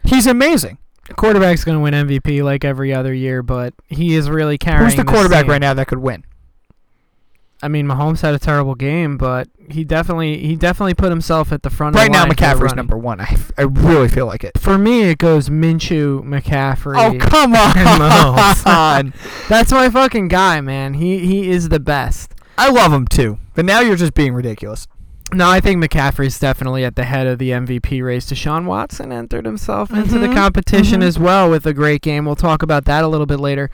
[0.04, 0.78] He's amazing.
[1.08, 4.84] The quarterback's going to win MVP like every other year, but he is really carrying.
[4.84, 5.52] Who's the quarterback team.
[5.52, 6.24] right now that could win?
[7.62, 11.62] I mean, Mahomes had a terrible game, but he definitely he definitely put himself at
[11.62, 11.96] the front.
[11.96, 13.20] Right of the now, McCaffrey's number one.
[13.20, 14.58] I, I really feel like it.
[14.58, 16.96] For me, it goes Minshew, McCaffrey.
[16.98, 19.12] Oh come on!
[19.48, 20.94] That's my fucking guy, man.
[20.94, 22.34] He he is the best.
[22.58, 24.86] I love him too, but now you're just being ridiculous.
[25.32, 28.30] No, I think McCaffrey's definitely at the head of the MVP race.
[28.30, 31.04] Deshaun Watson entered himself into the Mhm, competition mhm.
[31.04, 32.26] as well with a great game.
[32.26, 33.68] We'll talk about that a little bit later.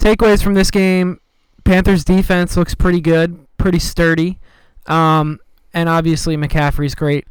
[0.00, 1.20] Takeaways from this game:
[1.64, 4.38] Panthers defense looks pretty good, pretty sturdy,
[4.86, 5.38] um,
[5.72, 7.26] and obviously McCaffrey's great.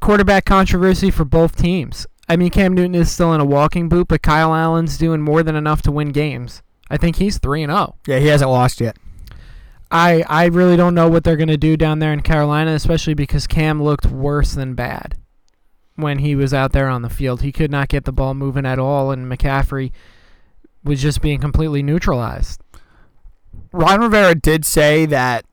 [0.00, 2.06] Quarterback controversy for both teams.
[2.28, 5.42] I mean, Cam Newton is still in a walking boot, but Kyle Allen's doing more
[5.42, 6.62] than enough to win games.
[6.90, 7.74] I think he's three and oh.
[7.74, 7.96] zero.
[8.06, 8.96] Yeah, he hasn't lost yet.
[9.90, 13.46] I I really don't know what they're gonna do down there in Carolina, especially because
[13.46, 15.16] Cam looked worse than bad
[15.96, 17.42] when he was out there on the field.
[17.42, 19.92] He could not get the ball moving at all, and McCaffrey
[20.82, 22.60] was just being completely neutralized.
[23.74, 25.44] Ron Rivera did say that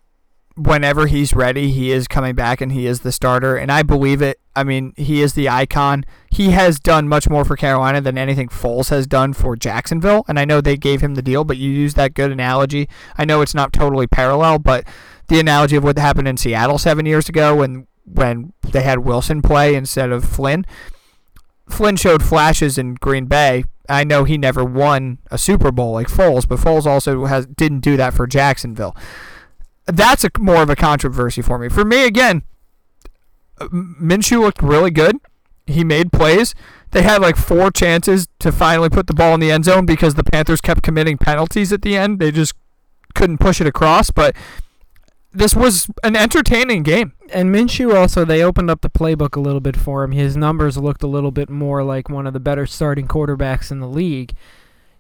[0.56, 4.22] whenever he's ready, he is coming back and he is the starter, and I believe
[4.22, 4.40] it.
[4.56, 6.06] I mean, he is the icon.
[6.30, 10.38] He has done much more for Carolina than anything Foles has done for Jacksonville, and
[10.38, 12.88] I know they gave him the deal, but you use that good analogy.
[13.18, 14.86] I know it's not totally parallel, but
[15.28, 19.42] the analogy of what happened in Seattle seven years ago when when they had Wilson
[19.42, 20.66] play instead of Flynn.
[21.68, 23.64] Flynn showed flashes in Green Bay.
[23.92, 27.82] I know he never won a Super Bowl like Foles, but Foles also has didn't
[27.82, 28.96] do that for Jacksonville.
[29.86, 31.68] That's a more of a controversy for me.
[31.68, 32.44] For me, again,
[33.60, 35.18] Minshew looked really good.
[35.68, 36.56] He made plays.
[36.92, 40.16] They had like four chances to finally put the ball in the end zone because
[40.16, 42.20] the Panthers kept committing penalties at the end.
[42.20, 42.54] They just
[43.14, 44.36] couldn't push it across, but
[45.32, 47.14] this was an entertaining game.
[47.34, 50.12] And Minshew also, they opened up the playbook a little bit for him.
[50.12, 53.80] His numbers looked a little bit more like one of the better starting quarterbacks in
[53.80, 54.34] the league.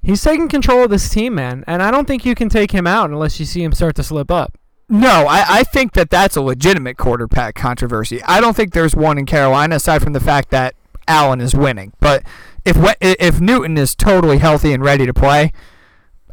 [0.01, 2.87] He's taking control of this team, man, and I don't think you can take him
[2.87, 4.57] out unless you see him start to slip up.
[4.89, 8.21] No, I, I think that that's a legitimate quarterback controversy.
[8.23, 10.75] I don't think there's one in Carolina aside from the fact that
[11.07, 11.93] Allen is winning.
[11.99, 12.23] But
[12.65, 15.53] if if Newton is totally healthy and ready to play,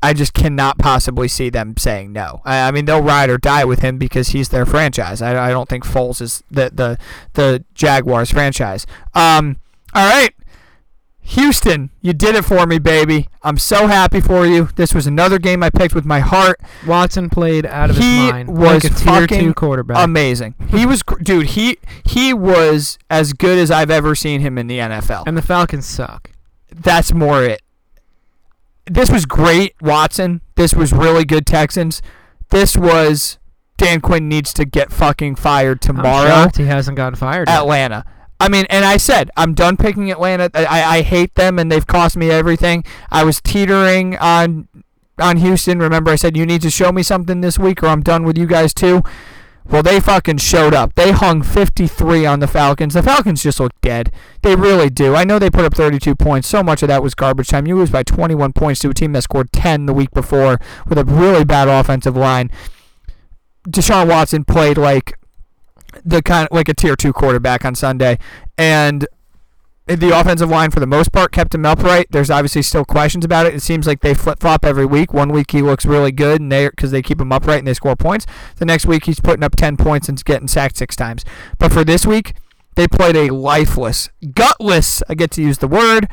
[0.03, 2.41] I just cannot possibly see them saying no.
[2.45, 5.21] I, I mean, they'll ride or die with him because he's their franchise.
[5.23, 6.99] I, I don't think Foles is the the
[7.35, 8.87] the Jaguars franchise.
[9.15, 9.59] Um,
[9.95, 10.35] all right,
[11.21, 13.29] Houston, you did it for me, baby.
[13.43, 14.71] I'm so happy for you.
[14.77, 16.59] This was another game I picked with my heart.
[16.87, 18.49] Watson played out of he his mind.
[18.49, 19.99] He was like a tier fucking two quarterback.
[20.03, 20.55] Amazing.
[20.71, 21.49] He was, dude.
[21.49, 25.25] He he was as good as I've ever seen him in the NFL.
[25.27, 26.31] and the Falcons suck.
[26.75, 27.61] That's more it.
[28.91, 30.41] This was great, Watson.
[30.57, 32.03] This was really good, Texans.
[32.51, 33.39] This was
[33.77, 36.51] Dan Quinn needs to get fucking fired tomorrow.
[36.57, 37.49] he hasn't gotten fired.
[37.49, 37.59] yet.
[37.59, 38.05] Atlanta.
[38.41, 40.51] I mean, and I said I'm done picking Atlanta.
[40.55, 42.85] I, I hate them, and they've cost me everything.
[43.11, 44.69] I was teetering on
[45.19, 45.81] on Houston.
[45.81, 48.39] Remember, I said you need to show me something this week, or I'm done with
[48.39, 49.03] you guys too.
[49.71, 50.95] Well, they fucking showed up.
[50.95, 52.95] They hung 53 on the Falcons.
[52.95, 54.11] The Falcons just look dead.
[54.43, 55.15] They really do.
[55.15, 56.49] I know they put up 32 points.
[56.49, 57.67] So much of that was garbage time.
[57.67, 60.97] You lose by 21 points to a team that scored 10 the week before with
[60.97, 62.51] a really bad offensive line.
[63.69, 65.19] Deshaun Watson played like
[66.05, 68.19] the kind of like a tier two quarterback on Sunday,
[68.57, 69.07] and
[69.89, 72.09] the offensive line for the most part kept him upright.
[72.11, 73.55] There's obviously still questions about it.
[73.55, 75.15] It seems like they flip flop every week.
[75.15, 77.75] One week he looks really good, and they because they keep him upright and they
[77.75, 78.27] score points.
[78.57, 81.25] The next week he's putting up ten points and getting sacked six times.
[81.59, 82.35] But for this week,
[82.75, 85.03] they played a lifeless, gutless.
[85.09, 86.09] I get to use the word.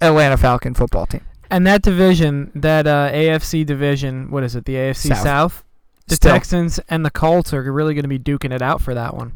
[0.00, 1.20] Atlanta Falcon football team.
[1.50, 4.64] And that division, that uh, AFC division, what is it?
[4.64, 5.22] The AFC South.
[5.22, 5.64] South.
[6.06, 6.32] The Still.
[6.32, 9.32] Texans and the Colts are really going to be duking it out for that one.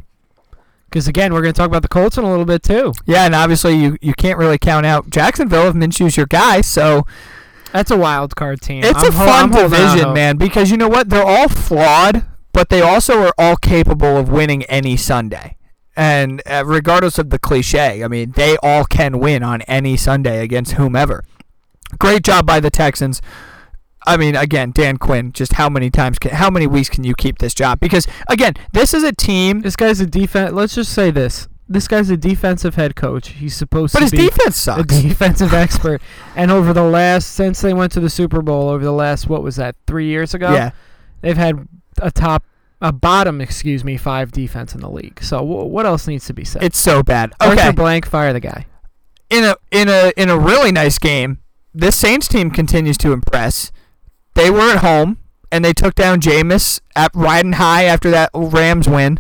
[0.95, 2.93] Because again, we're going to talk about the Colts in a little bit too.
[3.05, 6.61] Yeah, and obviously you, you can't really count out Jacksonville if Minshew's your guy.
[6.61, 7.05] So
[7.73, 8.85] That's a wild card team.
[8.85, 11.09] It's I'm a ho- fun I'm division, man, because you know what?
[11.09, 15.57] They're all flawed, but they also are all capable of winning any Sunday.
[15.97, 20.45] And uh, regardless of the cliche, I mean, they all can win on any Sunday
[20.45, 21.25] against whomever.
[21.99, 23.21] Great job by the Texans.
[24.07, 25.33] I mean, again, Dan Quinn.
[25.33, 27.81] Just how many times, can, how many weeks can you keep this job?
[27.81, 30.53] Because again, this is a team, This guy's a defense.
[30.53, 33.29] Let's just say this: this guy's a defensive head coach.
[33.29, 36.03] He's supposed but to his be defense a defensive expert.
[36.37, 39.43] And over the last, since they went to the Super Bowl, over the last, what
[39.43, 40.53] was that, three years ago?
[40.53, 40.73] Yeah,
[41.23, 41.67] they've had
[42.03, 42.45] a top,
[42.83, 45.23] a bottom, excuse me, five defense in the league.
[45.23, 46.63] So w- what else needs to be said?
[46.63, 47.33] it's so bad.
[47.41, 48.67] Arthur Okay, Blank, fire the guy.
[49.31, 51.39] in a in a in a really nice game,
[51.73, 53.73] this Saints team continues to impress.
[54.35, 55.19] They were at home
[55.51, 59.19] and they took down Jameis at riding high after that Rams win.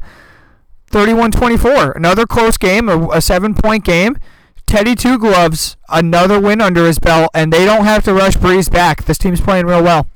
[0.90, 1.96] 31-24.
[1.96, 4.16] Another close game, a, a 7-point game.
[4.66, 8.70] Teddy Two Gloves, another win under his belt, and they don't have to rush Brees
[8.70, 9.04] back.
[9.04, 10.06] This team's playing real well.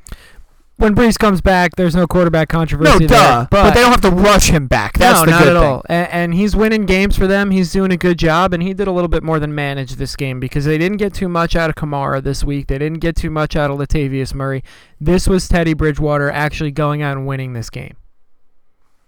[0.79, 3.05] When Brees comes back, there's no quarterback controversy.
[3.05, 3.17] No, duh.
[3.17, 3.49] there.
[3.51, 4.97] But, they don't have to rush him back.
[4.97, 5.71] That's no, not good at thing.
[5.71, 5.83] all.
[5.89, 7.51] And, and he's winning games for them.
[7.51, 10.15] He's doing a good job, and he did a little bit more than manage this
[10.15, 12.69] game because they didn't get too much out of Kamara this week.
[12.69, 14.63] They didn't get too much out of Latavius Murray.
[15.01, 17.97] This was Teddy Bridgewater actually going out and winning this game.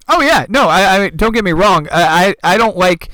[0.08, 1.86] Oh yeah, no, I, I don't get me wrong.
[1.92, 3.10] I, I I don't like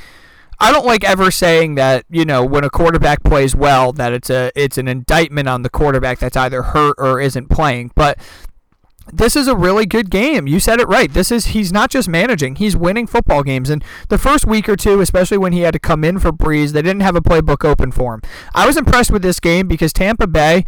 [0.58, 4.30] I don't like ever saying that you know when a quarterback plays well that it's
[4.30, 7.92] a it's an indictment on the quarterback that's either hurt or isn't playing.
[7.94, 8.18] But
[9.12, 10.46] this is a really good game.
[10.46, 11.12] You said it right.
[11.12, 13.70] This is he's not just managing; he's winning football games.
[13.70, 16.72] And the first week or two, especially when he had to come in for Brees,
[16.72, 18.22] they didn't have a playbook open for him.
[18.54, 20.64] I was impressed with this game because Tampa Bay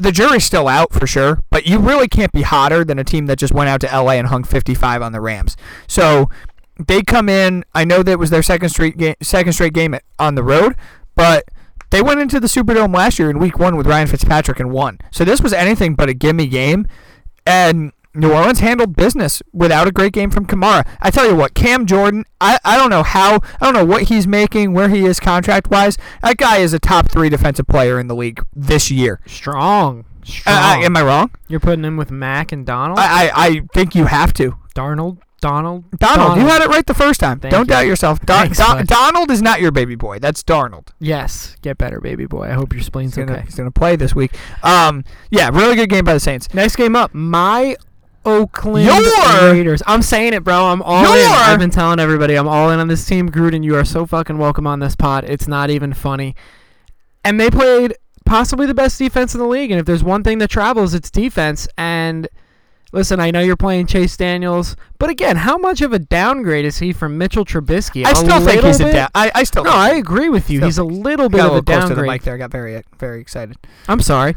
[0.00, 3.26] the jury's still out for sure, but you really can't be hotter than a team
[3.26, 5.56] that just went out to LA and hung 55 on the Rams.
[5.86, 6.28] So
[6.86, 7.64] they come in.
[7.74, 10.76] I know that was their second straight game, second straight game on the road,
[11.14, 11.44] but
[11.90, 14.98] they went into the Superdome last year in Week One with Ryan Fitzpatrick and won.
[15.10, 16.86] So this was anything but a gimme game,
[17.46, 20.86] and New Orleans handled business without a great game from Kamara.
[21.00, 24.04] I tell you what, Cam Jordan, I, I don't know how, I don't know what
[24.04, 25.96] he's making, where he is contract wise.
[26.22, 29.20] That guy is a top three defensive player in the league this year.
[29.26, 30.06] Strong.
[30.24, 30.56] Strong.
[30.56, 31.30] Uh, am I wrong?
[31.46, 32.98] You're putting him with Mack and Donald.
[32.98, 34.56] I, I, I think you have to.
[34.74, 37.40] Darnold, Donald, Donald, you had it right the first time.
[37.40, 37.66] Thank Don't you.
[37.68, 38.20] doubt yourself.
[38.20, 38.86] Don, Thanks, Don- bud.
[38.86, 40.18] Donald is not your baby boy.
[40.18, 40.88] That's Darnold.
[40.98, 42.44] Yes, get better, baby boy.
[42.48, 43.42] I hope your spleen's He's gonna, okay.
[43.46, 44.32] he's gonna play this week.
[44.62, 46.52] Um, yeah, really good game by the Saints.
[46.54, 47.76] Next game up, my
[48.24, 49.82] Oakland Your- Raiders.
[49.86, 50.66] I'm saying it, bro.
[50.66, 51.18] I'm all in.
[51.20, 53.30] Your- I've been telling everybody I'm all in on this team.
[53.30, 55.24] Gruden, you are so fucking welcome on this pod.
[55.24, 56.34] It's not even funny.
[57.24, 57.94] And they played
[58.26, 59.70] possibly the best defense in the league.
[59.70, 61.66] And if there's one thing that travels, it's defense.
[61.78, 62.28] And
[62.92, 66.78] listen, I know you're playing Chase Daniels, but again, how much of a downgrade is
[66.78, 68.04] he from Mitchell Trubisky?
[68.04, 68.92] I A still think he's little a bit?
[68.94, 69.08] down.
[69.14, 70.64] I, I still No, I agree with you.
[70.64, 72.10] He's a little bit of a little close to the downgrade.
[72.10, 72.34] mic there.
[72.34, 73.56] I got very very excited.
[73.88, 74.34] I'm sorry.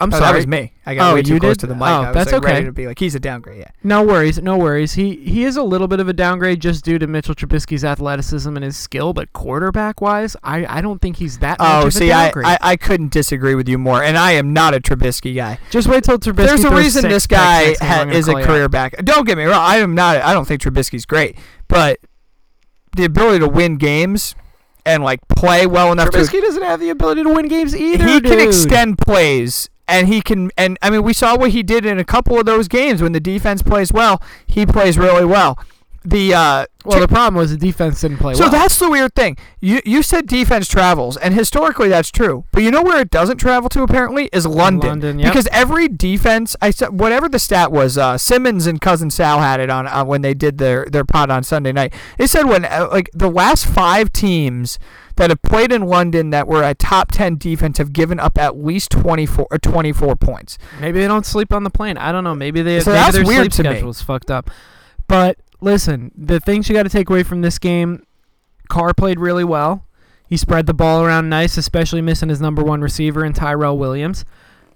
[0.00, 0.32] I'm Oh, sorry.
[0.32, 0.72] That was me.
[0.86, 1.60] I got Oh, way too close did?
[1.60, 1.82] to the mic.
[1.82, 2.64] Oh, I was that's like, okay.
[2.64, 3.58] to be like, he's a downgrade.
[3.60, 3.70] Yeah.
[3.84, 4.94] No worries, no worries.
[4.94, 8.54] He he is a little bit of a downgrade just due to Mitchell Trubisky's athleticism
[8.56, 11.86] and his skill, but quarterback wise, I, I don't think he's that oh, much Oh,
[11.88, 12.32] of see, I.
[12.36, 15.58] I I couldn't disagree with you more, and I am not a Trubisky guy.
[15.70, 16.46] just wait till Trubisky.
[16.46, 18.44] There's a reason this guy ha- is a you out.
[18.44, 18.96] career back.
[19.04, 19.60] Don't get me wrong.
[19.62, 20.16] I am not.
[20.18, 21.36] I don't think Trubisky's great,
[21.68, 21.98] but
[22.96, 24.34] the ability to win games
[24.86, 28.04] and like play well enough to Trubisky doesn't have the ability to win games either.
[28.06, 31.84] he can extend plays and he can and I mean we saw what he did
[31.84, 33.02] in a couple of those games.
[33.02, 35.58] When the defense plays well he plays really well
[36.02, 38.50] the uh Well, the problem was the defense didn't play so well.
[38.50, 42.70] that's the weird thing you you said defense travels and historically that's true but you
[42.70, 45.30] know where it doesn't travel to apparently is London, London, yep.
[45.30, 49.60] because every defense I said whatever the stat was uh Simmons and cousin Sal had
[49.60, 52.64] it on uh, when they did their their pod on Sunday night they said when
[52.64, 54.78] uh, like the last 5 teams
[55.16, 58.56] that have played in London that were a top 10 defense have given up at
[58.56, 60.56] least 24 or 24 points.
[60.80, 61.98] Maybe they don't sleep on the plane.
[61.98, 62.34] I don't know.
[62.34, 63.76] Maybe they So maybe that's their weird sleep to me.
[63.76, 64.50] schedule's fucked up.
[65.08, 68.04] But listen, the things you got to take away from this game,
[68.68, 69.86] Carr played really well.
[70.28, 74.24] He spread the ball around nice, especially missing his number one receiver in Tyrell Williams.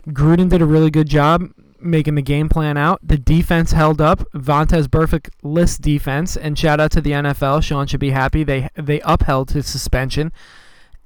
[0.09, 1.49] Gruden did a really good job
[1.81, 2.99] making the game plan out.
[3.03, 4.21] The defense held up.
[4.33, 7.63] Vontaze Burfict list defense, and shout out to the NFL.
[7.63, 8.43] Sean should be happy.
[8.43, 10.33] They they upheld his suspension.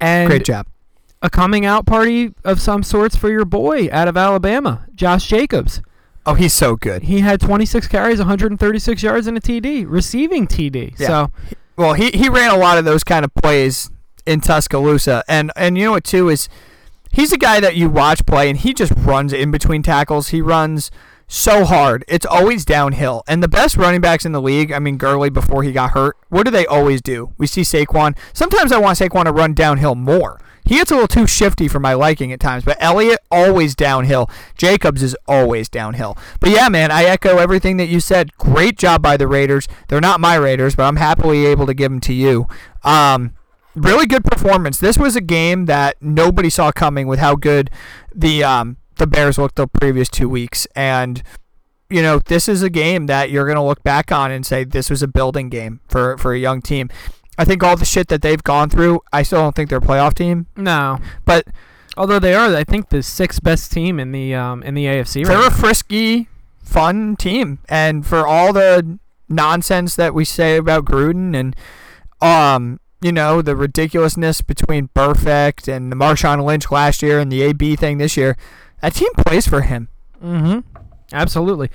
[0.01, 0.65] And Great job.
[1.21, 5.81] a coming out party of some sorts for your boy out of Alabama, Josh Jacobs.
[6.29, 7.03] Oh, he's so good.
[7.03, 10.93] He had 26 carries, 136 yards, and a TD, receiving TD.
[10.99, 11.07] Yeah.
[11.07, 11.31] So
[11.75, 13.89] Well, he, he ran a lot of those kind of plays
[14.25, 16.47] in Tuscaloosa, and and you know what too is
[17.11, 20.29] he's a guy that you watch play, and he just runs in between tackles.
[20.29, 20.91] He runs
[21.29, 22.03] so hard.
[22.07, 23.23] It's always downhill.
[23.27, 26.17] And the best running backs in the league, I mean Gurley before he got hurt,
[26.27, 27.33] what do they always do?
[27.37, 28.17] We see Saquon.
[28.33, 30.41] Sometimes I want Saquon to run downhill more.
[30.65, 34.29] He gets a little too shifty for my liking at times, but Elliott always downhill.
[34.55, 36.17] Jacobs is always downhill.
[36.39, 38.37] But yeah, man, I echo everything that you said.
[38.37, 39.67] Great job by the Raiders.
[39.87, 42.47] They're not my Raiders, but I'm happily able to give them to you.
[42.83, 43.33] Um,
[43.75, 44.79] really good performance.
[44.79, 47.71] This was a game that nobody saw coming with how good
[48.13, 51.23] the um, the Bears looked the previous two weeks, and
[51.89, 54.89] you know this is a game that you're gonna look back on and say this
[54.89, 56.89] was a building game for for a young team.
[57.37, 59.81] I think all the shit that they've gone through, I still don't think they're a
[59.81, 61.47] playoff team, no, but
[61.97, 65.25] although they are, I think the sixth best team in the um in the AFC.
[65.25, 66.27] they're Right a frisky,
[66.63, 71.55] fun team, and for all the nonsense that we say about Gruden and
[72.21, 77.41] um you know the ridiculousness between Burfict and the Marshawn Lynch last year and the
[77.43, 78.35] AB thing this year,
[78.81, 79.87] that team plays for him.
[80.23, 80.59] Mm-hmm.
[81.11, 81.69] Absolutely.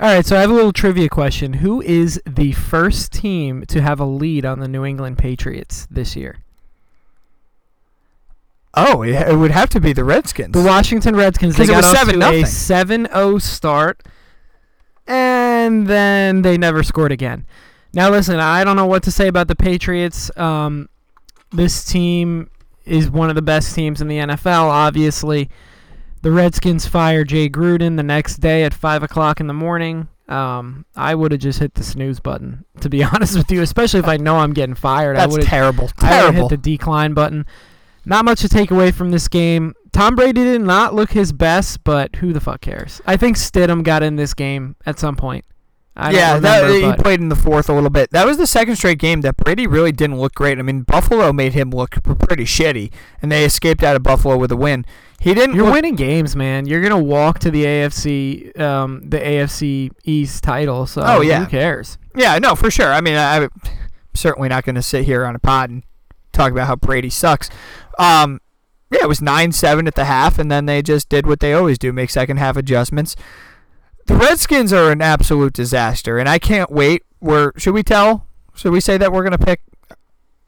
[0.00, 1.54] All right, so I have a little trivia question.
[1.54, 6.14] Who is the first team to have a lead on the New England Patriots this
[6.14, 6.38] year?
[8.74, 10.52] Oh, it, would have to be the Redskins.
[10.52, 11.56] The Washington Redskins.
[11.56, 12.44] They got was off 7 to a nothing.
[12.44, 14.02] 7-0 start,
[15.08, 17.44] and then they never scored again.
[17.92, 20.30] Now, listen, I don't know what to say about the Patriots.
[20.36, 20.88] Um,
[21.50, 22.50] this team
[22.84, 25.50] is one of the best teams in the NFL, obviously.
[26.22, 30.08] The Redskins fire Jay Gruden the next day at 5 o'clock in the morning.
[30.28, 34.00] Um, I would have just hit the snooze button, to be honest with you, especially
[34.00, 35.16] if I know I'm getting fired.
[35.16, 35.84] I That's would have terrible.
[35.84, 35.96] I would
[36.32, 36.48] Terrible.
[36.48, 37.46] hit the decline button.
[38.04, 39.74] Not much to take away from this game.
[39.92, 43.00] Tom Brady did not look his best, but who the fuck cares?
[43.06, 45.44] I think Stidham got in this game at some point.
[46.00, 48.10] I yeah, that, remember, he played in the fourth a little bit.
[48.10, 50.58] That was the second straight game that Brady really didn't look great.
[50.58, 54.52] I mean, Buffalo made him look pretty shitty, and they escaped out of Buffalo with
[54.52, 54.86] a win.
[55.20, 55.56] He didn't.
[55.56, 56.66] you're look- winning games, man.
[56.66, 60.86] You're gonna walk to the AFC, um, the AFC East title.
[60.86, 61.40] So Oh, yeah.
[61.40, 61.98] who cares?
[62.14, 62.92] Yeah, no, for sure.
[62.92, 63.50] I mean, I, I'm
[64.14, 65.82] certainly not going to sit here on a pod and
[66.32, 67.50] talk about how Brady sucks.
[67.98, 68.40] Um,
[68.90, 71.52] yeah, it was nine seven at the half, and then they just did what they
[71.52, 73.16] always do: make second half adjustments.
[74.08, 77.04] The Redskins are an absolute disaster, and I can't wait.
[77.20, 78.26] We're should we tell?
[78.54, 79.60] Should we say that we're going to pick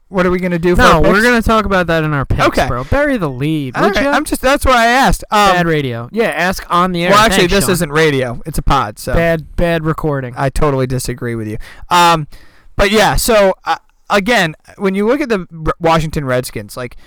[0.09, 0.75] what are we gonna do?
[0.75, 2.67] For No, our we're gonna talk about that in our picks, Okay.
[2.67, 2.83] bro.
[2.83, 4.09] Bury the lead, All would right, you?
[4.09, 5.23] I'm just that's why I asked.
[5.31, 6.09] Um, bad radio.
[6.11, 7.11] Yeah, ask on the air.
[7.11, 7.71] well, actually, Thanks, this Sean.
[7.71, 8.99] isn't radio; it's a pod.
[8.99, 9.55] So bad.
[9.55, 10.33] Bad recording.
[10.35, 11.57] I totally disagree with you.
[11.89, 12.27] Um,
[12.75, 13.77] but yeah, so uh,
[14.09, 16.97] again, when you look at the R- Washington Redskins, like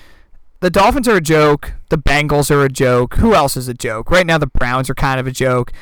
[0.61, 3.17] the Dolphins are a joke, the Bengals are a joke.
[3.17, 4.11] Who else is a joke?
[4.11, 5.73] Right now, the Browns are kind of a joke.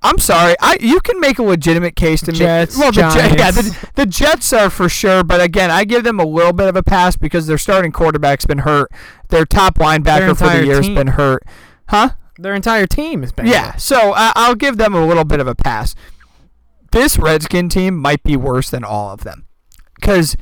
[0.00, 2.80] I'm sorry, I you can make a legitimate case to Jets, me.
[2.82, 6.20] Well, the, Jet- yeah, the, the Jets are for sure, but again, I give them
[6.20, 8.92] a little bit of a pass because their starting quarterback's been hurt.
[9.28, 10.94] Their top linebacker for the year's team.
[10.94, 11.42] been hurt.
[11.88, 12.10] Huh?
[12.38, 13.48] Their entire team is bad.
[13.48, 15.96] Yeah, so uh, I'll give them a little bit of a pass.
[16.92, 19.46] This Redskin team might be worse than all of them,
[19.96, 20.36] because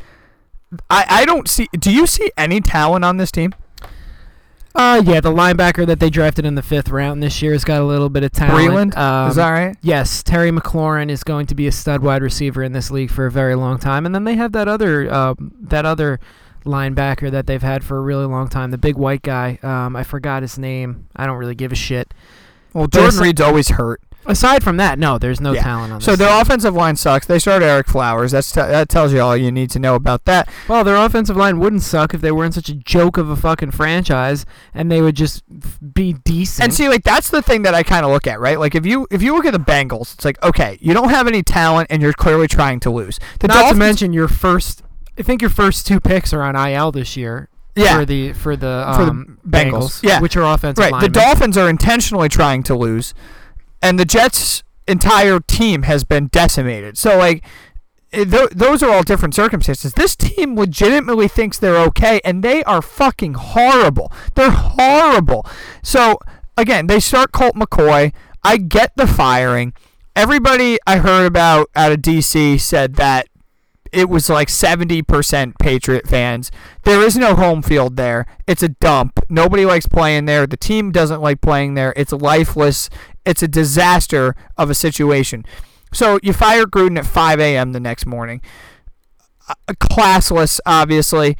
[0.90, 1.68] I I don't see.
[1.72, 3.54] Do you see any talent on this team?
[4.76, 7.80] Uh, yeah, the linebacker that they drafted in the fifth round this year has got
[7.80, 8.94] a little bit of talent.
[8.94, 8.96] Breland?
[8.96, 9.76] Um, Is that right?
[9.80, 13.24] Yes, Terry McLaurin is going to be a stud wide receiver in this league for
[13.24, 16.20] a very long time, and then they have that other um, that other
[16.64, 19.58] linebacker that they've had for a really long time, the big white guy.
[19.62, 21.06] Um, I forgot his name.
[21.16, 22.12] I don't really give a shit.
[22.74, 24.02] Well, Jordan Reed's always hurt.
[24.28, 25.62] Aside from that, no, there's no Yeah.
[25.62, 26.04] talent on this.
[26.06, 26.40] So their team.
[26.40, 27.26] offensive line sucks.
[27.26, 28.32] They started Ereck Flowers.
[28.32, 30.48] That's t- that tells you all you need to know about that.
[30.68, 33.70] well, their offensive line wouldn't suck if they weren't such a joke of a fucking
[33.70, 34.44] franchise,
[34.74, 35.42] and they would just
[35.94, 36.64] be decent.
[36.64, 38.58] And see, like that's the thing that I kind of look at, right?
[38.58, 41.26] Like if you if you look at the Bengals, it's like okay, you don't have
[41.28, 43.18] any talent, and you're clearly trying to lose.
[43.40, 44.82] The Not Dolphins, to mention your first.
[45.18, 47.48] I think your first two picks are on IL this year.
[47.74, 50.02] yeah, For the for the For the um, Bengals.
[50.02, 50.20] Yeah.
[50.20, 51.00] which are offensive Right.
[51.00, 51.08] The.
[51.08, 53.14] Dolphins are intentionally trying to lose,
[53.82, 56.96] and the Jets' entire team has been decimated.
[56.98, 57.44] So like.
[58.12, 59.92] it- tho- those are all different circumstances.
[59.94, 64.10] This team legitimately thinks they're okay, and they are fucking horrible.
[64.36, 65.44] They're horrible.
[65.82, 66.18] So
[66.56, 68.14] again, they start Colt McCoy.
[68.44, 69.72] I get the firing.
[70.14, 73.26] Everybody I heard about out of DC said that
[73.92, 76.50] it was like 70% Patriot fans.
[76.84, 78.26] There is no home field there.
[78.46, 79.20] It's a dump.
[79.28, 80.46] Nobody likes playing there.
[80.46, 81.92] The team doesn't like playing there.
[81.96, 82.90] It's lifeless.
[83.24, 85.44] It's a disaster of a situation.
[85.92, 87.72] So you fire Gruden at 5 a.m.
[87.72, 88.40] the next morning.
[89.48, 91.36] Uh, classless, obviously,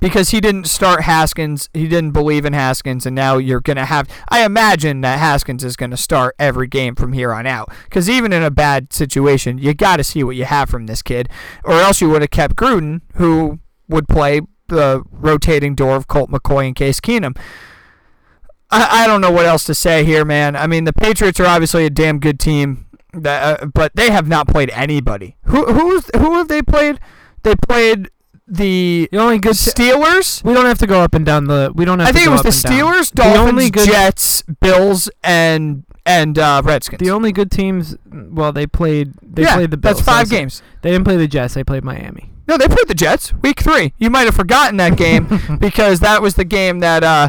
[0.00, 1.68] because he didn't start Haskins.
[1.72, 4.08] He didn't believe in Haskins, and now you're going to have.
[4.28, 7.72] I imagine that Haskins is going to start every game from here on out.
[7.84, 11.02] Because even in a bad situation, you got to see what you have from this
[11.02, 11.28] kid,
[11.64, 16.30] or else you would have kept Gruden, who would play the rotating door of Colt
[16.30, 17.36] McCoy and Case Keenum.
[18.70, 20.56] I, I don't know what else to say here, man.
[20.56, 22.86] I mean, the Patriots are obviously a damn good team,
[23.24, 25.36] uh, but they have not played anybody.
[25.44, 27.00] Who who's who have they played?
[27.42, 28.10] They played
[28.50, 29.52] the the only good.
[29.54, 30.42] Steelers.
[30.44, 31.72] we don't have to go up and down the.
[31.74, 32.08] We don't have.
[32.08, 32.94] I to think it go was up the and down.
[32.94, 36.98] Steelers, The Dolphins, only good- Jets, Bills, and and uh, Redskins.
[37.00, 37.96] The only good teams.
[38.12, 39.12] Well, they played.
[39.22, 39.96] They yeah, played the Bills.
[39.96, 40.62] that's five so- games.
[40.82, 41.54] They didn't play the Jets.
[41.54, 42.26] They played Miami.
[42.48, 43.92] No, they played the Jets week three.
[43.98, 45.28] You might have forgotten that game
[45.60, 47.28] because that was the game that uh,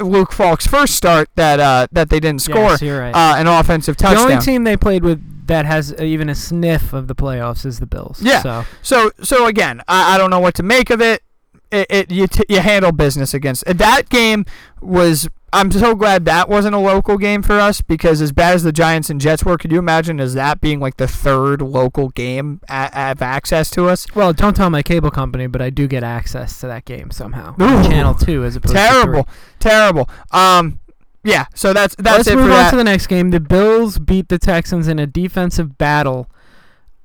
[0.00, 3.14] Luke Falk's first start that uh, that they didn't score Yes, you're right.
[3.14, 4.28] uh, an offensive touchdown.
[4.28, 7.80] the only team they played with that has even a sniff of the playoffs is
[7.80, 8.20] the Bills.
[8.22, 8.42] Yeah.
[8.42, 11.22] So So so again, I, I don't know what to make of it.
[11.70, 14.44] It, it you t- you handle business against that game
[14.80, 15.28] was.
[15.54, 18.72] I'm so glad that wasn't a local game for us because as bad as the
[18.72, 22.62] Giants and Jets were, could you imagine as that being like the third local game
[22.70, 24.06] a- have access to us?
[24.14, 27.54] well, don't tell my cable company, but I do get access to that game somehow.
[27.58, 29.36] Channel two as opposed Terrible, to three.
[29.58, 30.08] terrible.
[30.30, 30.80] Um,
[31.24, 31.46] yeah.
[31.54, 32.70] So that's that's Let's it move on that.
[32.70, 33.30] to the next game.
[33.30, 36.28] The Bills beat the Texans in a defensive battle.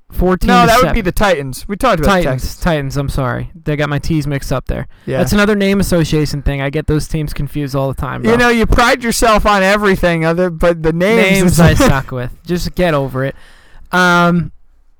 [0.09, 0.47] Fourteen.
[0.47, 1.67] no, to that would be the Titans.
[1.67, 2.57] We talked about Titans.
[2.61, 2.95] Titans.
[2.95, 4.87] I'm sorry, they got my T's mixed up there.
[5.05, 5.17] Yeah.
[5.17, 6.61] That's another name association thing.
[6.61, 8.21] I get those teams confused all the time.
[8.21, 8.31] Bro.
[8.31, 11.57] you know, you pride yourself on everything other, but the names.
[11.57, 12.31] names I suck with.
[12.45, 13.35] Just get over it.
[13.91, 14.53] Um,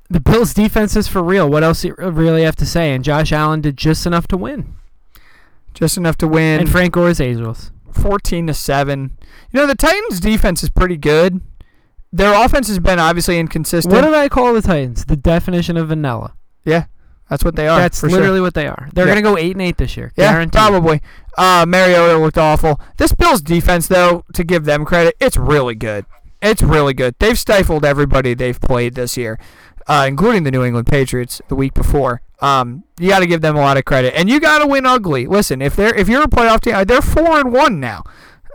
[0.10, 1.49] the Bills' defense is for real.
[1.49, 2.94] What else you really have to say?
[2.94, 4.76] And Josh Allen did just enough to win.
[5.73, 6.60] just enough to win.
[6.60, 7.72] And Frank Gore's Angels.
[7.98, 9.18] 14 to 7.
[9.52, 11.41] You know, the Titans defense is pretty good.
[12.14, 13.94] Their offense has been obviously inconsistent.
[13.94, 15.06] What did I call the Titans?
[15.06, 16.34] The definition of vanilla.
[16.64, 16.86] yeah,
[17.30, 17.80] that's what they are.
[17.80, 18.41] That's literally sure.
[18.41, 18.88] what they are.
[18.94, 19.11] They're Yeah.
[19.15, 20.14] gonna go eight and eight this year.
[20.15, 20.53] Yeah, Guaranteed.
[20.53, 21.02] probably.
[21.38, 22.80] Uh, Mariota looked awful.
[22.98, 26.06] This Bills defense, though, to give them credit, it's really good.
[26.41, 27.15] It's really good.
[27.19, 29.38] They've stifled everybody they've played this year,
[29.88, 32.22] uh, including the New England Patriots the week before.
[32.40, 34.86] Um, you got to give them a lot of credit, and you got to win
[34.86, 35.26] ugly.
[35.26, 38.04] Listen, if they're if you're a playoff team, uh, they're four and one now.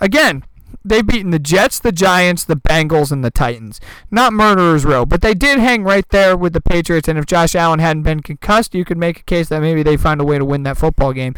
[0.01, 0.45] Again,
[0.85, 3.81] they've beaten the Jets, the Giants, the Bengals, and the Titans.
[4.11, 7.09] Not murderers row, but they did hang right there with the Patriots.
[7.09, 9.97] And if Josh Allen hadn't been concussed, you could make a case that maybe they
[9.97, 11.35] find a way to win that football game.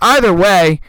[0.00, 0.80] Either way,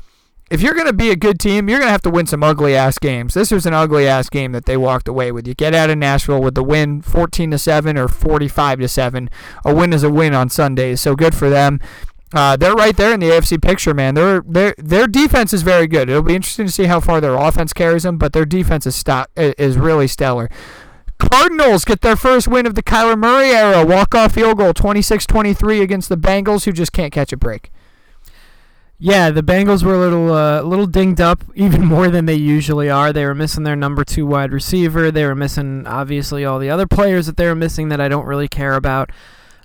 [0.50, 2.44] if you're going to be a good team, you're going to have to win some
[2.44, 3.34] ugly ass games.
[3.34, 5.48] This was an ugly ass game that they walked away with.
[5.48, 9.30] You get out of Nashville with the win 14 to 7 or 45 to 7.
[9.66, 11.80] A win is a win on Sundays, so good for them.
[12.34, 14.14] Uh, they're right there in the AFC picture, man.
[14.14, 16.10] Their their their defense is very good.
[16.10, 18.98] It'll be interesting to see how far their offense carries them, but their defense is
[18.98, 20.50] st- is really stellar.
[21.20, 23.86] Cardinals get their first win of the Kyler Murray era.
[23.86, 27.72] Walk-off field goal, 26-23 against the Bengals, who just can't catch a break.
[29.00, 32.90] Yeah, the Bengals were a little uh, little dinged up, even more than they usually
[32.90, 33.14] are.
[33.14, 35.12] They were missing their number two wide receiver.
[35.12, 38.26] They were missing obviously all the other players that they were missing that I don't
[38.26, 39.12] really care about.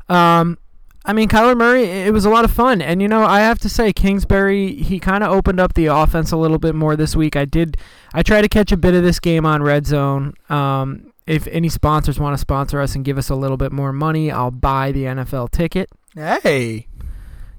[0.08, 0.58] Um,
[1.04, 3.58] I mean, Kyler Murray, it was a lot of fun, and you know, I have
[3.60, 7.16] to say, Kingsbury, he kind of opened up the offense a little bit more this
[7.16, 7.34] week.
[7.34, 7.76] I did,
[8.12, 10.34] I tried to catch a bit of this game on Red Zone.
[10.48, 13.92] Um, if any sponsors want to sponsor us and give us a little bit more
[13.92, 15.88] money, I'll buy the NFL ticket.
[16.14, 16.86] Hey,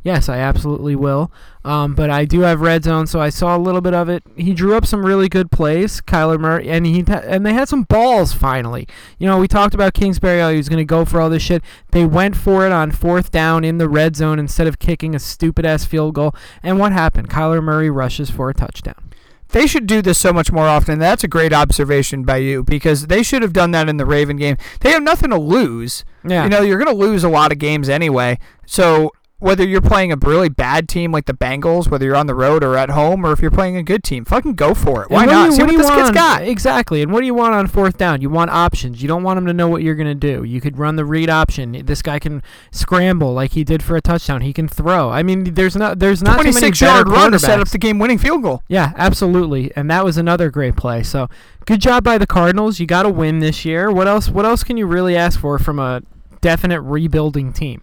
[0.04, 1.32] Yes, I absolutely will.
[1.64, 4.22] Um, but I do have red zone, so I saw a little bit of it.
[4.36, 7.84] He drew up some really good plays, Kyler Murray, and he and they had some
[7.84, 8.86] balls finally.
[9.18, 10.42] You know, we talked about Kingsbury.
[10.42, 11.64] Oh, he was going to go for all this shit.
[11.92, 15.20] They went for it on fourth down in the red zone instead of kicking a
[15.20, 16.36] stupid ass field goal.
[16.62, 17.30] And what happened?
[17.30, 19.12] Kyler Murray rushes for a touchdown.
[19.50, 21.00] They should do this so much more often.
[21.00, 24.36] That's a great observation by you because they should have done that in the Raven
[24.36, 24.58] game.
[24.82, 26.04] They have nothing to lose.
[26.28, 26.44] Yeah.
[26.44, 28.40] You know, you're going to lose a lot of games anyway.
[28.66, 29.12] So
[29.44, 32.64] whether you're playing a really bad team like the Bengals, whether you're on the road
[32.64, 35.10] or at home, or if you're playing a good team, fucking go for it.
[35.12, 35.46] Why not?
[35.48, 36.42] you- See what what, this kid's got.
[36.44, 37.02] Exactly.
[37.02, 38.22] And what do you want on fourth down?
[38.22, 39.02] You want options.
[39.02, 40.44] You don't want him to know what you're going to do.
[40.44, 41.86] You could run the read option.
[41.86, 42.42] This guy can
[42.72, 44.42] scramble like he did for a touchdown.
[44.42, 45.10] He can throw.
[45.10, 47.68] I mean, there's not there's not too many 26 better yard run to set up
[47.70, 48.64] the game winning field goal.
[48.68, 49.72] Yeah, absolutely.
[49.76, 51.04] And that was another great play.
[51.04, 51.28] So,
[51.66, 52.80] good job by the Cardinals.
[52.80, 53.92] You got to win this year.
[53.92, 56.02] What else what else can you really ask for from a
[56.42, 57.82] definite rebuilding team?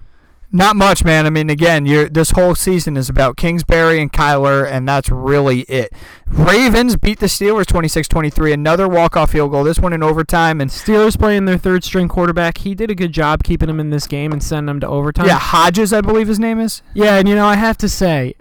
[0.52, 1.26] Not much, man.
[1.26, 5.60] I mean, again, you're, this whole season is about Kingsbury and Kyler, and that's really
[5.62, 5.92] it.
[6.26, 9.62] Ravens beat the Steelers 26-23, another walk-off field goal.
[9.62, 12.58] This one in overtime, and Steelers playing their third string quarterback.
[12.58, 15.26] He did a good job keeping him in this game and sending him to overtime.
[15.26, 16.82] yeah, Hodges, I believe his name is.
[16.94, 18.34] Yeah, and you know, I have to say,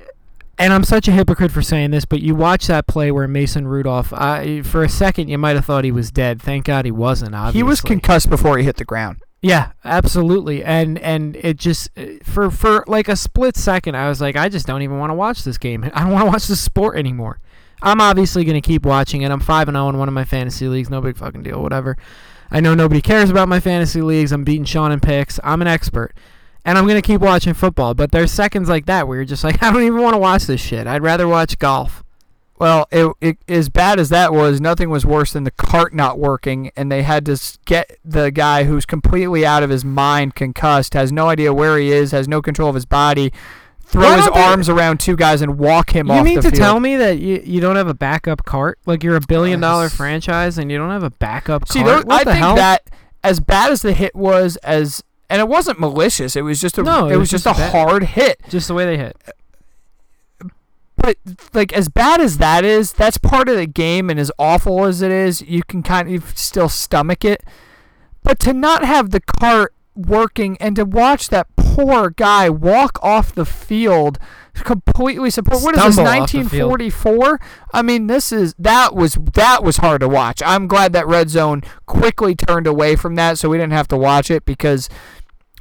[0.58, 3.68] and I'm such a hypocrite for saying this, but you watch that play where Mason
[3.68, 6.42] Rudolph, I, for a second, you might have thought he was dead.
[6.42, 7.60] Thank God he wasn't, obviously.
[7.60, 9.22] He was concussed before he hit the ground.
[9.42, 10.64] Yeah, absolutely.
[10.64, 14.50] And and it just uh, for for like a split second I was like I
[14.50, 15.84] just don't even want to watch this game.
[15.94, 17.40] I don't want to watch this sport anymore.
[17.82, 19.32] I'm obviously going to keep watching it.
[19.32, 21.96] I'm 5 and 0 in one of my fantasy leagues, no big fucking deal, whatever.
[22.52, 24.32] I know nobody cares about my fantasy leagues.
[24.34, 25.40] I'm beating Sean in picks.
[25.44, 26.14] I'm an expert.
[26.66, 29.46] And I'm going to keep watching football, but there's seconds like that where you're just
[29.46, 30.88] like I don't even want to watch this shit.
[30.88, 32.04] I'd rather watch golf.
[32.60, 36.20] Well, it, it, as bad as that was, nothing was worse than the cart not
[36.20, 40.94] working, and they had to get the guy who's completely out of his mind, concussed,
[40.94, 43.32] has no idea where he is, has no control of his body,
[43.86, 46.36] throw his don't they- arms around two guys and walk him You off You mean
[46.42, 46.56] to field.
[46.56, 48.78] tell me that you, you don't have a backup cart?
[48.86, 49.96] Like you're a billion dollar Yes.
[49.96, 52.06] franchise and you don't have a backup See, cart?
[52.06, 52.56] what I the think hell?
[52.58, 52.90] that
[53.24, 56.84] as bad as the hit was, as and it wasn't malicious, it was just a
[56.84, 57.72] No, it, was just a bad.
[57.72, 58.42] hard hit.
[58.50, 59.16] just the way they hit.
[61.02, 61.18] But
[61.54, 65.02] like as bad as that is, that's part of the game, and as awful as
[65.02, 67.44] it is, you can kind of still stomach it.
[68.24, 73.34] But to not have the cart working and to watch that poor guy walk off
[73.34, 74.18] the field
[74.54, 76.72] completely support what is this Stumble off the field.
[76.72, 77.40] 1944
[77.74, 81.30] i mean this is that was that was hard to watch i'm glad that red
[81.30, 84.90] zone quickly turned away from that so we didn't have to watch it because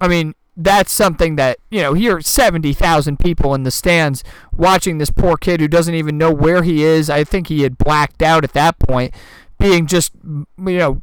[0.01, 4.99] i mean that's something that you know here are 70,000 people in the stands watching
[4.99, 8.23] this poor kid who doesn't even know where he is i think he had blacked
[8.23, 9.15] out at that point
[9.59, 11.01] being just you know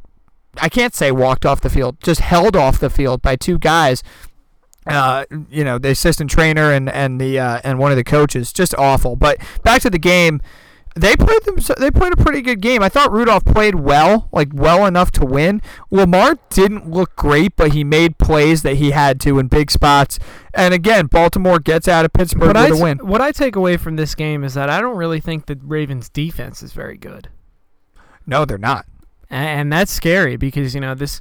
[0.60, 4.02] I can't say walked off the field, just held off the field by two guys.
[4.86, 8.52] Uh, you know, the assistant trainer and and the uh, and one of the coaches,
[8.52, 9.16] just awful.
[9.16, 10.40] But back to the game,
[10.96, 11.56] they played them.
[11.78, 12.82] They played a pretty good game.
[12.82, 15.60] I thought Rudolph played well, like well enough to win.
[15.90, 20.18] Lamar didn't look great, but he made plays that he had to in big spots.
[20.54, 22.98] And again, Baltimore gets out of Pittsburgh What I, with a t- win.
[23.06, 26.08] what I take away from this game is that I don't really think the Ravens
[26.08, 27.28] defense is very good.
[28.26, 28.86] No, they're not.
[29.30, 31.20] A- And that's scary because, you know, this.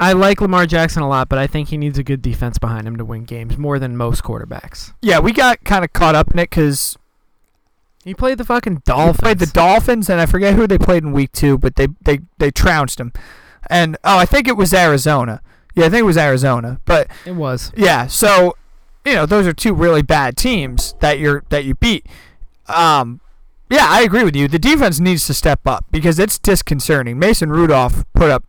[0.00, 2.86] I like Lamar Jackson a lot, but I think he needs a good defense behind
[2.86, 4.92] him to win games more than most quarterbacks.
[5.02, 6.96] Yeah, we got kind of caught up in it because
[8.08, 9.18] He played the fucking Dolphins.
[9.18, 12.20] played the Dolphins, and I forget who they played in week two, but they they
[12.38, 13.12] they trounced them.
[13.68, 15.42] And oh, I think it was Arizona.
[15.74, 16.80] Yeah, I think it was Arizona.
[16.86, 17.70] But It was.
[17.76, 18.56] yeah, so
[19.04, 22.06] you know those are two really bad teams that you're that you beat.
[22.66, 23.20] Um,
[23.68, 24.48] yeah, I agree with you.
[24.48, 27.18] The defense needs to step up because it's disconcerting.
[27.18, 28.42] Mason Rudolph put up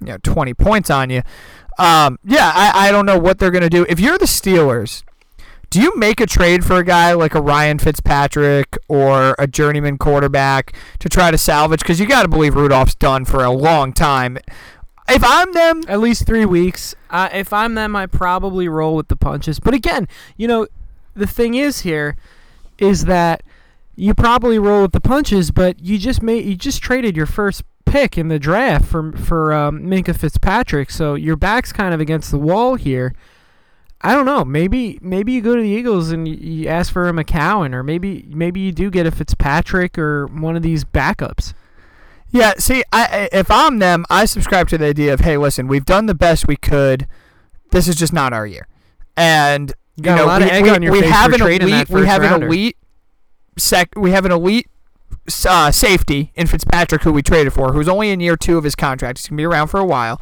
[0.00, 1.22] you know 20 points on you.
[1.76, 3.84] Um, yeah, I, I don't know what they're gonna do.
[3.88, 5.02] If you're the Steelers,
[5.72, 9.96] do you make a trade for a guy like a Ryan Fitzpatrick or a journeyman
[9.96, 11.80] quarterback to try to salvage?
[11.80, 14.36] Because you got to believe Rudolph's done for a long time.
[15.08, 16.94] if I'm them, At least three weeks.
[17.08, 19.60] Uh, if I'm them, I probably roll with the punches.
[19.60, 20.66] But again, you know,
[21.14, 22.16] the thing is here
[22.76, 23.42] is that
[23.96, 27.62] you probably roll with the punches, but you just made you just traded your first
[27.86, 32.30] pick in the draft for for um, Minkah Fitzpatrick, so your back's kind of against
[32.30, 33.14] the wall here.
[34.02, 34.44] I don't know.
[34.44, 37.82] Maybe maybe you go to the Eagles and you, you ask for a McCown, or
[37.82, 41.54] maybe maybe you do get a Fitzpatrick or one of these backups.
[42.30, 45.84] Yeah, see, I if I'm them, I subscribe to the idea of, hey, listen, we've
[45.84, 47.06] done the best we could.
[47.70, 48.66] This is just not our year,
[49.16, 52.76] and you, a know we, we, we have an elite, we have an elite
[53.58, 54.66] sec, we have an elite
[55.46, 58.74] uh, safety in Fitzpatrick who we traded for, who's only in year two of his
[58.74, 59.18] contract.
[59.18, 60.20] He's gonna be around for a while.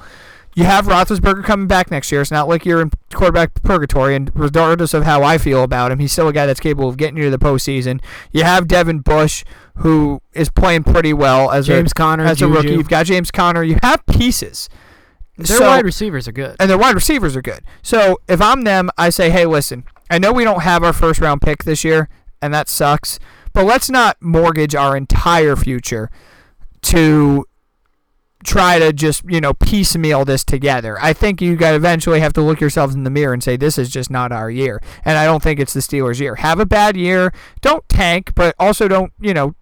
[0.61, 2.21] You have Roethlisberger coming back next year.
[2.21, 6.01] It's not like you're in quarterback purgatory, and regardless of how I feel about him,
[6.01, 7.99] he's still a guy that's capable of getting you to the postseason.
[8.31, 9.43] You have Devin Bush,
[9.77, 12.73] who is playing pretty well as a James Conner, as a rookie.
[12.73, 13.63] You've got James Conner.
[13.63, 14.69] You have pieces.
[15.39, 16.57] Their So- wide receivers are good.
[16.61, 17.61] and their wide receivers are good.
[17.81, 21.23] So if I'm them, I say, hey, listen, I know we don't have our first
[21.23, 22.11] round pick this year,
[22.43, 23.19] and that sucks,
[23.55, 26.11] but let's not mortgage our entire future
[26.83, 27.47] to
[28.45, 30.99] try to just, you know, piecemeal this together.
[31.01, 33.77] I think you got eventually have to look yourselves in the mirror and say, this
[33.79, 34.81] is just not our year.
[35.05, 36.37] And I don't think it's the Steelers' year.
[36.37, 37.33] Have a bad year.
[37.61, 39.55] Don't tank, but also don't, you know,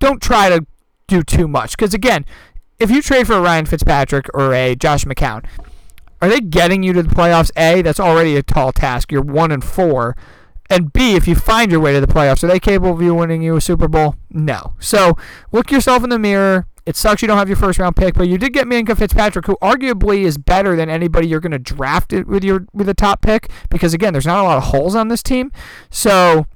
[0.00, 0.66] don't try to
[1.06, 1.76] do too much.
[1.76, 2.24] Because, again,
[2.78, 5.44] if you trade for Ryan Fitzpatrick or a Josh McCown,
[6.20, 7.50] are they getting you to the playoffs?
[7.56, 9.12] A, that's already a tall task.
[9.12, 10.16] You're one and four.
[10.70, 13.14] And B, if you find your way to the playoffs, are they capable of you
[13.14, 14.16] winning you a Super Bowl?
[14.30, 14.74] No.
[14.78, 15.16] So
[15.50, 16.66] look yourself in the mirror.
[16.88, 19.44] It sucks you don't have your first round pick, but you did get Minkah Fitzpatrick,
[19.44, 22.94] who arguably is better than anybody you're going to draft it with your with a
[22.94, 23.50] top pick.
[23.68, 25.52] Because again, there's not a lot of holes on this team.
[25.90, 26.46] So,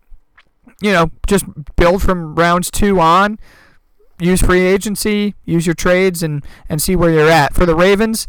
[0.81, 1.45] you know, just
[1.77, 3.39] build from rounds two on.
[4.19, 7.53] Use free agency, use your trades, and and see where you're at.
[7.53, 8.27] For the Ravens,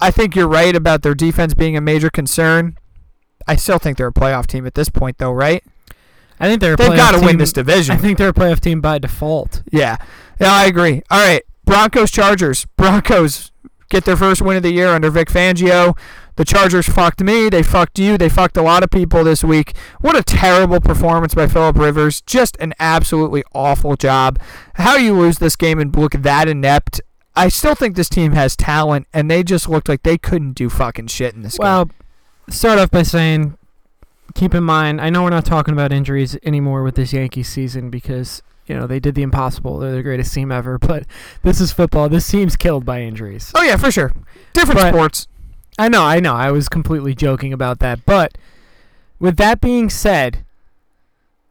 [0.00, 2.76] I think you're right about their defense being a major concern.
[3.46, 5.62] I still think they're a playoff team at this point, though, right?
[6.40, 7.94] I think they're a They've got to win this division.
[7.94, 9.62] I think they're a playoff team by default.
[9.70, 9.98] Yeah.
[10.42, 11.02] Yeah, I agree.
[11.08, 11.42] All right.
[11.64, 12.66] Broncos Chargers.
[12.76, 13.52] Broncos
[13.88, 15.96] get their first win of the year under Vic Fangio.
[16.34, 17.48] The Chargers fucked me.
[17.48, 18.18] They fucked you.
[18.18, 19.76] They fucked a lot of people this week.
[20.00, 22.22] What a terrible performance by Philip Rivers.
[22.22, 24.40] Just an absolutely awful job.
[24.74, 27.00] How you lose this game and look that inept.
[27.36, 30.68] I still think this team has talent, and they just looked like they couldn't do
[30.68, 31.64] fucking shit in this game.
[31.64, 31.90] Well,
[32.48, 33.56] start off by saying,
[34.34, 37.90] keep in mind, I know we're not talking about injuries anymore with this Yankees season
[37.90, 38.42] because
[38.72, 39.78] you know they did the impossible.
[39.78, 40.78] They're the greatest team ever.
[40.92, 41.04] But
[41.42, 42.08] this is football.
[42.08, 43.52] This team's killed by injuries.
[43.54, 44.12] Oh, yeah, for sure.
[44.54, 45.28] Different But- sports.
[45.78, 46.34] I know, I know.
[46.34, 48.04] I was completely joking about that.
[48.06, 48.36] But
[49.18, 50.44] with that being said,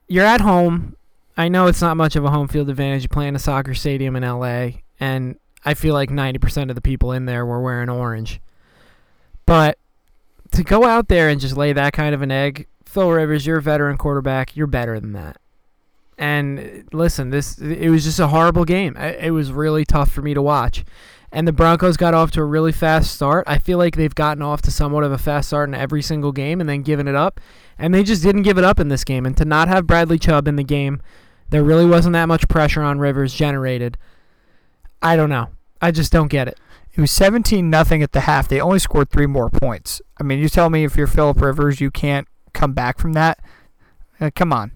[0.07, 0.95] you're at home.
[1.37, 3.03] I know it's not much of a home field advantage.
[3.03, 6.81] You play in a soccer stadium in LA, and I feel like 90% of the
[6.81, 8.39] people in there were wearing orange.
[9.47, 9.77] But
[10.51, 13.57] to go out there and just lay that kind of an egg, Phil Rivers, you're
[13.57, 14.55] a veteran quarterback.
[14.55, 15.37] You're better than that.
[16.17, 16.63] And uh,
[16.95, 18.95] listen, this it was just a horrible game.
[18.97, 20.83] It was really tough for me to watch.
[21.31, 23.45] And the Broncos got off to a really fast start.
[23.47, 26.33] I feel like they've gotten off to somewhat of a fast start in every single
[26.33, 27.39] game and then given it up.
[27.77, 29.25] And they just didn't give it up in this game.
[29.25, 31.01] And to not have Bradley Chubb in the game,
[31.49, 33.97] there really wasn't that much pressure on Rivers generated.
[35.01, 35.49] I don't know.
[35.81, 36.59] I just don't get it.
[36.93, 38.49] It was 17 nothing at the half.
[38.49, 40.01] They only scored three more points.
[40.19, 43.39] I mean, you tell me if you're Philip Rivers, you can't come back from that.
[44.19, 44.73] Uh, come on.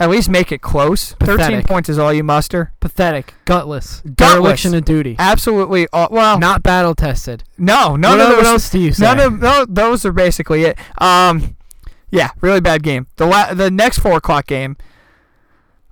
[0.00, 1.12] At least make it close.
[1.20, 2.72] 13 points is all you muster.
[2.80, 3.34] Pathetic.
[3.44, 4.00] Gutless.
[4.00, 4.14] Gutless.
[4.16, 5.14] Dereliction of duty.
[5.18, 5.86] Absolutely.
[5.92, 7.44] All, well, Not battle tested.
[7.58, 9.04] no, none what, of el- what else do you say?
[9.04, 10.78] None of no, those are basically it.
[10.98, 11.54] Um,
[12.10, 13.08] yeah, really bad game.
[13.16, 14.78] The la- the next four o'clock game.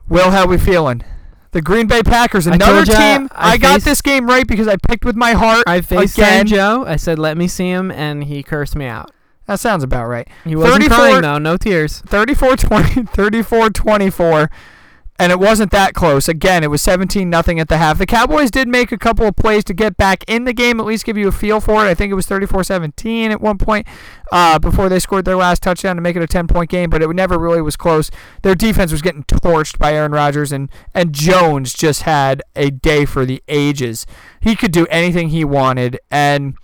[0.08, 1.04] Will, how we feeling?
[1.50, 3.28] The Green Bay Packers, another team.
[3.32, 5.64] I I, got faced- this game right because I picked with my heart.
[5.66, 6.46] I faced again.
[6.46, 6.84] Joe.
[6.86, 9.10] I said, let me see him, and he cursed me out.
[9.48, 10.28] That sounds about right.
[10.44, 11.38] He wasn't 34 crying, though.
[11.38, 12.02] No tears.
[12.02, 14.50] 34-20, 34-24,
[15.18, 16.28] and it wasn't that close.
[16.28, 17.96] Again, it was 17 nothing at the half.
[17.96, 20.84] The Cowboys did make a couple of plays to get back in the game, at
[20.84, 21.88] least give you a feel for it.
[21.88, 23.86] I think it was 34-17 at one point
[24.30, 27.08] uh, before they scored their last touchdown to make it a 10-point game, but it
[27.14, 28.10] never really was close.
[28.42, 33.06] Their defense was getting torched by Aaron Rodgers, and, and Jones just had a day
[33.06, 34.04] for the ages.
[34.42, 36.54] He could do anything he wanted, and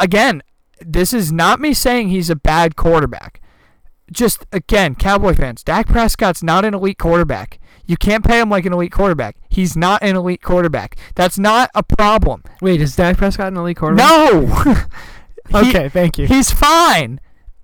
[0.00, 0.42] again,
[0.86, 3.40] this is not me saying he's a bad quarterback
[4.10, 7.58] just again, Cowboy fans, Dak Prescott's not an elite quarterback.
[7.86, 9.36] You can't pay him like an elite quarterback.
[9.48, 10.96] He's not an elite quarterback.
[11.14, 12.42] That's not a problem.
[12.60, 14.08] Wait, is Dak Prescott an elite quarterback?
[14.10, 14.46] No.
[15.48, 16.26] He- Okay, thank you.
[16.26, 17.20] he's fine.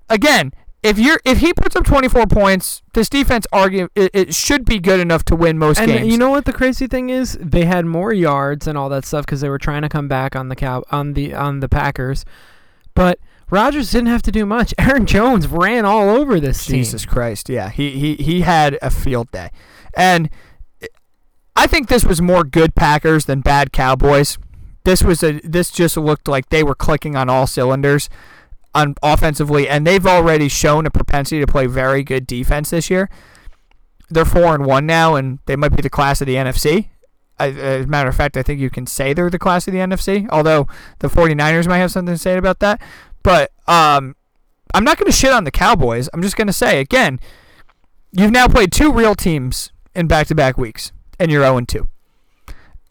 [0.08, 4.64] Again, if you're if he puts up 24 points, this defense argue it, it should
[4.64, 6.08] be good enough to win most And games.
[6.10, 7.36] you know what the crazy thing is?
[7.40, 10.34] They had more yards and all that stuff because they were trying to come back
[10.34, 12.24] on the cow on the on the Packers,
[12.98, 14.74] but Rodgers didn't have to do much.
[14.78, 17.10] Aaron Jones ran all over this Jesus team.
[17.12, 19.50] Christ, yeah, he he he had a field day,
[19.96, 20.28] and
[21.54, 24.36] I think this was more good Packers than bad Cowboys.
[24.82, 28.10] This was a this just looked like they were clicking on all cylinders
[28.74, 33.08] on offensively, and they've already shown a propensity to play very good defense this year.
[34.10, 36.88] They're four and one now, and they might be the class of the NFC.
[37.38, 39.78] As a matter of fact, I think you can say they're the class of the
[39.78, 40.66] NFC, although
[40.98, 42.80] the 49ers might have something to say about that.
[43.22, 44.16] But um,
[44.74, 46.08] I'm not going to shit on the Cowboys.
[46.12, 47.20] I'm just going to say, again,
[48.12, 51.88] you've now played two real teams in back to back weeks, and you're 0 2.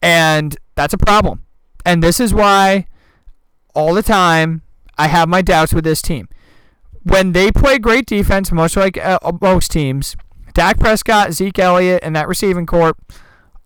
[0.00, 1.44] And that's a problem.
[1.84, 2.86] And this is why
[3.74, 4.62] all the time
[4.96, 6.28] I have my doubts with this team.
[7.02, 10.16] When they play great defense, much like uh, most teams,
[10.52, 12.96] Dak Prescott, Zeke Elliott, and that receiving corps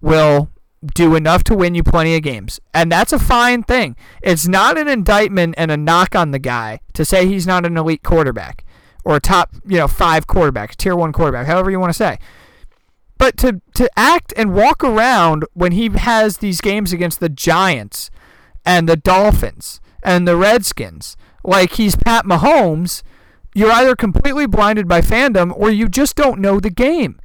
[0.01, 0.51] will
[0.85, 2.61] do enough to win you plenty of games.
[2.75, 3.97] And that's a fine thing.
[4.23, 7.77] It's not an indictment and a knock on the guy to say he's not an
[7.77, 8.65] elite quarterback
[9.05, 12.19] or a top, you know, 5 quarterback, tier 1 quarterback, however you want to say.
[13.19, 18.11] But to to act and walk around when he has these games against the Giants
[18.65, 23.03] and the Dolphins and the Redskins like he's Pat Mahomes,
[23.55, 27.21] you're either completely blinded by fandom or you just don't know the game.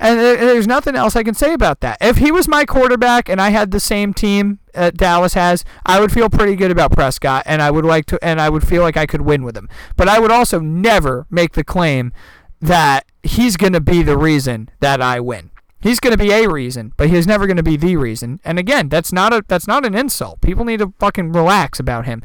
[0.00, 1.98] And there's nothing else I can say about that.
[2.00, 5.98] If he was my quarterback and I had the same team that Dallas has, I
[5.98, 8.82] would feel pretty good about Prescott and I would like to and I would feel
[8.82, 9.68] like I could win with him.
[9.96, 12.12] But I would also never make the claim
[12.60, 15.50] that he's going to be the reason that I win.
[15.80, 18.40] He's going to be a reason, but he's never going to be the reason.
[18.44, 20.40] And again, that's not a that's not an insult.
[20.40, 22.22] People need to fucking relax about him.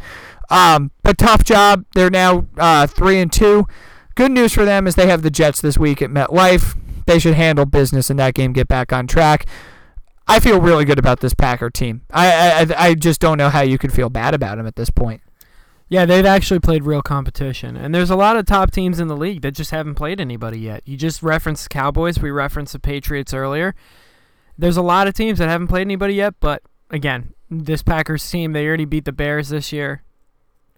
[0.50, 1.86] Um, but tough job.
[1.94, 3.68] They're now uh, three and two.
[4.16, 6.76] Good news for them is they have the Jets this week at MetLife.
[7.06, 9.46] They should handle business in that game, get back on track.
[10.28, 12.02] I feel really good about this Packer team.
[12.12, 14.90] I I, I just don't know how you could feel bad about them at this
[14.90, 15.22] point.
[15.90, 19.18] Yeah, they've actually played real competition, and there's a lot of top teams in the
[19.18, 20.82] league that just haven't played anybody yet.
[20.86, 22.20] You just referenced the Cowboys.
[22.20, 23.76] We referenced the Patriots earlier.
[24.58, 28.54] There's a lot of teams that haven't played anybody yet, but again, this Packers team
[28.54, 30.04] they already beat the Bears this year,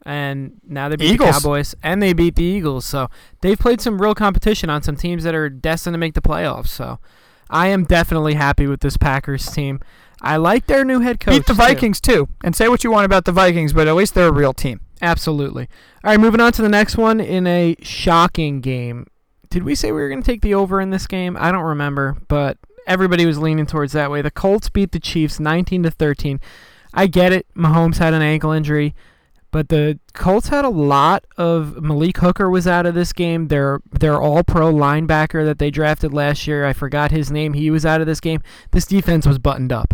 [0.06, 1.36] and now they beat Eagles.
[1.36, 2.86] the Cowboys, and they beat the Eagles.
[2.86, 3.10] So
[3.41, 6.68] they've played some real competition on some teams that are destined to make the playoffs.
[6.68, 6.99] So
[7.49, 9.80] I am definitely happy with this Packers team.
[10.22, 11.36] I like their new head coach.
[11.36, 11.57] Beat the too.
[11.57, 14.32] Vikings too, and say what you want about the Vikings, but at least they're a
[14.32, 14.82] real team.
[15.02, 15.68] Absolutely.
[16.03, 19.07] All right, moving on to the next one in a shocking game.
[19.49, 21.38] Did we say we were going to take the over in this game?
[21.40, 22.57] I don't remember, but
[22.88, 24.22] everybody was leaning towards that way.
[24.22, 26.40] The Colts beat the Chiefs 19 to 13.
[26.94, 27.45] I get it.
[27.56, 28.95] Mahomes had an ankle injury,
[29.51, 33.47] but the Colts had a lot of Malik Hooker was out of this game.
[33.47, 37.53] Their their all-pro linebacker that they drafted last year, I forgot his name.
[37.53, 38.41] He was out of this game.
[38.72, 39.93] This defense was buttoned up.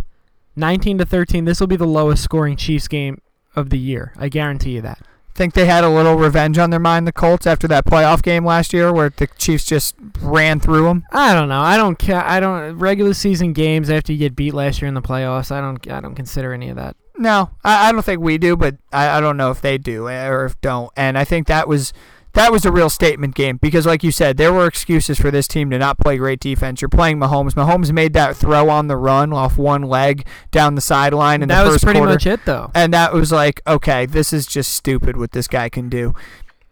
[0.56, 1.46] 19 to 13.
[1.46, 3.22] This will be the lowest scoring Chiefs game
[3.56, 4.14] of the year.
[4.18, 5.00] I guarantee you that.
[5.34, 8.46] Think they had a little revenge on their mind, the Colts, after that playoff game
[8.46, 11.06] last year where the Chiefs just ran through them.
[11.12, 11.62] I don't know.
[11.62, 12.24] I don't care.
[12.24, 15.52] I don't regular season games after you get beat last year in the playoffs.
[15.52, 15.90] I don't.
[15.90, 16.98] I don't consider any of that.
[17.22, 20.10] No, I, I don't think we do, but I, I don't know if they do
[20.10, 20.92] eh, or if don't.
[20.98, 21.94] And I think that was
[22.34, 25.48] that was a real statement game because, like you said, there were excuses for this
[25.48, 26.82] team to not play great defense.
[26.82, 27.52] You're playing Mahomes.
[27.52, 31.64] Mahomes made that throw on the run off one leg down the sideline in that
[31.64, 32.14] was pretty quarter.
[32.14, 32.72] much it, though.
[32.74, 36.16] And that was like, okay, this is just stupid what this guy can do.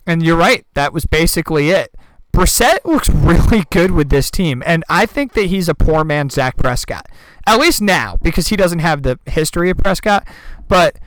[0.08, 0.66] And you're right.
[0.74, 1.94] That was basically it.
[2.40, 6.36] Brissett looks really good with this team, and I think that he's a poor man's
[6.36, 7.06] Zach Prescott.
[7.46, 10.26] At least now, because he doesn't have the history of Prescott.
[10.68, 10.98] But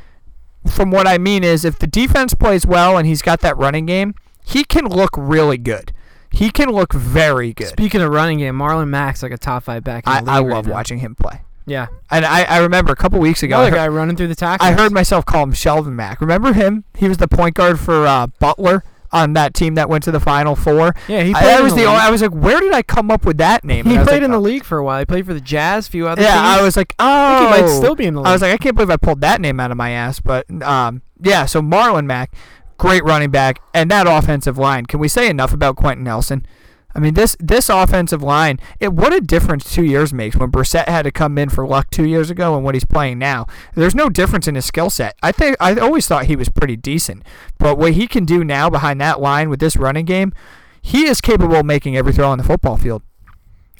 [0.70, 3.86] from what I mean is, if the defense plays well and he's got that running
[3.86, 4.14] game,
[4.44, 5.92] he can look really good.
[6.30, 7.68] He can look very good.
[7.68, 10.06] Speaking of running game, Marlon Mack's like a top five back.
[10.06, 10.72] In I, the I right love now.
[10.72, 11.42] watching him play.
[11.64, 14.34] Yeah, And I, I remember a couple weeks ago, another heard- guy running through the
[14.34, 14.68] tackles.
[14.68, 16.20] I heard myself call him Shelvin Mack.
[16.20, 16.82] Remember him?
[16.96, 18.82] He was the point guard for uh, Butler
[19.12, 20.94] on that team that went to the Final Four.
[21.08, 21.44] Yeah, he I, played.
[21.44, 21.86] that in was the the.
[21.86, 22.00] only.
[22.00, 23.84] I was like, where did I come up with that name?
[23.84, 24.40] He And I played like, in the oh.
[24.40, 24.98] league for a while.
[24.98, 26.58] He played for the Jazz, a few other Yeah, teams.
[26.58, 28.28] I was like, oh, I think he might still be in the league.
[28.28, 30.20] I was like, I can't believe I pulled that name out of my ass.
[30.20, 31.46] But um, yeah.
[31.46, 32.34] So Marlon Mack,
[32.78, 34.86] great running back, and that offensive line.
[34.86, 36.46] Can we say enough about Quenton Nelson?
[36.94, 38.58] I mean, this this offensive line.
[38.80, 41.90] It what a difference two years makes when Brissett had to come in for Luck
[41.90, 43.46] two years ago and what he's playing now.
[43.74, 45.16] There's no difference in his skill set.
[45.22, 47.22] I think I always thought he was pretty decent,
[47.58, 50.32] but what he can do now behind that line with this running game,
[50.80, 53.02] he is capable of making every throw on the football field.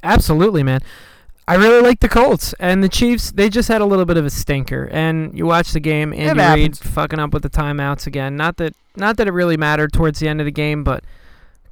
[0.03, 0.81] Absolutely, man.
[1.47, 3.33] I really like the Colts and the Chiefs.
[3.33, 6.13] They just had a little bit of a stinker, and you watch the game.
[6.13, 8.37] Andy Reid fucking up with the timeouts again.
[8.37, 11.03] Not that, not that it really mattered towards the end of the game, but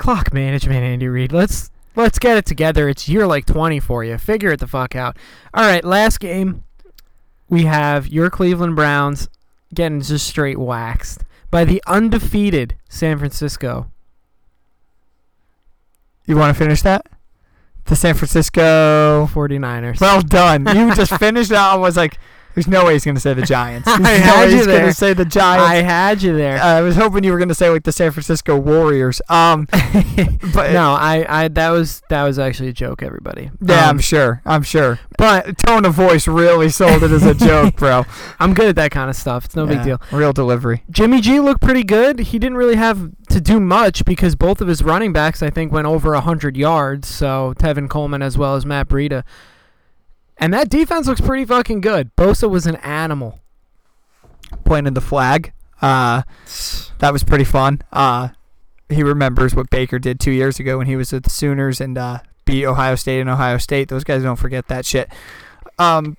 [0.01, 1.31] Clock management, Andy Reid.
[1.31, 2.89] Let's let's get it together.
[2.89, 4.17] It's year like 20 for you.
[4.17, 5.19] Figure it the fuck out.
[5.53, 6.65] All right, last game.
[7.51, 9.29] We have your Cleveland Browns
[9.75, 13.91] getting just straight waxed by the undefeated San Francisco.
[16.27, 17.05] You want to finish that?
[17.85, 20.01] The San Francisco 49ers.
[20.01, 20.67] Well done.
[20.67, 21.75] You just finished out.
[21.75, 22.19] I was like,
[22.61, 23.89] there's no way he's going to say the Giants.
[23.89, 24.87] I There's no had way you he's going there.
[24.89, 25.69] to say the Giants.
[25.69, 26.61] I had you there.
[26.63, 29.21] I was hoping you were going to say like the San Francisco Warriors.
[29.29, 29.67] Um,
[30.55, 33.51] but no, I, I that was that was actually a joke, everybody.
[33.61, 34.43] yeah, I'm Um, sure.
[34.45, 34.99] I'm sure.
[35.19, 38.05] but Tone of voice really sold it as a joke, bro.
[38.39, 39.45] I'm good at that kind of stuff.
[39.47, 40.01] It's no big Yeah, deal.
[40.13, 40.85] Real delivery.
[40.91, 42.19] Jimmy G looked pretty good.
[42.21, 45.73] He didn't really have to do much because both of his running backs, I think,
[45.73, 47.09] went over 100 yards.
[47.09, 49.25] So Tevin Coleman as well as Matt Breida.
[50.41, 52.11] And that defense looks pretty fucking good.
[52.17, 53.39] Bosa was an animal.
[54.65, 55.53] Pointed the flag.
[55.83, 56.23] Uh,
[56.99, 57.83] that was pretty fun.
[57.93, 58.29] Uh,
[58.89, 61.97] he remembers what Baker did two years ago when he was with the Sooners and
[61.97, 63.89] uh, beat Ohio State and Ohio State.
[63.89, 65.09] Those guys don't forget that shit.
[65.79, 66.17] Um,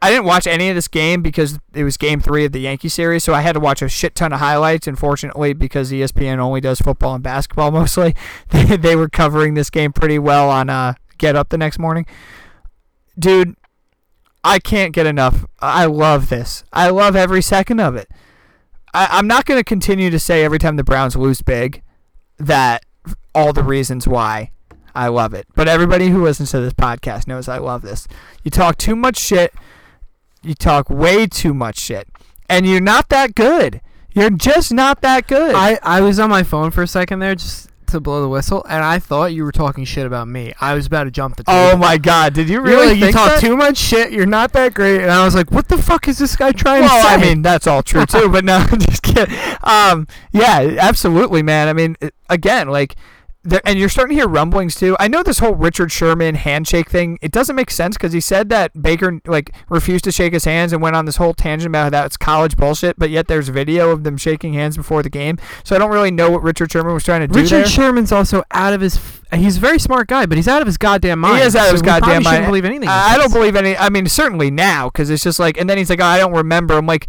[0.00, 2.88] I didn't watch any of this game because it was game three of the Yankee
[2.88, 4.86] series, so I had to watch a shit ton of highlights.
[4.86, 8.14] Unfortunately, because ESPN only does football and basketball mostly,
[8.50, 12.06] they, they were covering this game pretty well on uh, Get Up the next morning.
[13.18, 13.56] Dude,
[14.44, 15.44] I can't get enough.
[15.60, 16.64] I love this.
[16.72, 18.08] I love every second of it.
[18.94, 21.82] I, I'm not going to continue to say every time the Browns lose big
[22.38, 22.84] that
[23.34, 24.50] all the reasons why
[24.94, 25.46] I love it.
[25.54, 28.08] But everybody who listens to this podcast knows I love this.
[28.42, 29.52] You talk too much shit.
[30.42, 32.08] You talk way too much shit.
[32.48, 33.80] And you're not that good.
[34.14, 35.54] You're just not that good.
[35.54, 38.64] I, I was on my phone for a second there just to blow the whistle,
[38.68, 40.52] and I thought you were talking shit about me.
[40.60, 41.58] I was about to jump the table.
[41.58, 43.40] oh my god, did you You're really like, you talk that?
[43.40, 44.12] too much shit.
[44.12, 45.00] You're not that great.
[45.00, 47.14] And I was like, what the fuck is this guy trying well, to say?
[47.14, 49.34] I mean, that's all true too, but no, I'm just kidding.
[49.62, 51.68] Um, yeah, absolutely, man.
[51.68, 51.96] I mean,
[52.28, 52.96] again, like,
[53.48, 54.96] there, and you're starting to hear rumblings too.
[54.98, 57.18] I know this whole Richard Sherman handshake thing.
[57.22, 60.72] It doesn't make sense because he said that Baker like refused to shake his hands
[60.72, 62.98] and went on this whole tangent about how that's college bullshit.
[62.98, 66.10] But yet there's video of them shaking hands before the game, so I don't really
[66.10, 67.66] know what Richard Sherman was trying to do Richard there.
[67.66, 68.96] Sherman's also out of his.
[68.96, 71.38] F- he's a very smart guy, but he's out of his goddamn mind.
[71.38, 72.26] He is out of his goddamn mind.
[72.26, 72.88] Shouldn't believe anything.
[72.88, 73.76] I don't believe any.
[73.76, 76.32] I mean, certainly now because it's just like, and then he's like, oh, I don't
[76.32, 76.74] remember.
[76.74, 77.06] I'm like,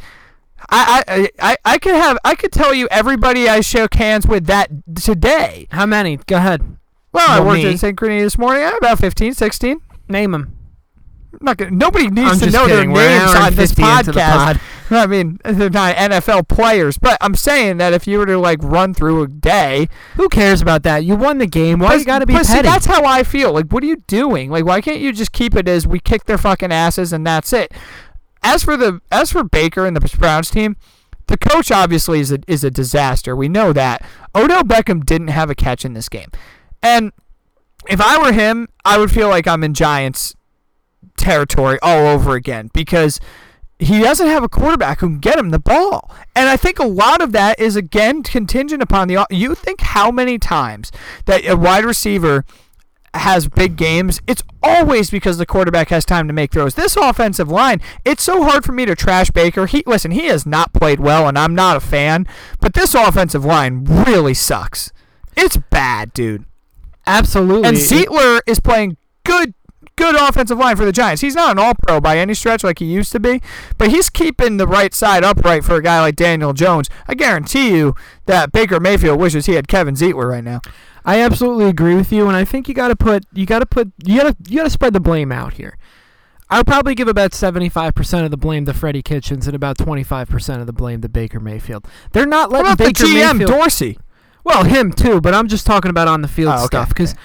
[0.70, 4.46] I, I, I, I could have, I could tell you everybody I shook hands with
[4.48, 5.68] that today.
[5.72, 6.18] How many?
[6.18, 6.62] Go ahead.
[7.12, 7.70] Well, I Well, worked me.
[7.70, 8.64] at Synchrony this morning.
[8.64, 9.82] I'm about 15, 16.
[10.10, 10.54] Name them.
[11.34, 12.94] I'm not gonna, nobody needs I'm to just know kidding.
[12.94, 14.32] their We're an names hour on this 50 into the podcast.
[14.32, 14.62] pod.
[14.90, 18.60] I mean, they're not NFL players, but I'm saying that if you were to like
[18.64, 21.04] run through a day, Who cares about that?
[21.04, 21.80] You won the game.
[21.80, 23.52] Why you got to be but see, that's how I feel.
[23.54, 24.50] Like, what are you doing?
[24.50, 27.52] Like, why can't you just keep it as we kick their fucking asses and that's
[27.52, 27.74] it?
[28.48, 30.78] As for the as for Baker and the Browns team,
[31.28, 33.36] the coach obviously is a, is a disaster.
[33.36, 34.06] We know that.
[34.34, 36.30] Odell Beckham didn't have a catch in this game,
[36.82, 37.12] and
[37.90, 40.34] if I were him, I would feel like I'm in Giants
[41.18, 43.20] territory all over again because
[43.80, 46.10] he doesn't have a quarterback who can get him the ball.
[46.34, 50.10] And I think a lot of that is again contingent upon the you think how
[50.10, 50.90] many times
[51.26, 52.46] that a wide receiver
[53.18, 56.76] has big games, it's always because the quarterback has time to make throws.
[56.76, 59.66] This offensive line, it's so hard for me to trash Baker.
[59.66, 62.28] He listen, he has not played well and I'm not a fan,
[62.60, 64.92] but this offensive line really sucks.
[65.36, 66.46] It's bad, dude.
[67.06, 67.68] Absolutely.
[67.68, 69.54] And Zeitler is playing good
[69.98, 71.22] good offensive line for the Giants.
[71.22, 73.42] He's not an all pro by any stretch like he used to be,
[73.78, 76.88] but he's keeping the right side upright for a guy like Daniel Jones.
[77.08, 77.96] I guarantee you
[78.26, 80.62] that Baker Mayfield wishes he had Kevin Zeitler right now.
[81.08, 83.66] I absolutely agree with you, and I think you got to put you got to
[83.66, 85.78] put you got to you got to spread the blame out here.
[86.50, 89.78] I'll probably give about seventy five percent of the blame to Freddie Kitchens and about
[89.78, 91.88] twenty five percent of the blame to Baker Mayfield.
[92.12, 93.52] They're not What letting about Baker the GM Mayfield.
[93.52, 93.98] Dorsey?
[94.44, 97.16] well, him too, but I'm just talking about on the field Oh, okay, stuff because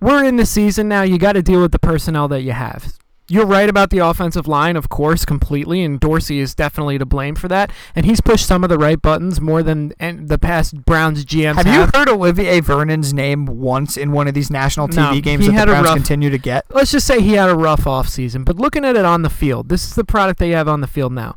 [0.00, 1.02] we're in the season now.
[1.02, 2.92] You got to deal with the personnel that you have.
[3.32, 7.34] You're right about the offensive line, of course, completely, and Dorsey is definitely to blame
[7.34, 7.70] for that.
[7.96, 11.54] And he's pushed some of the right buttons more than and the past Browns GMs
[11.54, 11.90] Have have.
[11.94, 15.50] you heard Olivier Vernon's name once in one of these national TV No, games he
[15.50, 16.66] that had the Browns rough- continue to get?
[16.74, 19.70] let's just say he had a rough offseason, but looking at it on the field,
[19.70, 21.34] this is the product they have on the field now.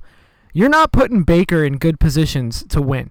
[0.52, 3.10] You're not putting Baker in good positions to win.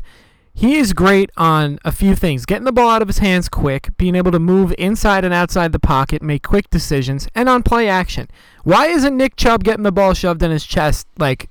[0.56, 3.90] He is great on a few things getting the ball out of his hands quick,
[3.96, 7.88] being able to move inside and outside the pocket, make quick decisions, and on play
[7.88, 8.28] action.
[8.62, 11.50] Why isn't Nick Chubb getting the ball shoved in his chest like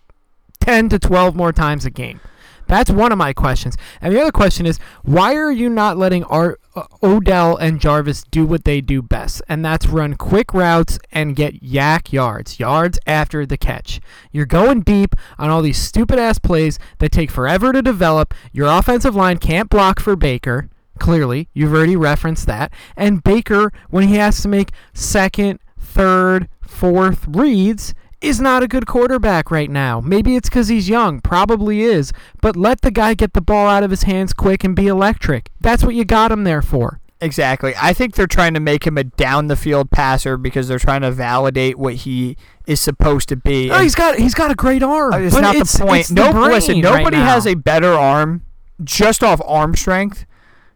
[0.62, 2.22] 10 to 12 more times a game?
[2.68, 3.76] That's one of my questions.
[4.00, 6.63] And the other question is, why are you not letting Ar- uh,
[7.04, 9.42] Odell and Jarvis do what they do best?
[9.48, 14.00] And that's run quick routes and get YAC yards, yards after the catch.
[14.32, 18.34] You're going deep on all these stupid ass plays that take forever to develop.
[18.52, 20.70] Your offensive line can't block for Baker.
[21.00, 22.72] Clearly, you've already referenced that.
[22.96, 27.94] And Baker, when he has to make second, third, fourth reads,
[28.24, 30.00] is not a good quarterback right now.
[30.02, 33.84] Maybe it's because he's young, probably is, but let the guy get the ball out
[33.84, 35.50] of his hands quick and be electric.
[35.60, 37.00] That's what you got him there for.
[37.24, 37.74] Exactly.
[37.82, 41.02] I think they're trying to make him a down the field passer because they're trying
[41.02, 42.36] to validate what he
[42.68, 43.72] is supposed to be.
[43.72, 45.14] Oh, he's got he's got a great arm.
[45.14, 46.12] Uh, it's not it's, the point.
[46.12, 46.82] no, listen.
[46.82, 47.26] Nobody now.
[47.26, 48.44] has a better arm,
[48.84, 50.26] just off arm strength,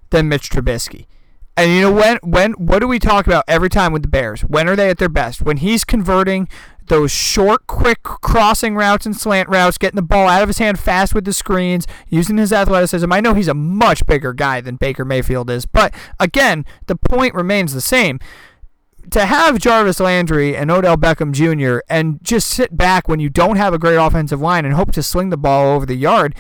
[0.10, 1.06] than Mitch Trubisky.
[1.58, 4.42] And you know when when what do we talk about every time with the Bears?
[4.42, 5.42] When are they at their best?
[5.42, 6.48] When he's converting
[6.88, 10.80] those short, quick crossing routes and slant routes, getting the ball out of his hand
[10.80, 13.12] fast with the screens, using his athleticism.
[13.12, 17.34] I know he's a much bigger guy than Baker Mayfield is, but again, the point
[17.34, 18.20] remains the same
[19.12, 21.80] to have Jarvis Landry and Odell Beckham Jr.
[21.90, 25.04] and just sit back when you don't have a great offensive line and hope to
[25.04, 26.36] sling the ball over the yard,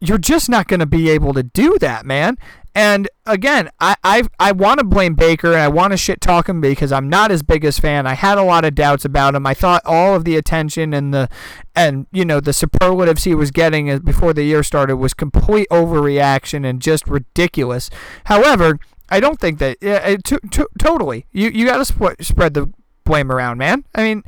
[0.00, 2.38] you're just not going to be able to do that, man.
[2.74, 6.48] And again, I I, I want to blame Baker and I want to shit talk
[6.48, 8.06] him because I'm not his biggest fan.
[8.06, 9.46] I had a lot of doubts about him.
[9.46, 11.28] I thought all of the attention and the
[11.74, 16.64] and you know the superlatives he was getting before the year started was complete overreaction
[16.64, 17.90] and just ridiculous.
[18.24, 18.78] However,
[19.08, 22.54] I don't think that yeah, it, to, to, totally you you got to sp- spread
[22.54, 22.72] the
[23.04, 23.84] blame around, man.
[23.94, 24.22] I mean,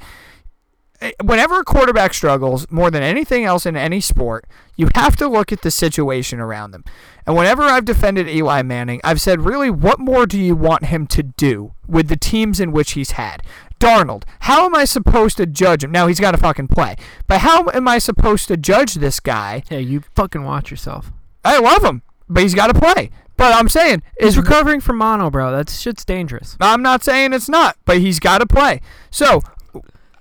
[1.03, 4.47] Eh, whenever a quarterback struggles more than anything else in any sport,
[4.77, 6.85] you have to look at the situation around them.
[7.27, 11.09] And whenever I've defended Eli Manning, I've said, really, what more do you want him
[11.09, 13.43] to do with the teams in which he's had?
[13.81, 15.91] Darnold, how am I supposed to judge him?
[15.91, 16.95] Now he's got to fucking play,
[17.27, 19.65] but how am I supposed to judge this guy?
[19.69, 21.11] Hey, you fucking watch yourself.
[21.45, 23.11] I love him, but he's got to play.
[23.37, 25.51] But I'm saying He's is recovering from mono, bro.
[25.51, 26.57] That shit's dangerous.
[26.61, 28.81] I'm not saying it's not, but he's got to play.
[29.11, 29.43] So,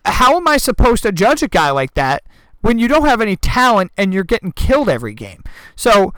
[0.06, 2.24] how am I supposed to judge a guy like that
[2.62, 5.44] when you don't have any talent and you're getting killed every game?
[5.76, 6.14] So,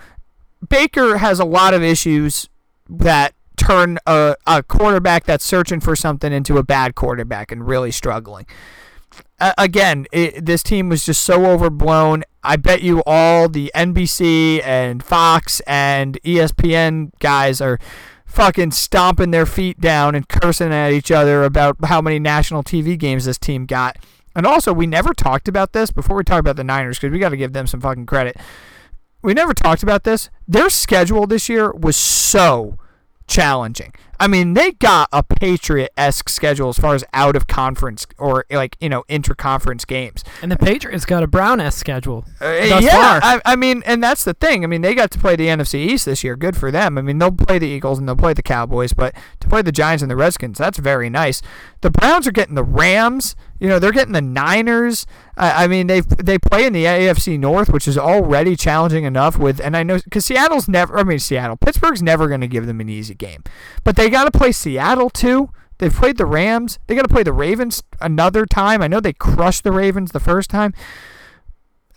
[0.68, 2.50] Baker has a lot of issues
[2.90, 7.92] that turn a, a quarterback that's searching for something into a bad quarterback and really
[7.92, 8.46] struggling.
[9.40, 12.24] Uh, again, it, this team was just so overblown.
[12.44, 17.80] I bet you all the NBC and Fox and ESPN guys are
[18.34, 22.98] fucking stomping their feet down and cursing at each other about how many national TV
[22.98, 23.96] games this team got.
[24.36, 27.20] And also, we never talked about this before we talk about the Niners because we
[27.20, 28.36] got to give them some fucking credit.
[29.22, 30.32] We never talked about this.
[30.48, 32.80] Their schedule this year was so
[33.28, 33.94] challenging.
[34.24, 38.46] I mean, they got a Patriot esque schedule as far as out of conference or
[38.50, 40.24] like you know intra conference games.
[40.42, 42.24] And the Patriots got a Brown S schedule.
[42.40, 42.52] Uh,
[42.82, 43.20] yeah.
[43.22, 44.64] I, I mean, and that's the thing.
[44.64, 46.38] I mean, they got to play the NFC East this year.
[46.38, 46.98] Good for them.
[46.98, 49.74] I mean, they'll play the Eagles and they'll play the Cowboys, but to play the
[49.74, 51.42] Giants and the Redskins, that's very nice.
[51.82, 53.36] The Browns are getting the Rams.
[53.60, 55.06] You know, they're getting the Niners.
[55.38, 59.38] I, I mean, they they play in the AFC North, which is already challenging enough.
[59.38, 60.98] With and I know because Seattle's never.
[60.98, 63.44] I mean, Seattle, Pittsburgh's never going to give them an easy game,
[63.84, 65.50] but they got to play Seattle too.
[65.80, 66.80] They've played the Rams.
[66.88, 68.82] They got to play the Ravens another time.
[68.82, 70.74] I know they crushed the Ravens the first time.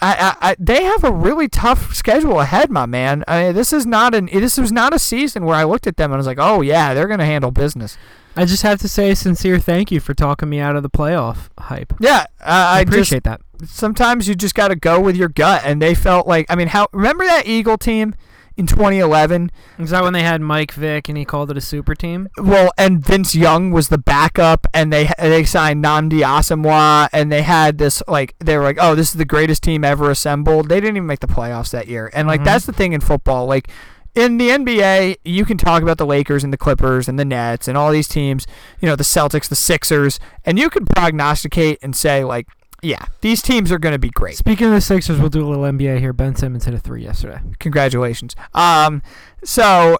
[0.00, 3.24] I, I, I, they have a really tough schedule ahead, my man.
[3.26, 5.96] I mean, this is not an this was not a season where I looked at
[5.96, 7.96] them and I was like, oh yeah, they're gonna handle business.
[8.38, 10.90] I just have to say a sincere thank you for talking me out of the
[10.90, 11.94] playoff hype.
[11.98, 13.40] Yeah, uh, I, I, just appreciate that.
[13.64, 16.68] sometimes you just got to go with your gut, and they felt like I mean,
[16.68, 18.14] how remember that Eagle team
[18.56, 19.50] in 2011?
[19.78, 22.28] Is that when they had Mike Vick and he called it a super team?
[22.38, 27.42] Well, and Vince Young was the backup, and they they signed Nnamdi Asomugha, and they
[27.42, 30.68] had this like they were like, oh, this is the greatest team ever assembled.
[30.68, 32.44] They didn't even make the playoffs that year, and like Mhm.
[32.44, 33.68] that's the thing in football, like.
[34.14, 37.68] In the NBA, you can talk about the Lakers and the Clippers and the Nets
[37.68, 38.46] and all these teams,
[38.80, 42.46] you know, the Celtics, the Sixers, and you can prognosticate and say, like,
[42.82, 44.36] yeah, these teams are going to be great.
[44.36, 46.12] Speaking of the Sixers, we'll do a little NBA here.
[46.12, 47.40] Ben Simmons hit a three yesterday.
[47.58, 48.36] Congratulations.
[48.54, 49.02] Um,
[49.42, 49.98] so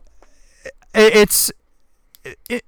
[0.94, 1.50] it's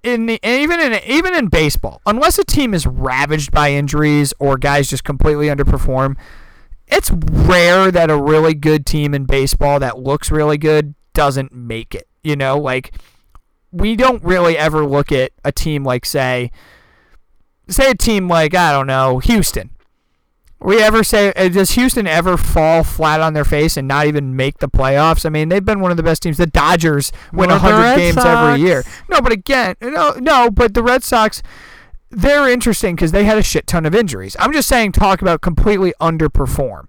[0.02, 4.56] in the even in even in baseball, unless a team is ravaged by injuries or
[4.56, 6.16] guys just completely underperform,
[6.86, 11.94] it's rare that a really good team in baseball that looks really good doesn't make
[11.94, 12.06] it.
[12.22, 12.94] You know, like
[13.70, 16.50] we don't really ever look at a team like say
[17.68, 19.70] say a team like I don't know, Houston.
[20.60, 24.34] We ever say uh, does Houston ever fall flat on their face and not even
[24.34, 25.24] make the playoffs?
[25.24, 26.36] I mean, they've been one of the best teams.
[26.36, 28.26] The Dodgers win Well, 100 games Sox.
[28.26, 28.84] every year.
[29.08, 31.42] No, but again, no, no, but the Red Sox
[32.10, 34.36] they're interesting because they had a shit ton of injuries.
[34.38, 36.86] I'm just saying, talk about completely underperform.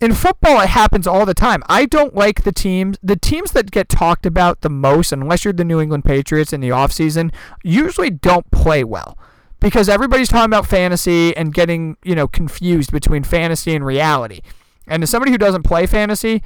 [0.00, 1.62] In football, it happens all the time.
[1.68, 2.98] I don't like the teams.
[3.02, 6.60] The teams that get talked about the most, unless you're the New England Patriots in
[6.60, 7.32] the offseason,
[7.62, 9.18] usually don't play well
[9.60, 14.40] because everybody's talking about fantasy and getting you know confused between fantasy and reality.
[14.86, 16.42] And as somebody who doesn't play fantasy,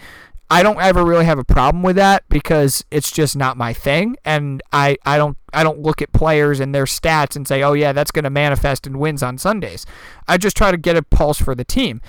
[0.51, 4.17] I don't ever really have a problem with that because it's just not my thing,
[4.25, 7.73] and I, I don't I don't look at players and their stats and say, oh
[7.73, 9.87] yeah, that's going to manifest in wins on Sundays.
[10.29, 12.01] I just try to get a pulse for the team.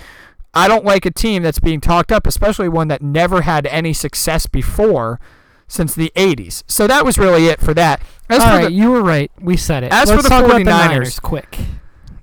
[0.52, 3.92] I don't like a team that's being talked up, especially one that never had any
[3.92, 5.20] success before
[5.68, 6.62] since the 80s.
[6.66, 8.00] So that was really it for that.
[8.28, 9.30] As All right, the, you were right.
[9.40, 9.92] We said it.
[9.92, 11.58] As Let's for the 49ers, the Niners, quick.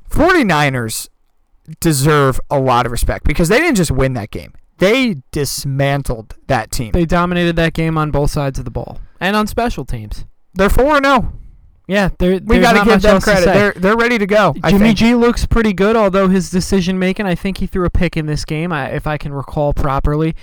[0.10, 1.10] 49ers
[1.80, 4.54] deserve a lot of respect because they didn't just win that game.
[4.80, 6.92] They dismantled that team.
[6.92, 10.26] They dominated that game on both sides of the ball and on special teams.
[10.54, 11.34] They're 4 0.
[11.88, 13.46] Yeah, they're, we got to give them credit.
[13.46, 14.56] They're they're ready to go.
[14.68, 17.26] Jimmy G looks pretty good, although his decision making.
[17.26, 20.36] I think he threw a pick in this game, if I can recall properly.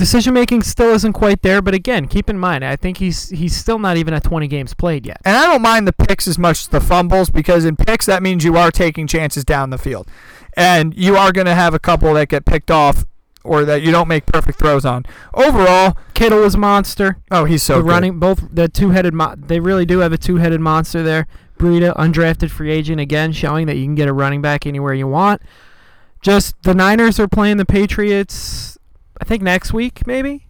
[0.00, 3.54] Decision making still isn't quite there, but again, keep in mind, I think he's he's
[3.54, 5.20] still not even at 20 games played yet.
[5.26, 8.22] And I don't mind the picks as much as the fumbles because in picks that
[8.22, 10.08] means you are taking chances down the field,
[10.56, 13.04] and you are going to have a couple that get picked off
[13.44, 15.04] or that you don't make perfect throws on.
[15.34, 17.18] Overall, Kittle is a monster.
[17.30, 17.90] Oh, he's so the good.
[17.90, 19.12] running both the two-headed.
[19.12, 21.26] Mo- they really do have a two-headed monster there.
[21.58, 25.06] Breida, undrafted free agent again, showing that you can get a running back anywhere you
[25.06, 25.42] want.
[26.22, 28.78] Just the Niners are playing the Patriots.
[29.20, 30.46] I think next week, maybe.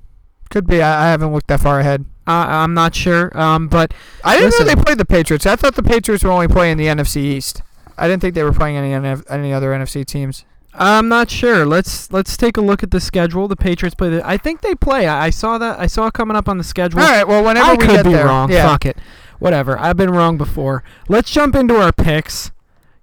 [0.50, 0.80] Could be.
[0.82, 2.04] I, I haven't looked that far ahead.
[2.26, 3.36] Uh, I'm not sure.
[3.38, 3.92] Um, but
[4.24, 5.46] I didn't listen, know they played the Patriots.
[5.46, 7.62] I thought the Patriots were only playing the NFC East.
[7.98, 10.44] I didn't think they were playing any any other NFC teams.
[10.72, 11.66] I'm not sure.
[11.66, 13.48] Let's let's take a look at the schedule.
[13.48, 14.10] The Patriots play.
[14.10, 15.06] The, I think they play.
[15.06, 15.78] I, I saw that.
[15.78, 17.00] I saw it coming up on the schedule.
[17.00, 17.26] All right.
[17.26, 18.50] Well, whenever I we could get be there, wrong.
[18.50, 18.68] Yeah.
[18.68, 18.96] Fuck it.
[19.38, 19.78] Whatever.
[19.78, 20.84] I've been wrong before.
[21.08, 22.52] Let's jump into our picks.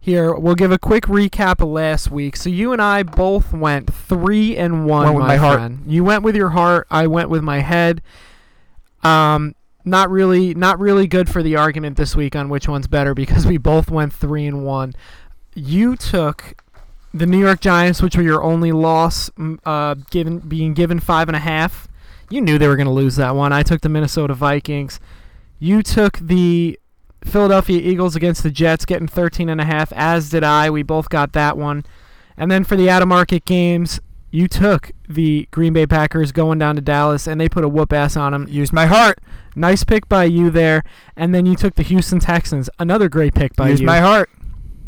[0.07, 2.38] Here, we'll give a quick recap of last week.
[2.38, 5.03] So you and I both went three and one.
[5.03, 5.84] Went with my, my friend.
[5.85, 6.88] You went with your heart.
[6.89, 8.01] I went with my head.
[9.03, 9.53] Um,
[9.84, 13.45] not really, not really good for the argument this week on which one's better because
[13.45, 14.93] we both went three and one.
[15.55, 16.55] You took
[17.13, 19.29] the New York Giants, which were your only loss,
[19.65, 21.89] uh, given being given five and a half.
[22.29, 23.51] You knew they were going to lose that one.
[23.51, 25.01] I took the Minnesota Vikings.
[25.59, 26.79] You took the
[27.27, 29.91] Philadelphia Eagles against the Jets, getting 13 and a half.
[29.93, 30.69] As did I.
[30.69, 31.85] We both got that one.
[32.35, 33.99] And then for the out of market games,
[34.29, 37.93] you took the Green Bay Packers going down to Dallas, and they put a whoop
[37.93, 38.47] ass on them.
[38.49, 39.19] Used my heart.
[39.55, 40.83] Nice pick by you there.
[41.15, 42.69] And then you took the Houston Texans.
[42.77, 43.83] Another great pick by Used you.
[43.83, 44.29] Used my heart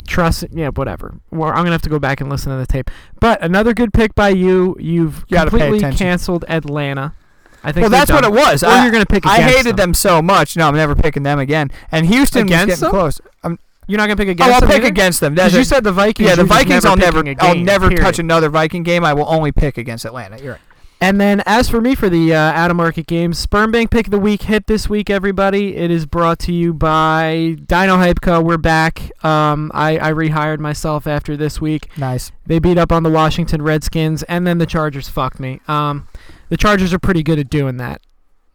[0.06, 2.90] trust yeah whatever well, i'm gonna have to go back and listen to the tape
[3.20, 7.14] but another good pick by you you've you completely canceled atlanta
[7.62, 8.22] I think well, that's done.
[8.22, 8.62] what it was.
[8.62, 9.26] Or I, you're gonna pick.
[9.26, 9.90] I hated them.
[9.90, 9.94] them.
[9.94, 10.56] so much.
[10.56, 11.70] No, I'm never picking them again.
[11.92, 12.90] And Houston against was getting them?
[12.90, 13.20] close.
[13.42, 14.50] I'm, you're not gonna pick oh, against.
[14.50, 14.88] Oh, I'll them pick either?
[14.88, 15.34] against them.
[15.34, 16.28] Because you said the Vikings.
[16.28, 16.84] Yeah, the Vikings.
[16.84, 17.22] I'll never.
[17.22, 18.04] Game, I'll never period.
[18.04, 19.04] touch another Viking game.
[19.04, 20.40] I will only pick against Atlanta.
[20.40, 20.60] You're right.
[21.02, 24.08] And then, as for me for the uh, out of market games, Sperm Bank Pick
[24.08, 25.74] of the Week hit this week, everybody.
[25.76, 28.42] It is brought to you by Dino Hype Co.
[28.42, 29.10] We're back.
[29.24, 31.88] Um, I, I rehired myself after this week.
[31.96, 32.32] Nice.
[32.44, 35.60] They beat up on the Washington Redskins, and then the Chargers fucked me.
[35.68, 36.06] Um,
[36.50, 38.02] the Chargers are pretty good at doing that.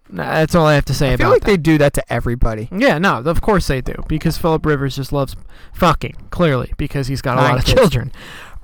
[0.07, 1.13] That's all I have to say about it.
[1.13, 1.47] I about feel like that.
[1.47, 2.69] they do that to everybody.
[2.71, 3.95] Yeah, no, of course they do.
[4.07, 5.35] Because Philip Rivers just loves
[5.73, 7.79] fucking, clearly, because he's got a Nine lot of kids.
[7.79, 8.11] children.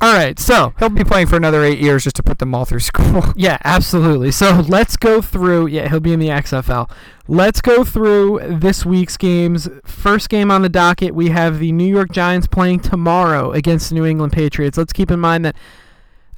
[0.01, 2.65] All right, so He'll be playing for another eight years just to put them all
[2.65, 3.23] through school.
[3.35, 4.31] yeah, absolutely.
[4.31, 5.67] So let's go through.
[5.67, 6.89] Yeah, he'll be in the XFL.
[7.27, 9.69] Let's go through this week's games.
[9.85, 13.95] First game on the docket, we have the New York Giants playing tomorrow against the
[13.95, 14.77] New England Patriots.
[14.77, 15.55] Let's keep in mind that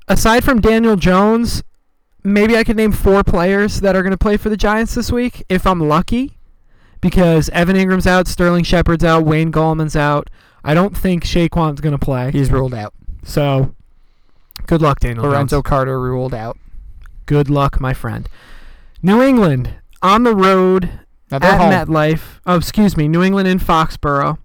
[0.10, 1.64] aside from Daniel Jones,
[2.24, 5.10] maybe I could name four players that are going to play for the Giants this
[5.12, 6.38] week if I'm lucky,
[7.00, 10.30] because Evan Engram's out, Sterling Shepard's out, Wayne Gallman's out.
[10.66, 12.32] I don't think Saquon's going to play.
[12.32, 12.94] He's ruled out.
[13.24, 13.74] So,
[14.68, 15.26] good luck, Daniel.
[15.26, 15.64] Lorenzo Jones.
[15.64, 16.58] Carter ruled out.
[17.26, 18.28] Good luck, my friend.
[19.02, 21.00] New England on the road
[21.32, 21.72] at home.
[21.72, 22.40] MetLife.
[22.46, 23.08] Oh, excuse me.
[23.08, 24.38] New England in Foxborough.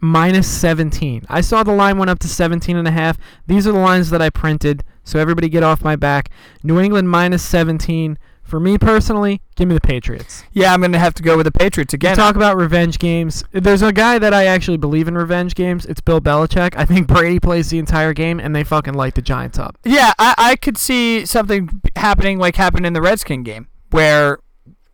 [0.00, 1.26] Minus 17.
[1.28, 3.18] I saw the line went up to 17 and a half.
[3.46, 6.28] These are the lines that I printed, so everybody get off my back.
[6.64, 8.18] New England minus 17.
[8.42, 10.44] For me personally, give me the Patriots.
[10.52, 12.16] Yeah, I'm going to have to go with the Patriots You again.
[12.16, 13.44] talk about revenge games.
[13.52, 15.86] There's a guy that I actually believe in revenge games.
[15.86, 16.74] It's Bill Belichick.
[16.76, 19.78] I think Brady plays the entire game, and they fucking light the Giants up.
[19.84, 24.38] Yeah, I, I could see something happening like happened in the Redskin game where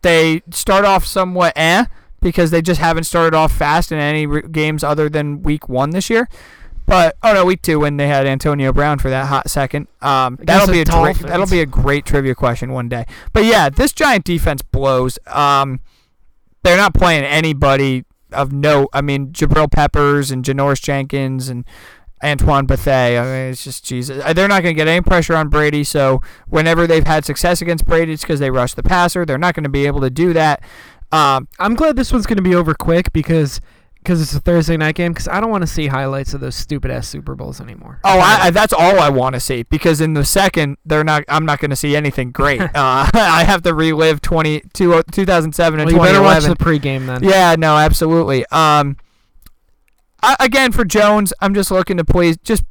[0.03, 1.85] they start off somewhat eh
[2.21, 5.89] because they just haven't started off fast in any re- games other than week one
[5.89, 6.29] this year.
[6.89, 9.87] But oh no, week two when they had Antonio Brown for that hot second.
[10.01, 13.05] Um, that'll be a dra- that'll be a great trivia question one day.
[13.31, 15.19] But yeah, this giant defense blows.
[15.27, 15.81] Um,
[16.63, 18.89] they're not playing anybody of note.
[18.91, 21.63] I mean, Jabril Peppers and Janoris Jenkins and
[22.23, 23.21] Antoine Bethea.
[23.21, 24.23] I mean, it's just Jesus.
[24.23, 25.83] Uh, They're not going to get any pressure on Brady.
[25.83, 29.25] So whenever they've had success against Brady, it's because they rush the passer.
[29.25, 30.61] They're not going to be able to do that.
[31.11, 33.61] Um, I'm glad this one's going to be over quick because
[34.03, 35.11] because it's a Thursday night game.
[35.11, 37.99] Because I don't want to see highlights of those stupid ass Super Bowls anymore.
[38.03, 41.23] Oh, I, I, that's all I want to see because in the second they're not.
[41.27, 42.61] I'm not going to see anything great.
[42.61, 47.05] uh, I have to relive 20, two, 2007 and well, you better watch the pregame
[47.05, 47.23] then.
[47.23, 48.45] Yeah, no, absolutely.
[48.47, 48.97] Um,
[50.21, 52.63] I, again for Jones, I'm just looking to please just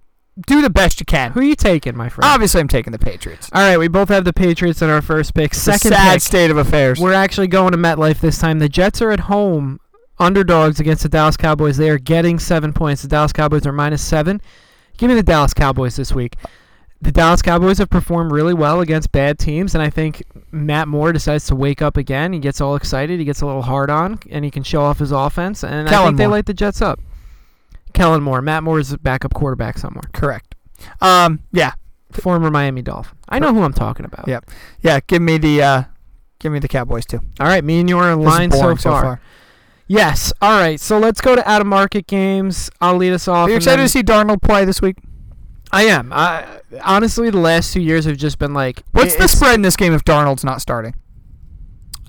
[0.47, 1.33] do the best you can.
[1.33, 2.29] Who are you taking, my friend?
[2.31, 3.51] Obviously, I'm taking the Patriots.
[3.53, 5.55] All right, we both have the Patriots in our first pick.
[5.55, 7.01] Second sad pick, state of affairs.
[7.01, 8.59] we're actually going to MetLife this time.
[8.59, 9.81] The Jets are at home,
[10.19, 11.77] underdogs against the Dallas Cowboys.
[11.77, 13.03] They are getting seven points.
[13.03, 14.41] The Dallas Cowboys are minus seven.
[14.97, 16.35] Give me the Dallas Cowboys this week.
[17.01, 21.13] The Dallas Cowboys have performed really well against bad teams, and I think Matt Moore
[21.13, 22.33] decides to wake up again.
[22.33, 23.21] He gets all excited.
[23.21, 25.63] He gets a little hard on, and he can show off his offense.
[25.63, 26.99] And I Kellen think they light the Jets up.
[27.93, 28.43] Kellen Moore.
[28.43, 30.11] Matt Moore is a backup quarterback somewhere.
[30.13, 30.57] Correct.
[31.01, 31.75] Um, yeah,
[32.11, 33.17] Former Miami Dolphin.
[33.29, 34.27] I know who I'm talking about.
[34.27, 34.41] Yeah.
[34.81, 34.99] yeah.
[35.07, 35.83] Give me the, uh,
[36.41, 37.21] give me the Cowboys too.
[37.39, 39.21] All right, me and you are in This line so boring far.
[39.89, 40.33] Yes.
[40.43, 40.79] All right.
[40.79, 42.71] So let's go to out of market games.
[42.81, 43.49] I'll lead us off.
[43.49, 44.97] Are you excited to see Darnold play this week?
[45.73, 46.13] I am.
[46.13, 48.83] I honestly, the last two years have just been like.
[48.93, 50.95] What's the spread in this game if Darnold's not starting?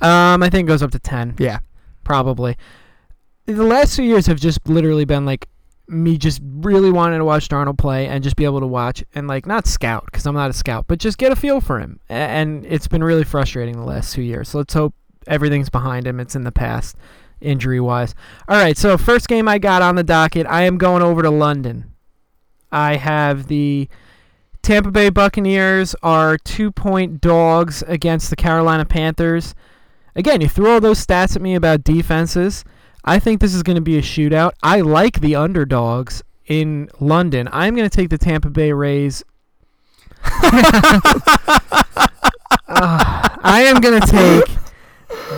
[0.02, 1.60] Um, I think it goes up to ten, Yeah.
[2.04, 2.56] probably.
[3.46, 5.48] The last two years have just literally been like
[5.88, 9.28] me just really wanting to watch Darnold play and just be able to watch and
[9.28, 12.00] like not scout because I'm not a scout, but just get a feel for him.
[12.08, 14.50] And it's been really frustrating the last two years.
[14.50, 14.94] So let's hope
[15.28, 16.20] everything's behind him.
[16.20, 16.96] It's in the past,
[17.42, 18.16] injury wise.
[18.48, 18.78] All right.
[18.78, 21.92] So first game I got on the docket, I am going over to London.
[22.72, 23.90] I have the
[24.62, 29.56] Tampa Bay Buccaneers are two point dogs against the Carolina Panthers.
[30.16, 32.64] Again, you threw all those stats at me about defenses.
[33.06, 34.52] I think this is going to be a shootout.
[34.62, 37.48] I like the underdogs in London.
[37.52, 39.24] I'm going to take the Tampa Bay Rays.
[40.24, 41.86] Ugh.
[42.72, 44.69] Ah, I am going to take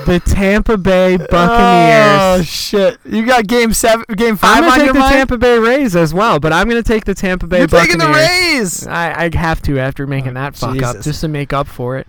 [0.06, 2.40] the Tampa Bay Buccaneers.
[2.40, 3.00] Oh shit!
[3.06, 4.64] You got game seven, game five.
[4.64, 5.14] I'm going on to your take the mind.
[5.14, 7.98] Tampa Bay Rays as well, but I'm going to take the Tampa Bay You're taking
[8.00, 8.82] Buccaneers.
[8.82, 8.88] the Rays.
[8.88, 12.08] I, I have to after making that fuck up just to make up for it.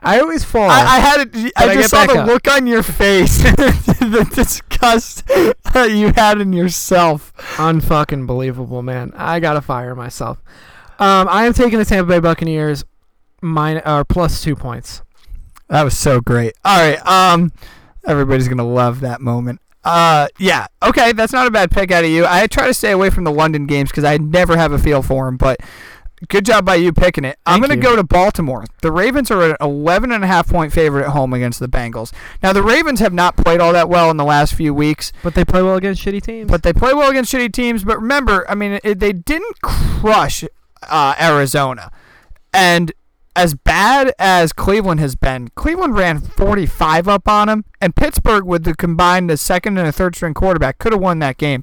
[0.00, 0.68] I always fall.
[0.70, 1.52] I, I had it.
[1.56, 2.26] I I just get saw the up.
[2.28, 5.26] look on your face, the disgust
[5.72, 7.32] that you had in yourself.
[7.56, 9.12] Unfucking believable, man.
[9.16, 10.38] I gotta fire myself.
[10.98, 12.84] Um, I am taking the Tampa Bay Buccaneers
[13.42, 15.02] mine or plus two points.
[15.68, 16.54] That was so great.
[16.64, 17.04] All right.
[17.06, 17.52] Um,
[18.06, 19.60] everybody's gonna love that moment.
[19.84, 20.66] Uh, yeah.
[20.82, 22.26] Okay, that's not a bad pick out of you.
[22.26, 25.02] I try to stay away from the London games because I never have a feel
[25.02, 25.60] for them, but.
[26.28, 27.38] Good job by you picking it.
[27.44, 28.64] I'm going to go to Baltimore.
[28.80, 32.10] The Ravens are an 11 and a half point favorite at home against the Bengals.
[32.42, 35.12] Now the Ravens have not played all that well in the last few weeks.
[35.22, 36.50] But they play well against shitty teams.
[36.50, 37.84] But they play well against shitty teams.
[37.84, 40.42] But remember, I mean, it, they didn't crush
[40.88, 41.92] uh, Arizona.
[42.54, 42.92] And
[43.36, 47.64] as bad as Cleveland has been, Cleveland ran 45 up on them.
[47.80, 51.18] And Pittsburgh, with the combined the second and a third string quarterback, could have won
[51.20, 51.62] that game.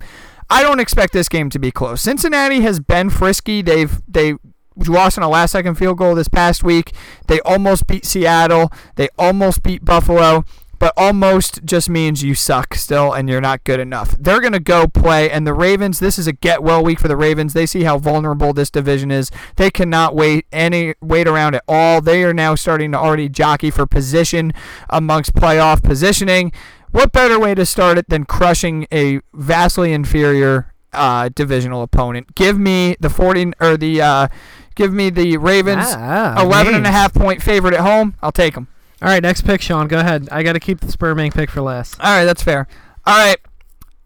[0.49, 2.01] I don't expect this game to be close.
[2.01, 3.61] Cincinnati has been frisky.
[3.61, 4.35] They've they
[4.75, 6.93] lost on a last second field goal this past week.
[7.27, 8.71] They almost beat Seattle.
[8.95, 10.45] They almost beat Buffalo.
[10.83, 14.17] But almost just means you suck still and you're not good enough.
[14.19, 15.31] They're going to go play.
[15.31, 17.53] And the Ravens, this is a get well week for the Ravens.
[17.53, 19.31] They see how vulnerable this division is.
[19.55, 22.01] They cannot wait any wait around at all.
[22.01, 24.51] They are now starting to already jockey for position
[24.89, 26.51] amongst playoff positioning.
[26.91, 32.35] What better way to start it than crushing a vastly inferior uh, divisional opponent?
[32.35, 34.27] Give me the 40 or the uh,
[34.75, 38.15] give me the Ravens Ah, 11 and a half point favorite at home.
[38.21, 38.67] I'll take them.
[39.03, 39.89] All right, next pick, Sean.
[39.89, 40.29] Go ahead.
[40.31, 41.99] I got to keep the Spurbank pick for last.
[41.99, 42.69] All right, that's fair.
[43.05, 43.37] All right,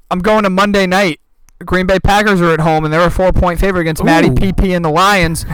[0.09, 1.19] I'm going to Monday night.
[1.63, 4.33] Green Bay Packers are at home, and they're a four-point favorite against Matty Ooh.
[4.33, 5.45] PP and the Lions.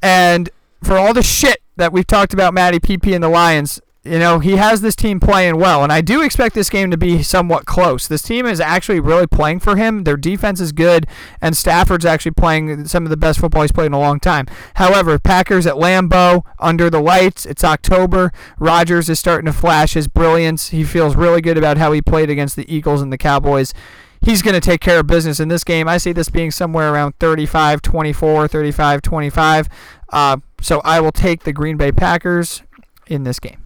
[0.00, 0.48] and
[0.84, 4.38] for all the shit that we've talked about Matty PP and the Lions, you know
[4.38, 7.64] he has this team playing well, and I do expect this game to be somewhat
[7.64, 8.06] close.
[8.06, 10.04] This team is actually really playing for him.
[10.04, 11.06] Their defense is good,
[11.40, 14.46] and Stafford's actually playing some of the best football he's played in a long time.
[14.74, 17.46] However, Packers at Lambeau under the lights.
[17.46, 18.30] It's October.
[18.58, 20.68] Rodgers is starting to flash his brilliance.
[20.68, 23.72] He feels really good about how he played against the Eagles and the Cowboys.
[24.20, 25.86] He's going to take care of business in this game.
[25.88, 29.68] I see this being somewhere around 35 24, 35 25.
[30.10, 32.62] Uh, so I will take the Green Bay Packers
[33.06, 33.63] in this game.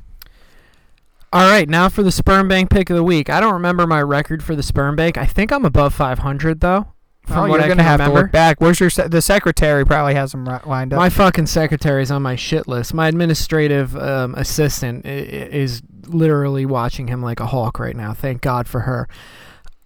[1.33, 3.29] All right, now for the sperm bank pick of the week.
[3.29, 5.19] I don't remember my record for the sperm bank.
[5.19, 6.89] I think I'm above 500 though.
[7.27, 8.21] From oh, what you're I gonna have remember.
[8.21, 8.59] to look back.
[8.59, 9.85] Where's your se- the secretary?
[9.85, 10.97] Probably has them lined up.
[10.99, 12.95] My fucking secretary's on my shit list.
[12.95, 18.15] My administrative um, assistant i- i- is literally watching him like a hawk right now.
[18.15, 19.07] Thank God for her.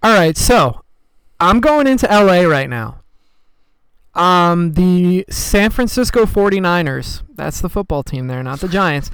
[0.04, 0.82] All right, so
[1.40, 3.00] I'm going into LA right now.
[4.14, 9.10] Um, the San Francisco 49ers, that's the football team there, not the Giants,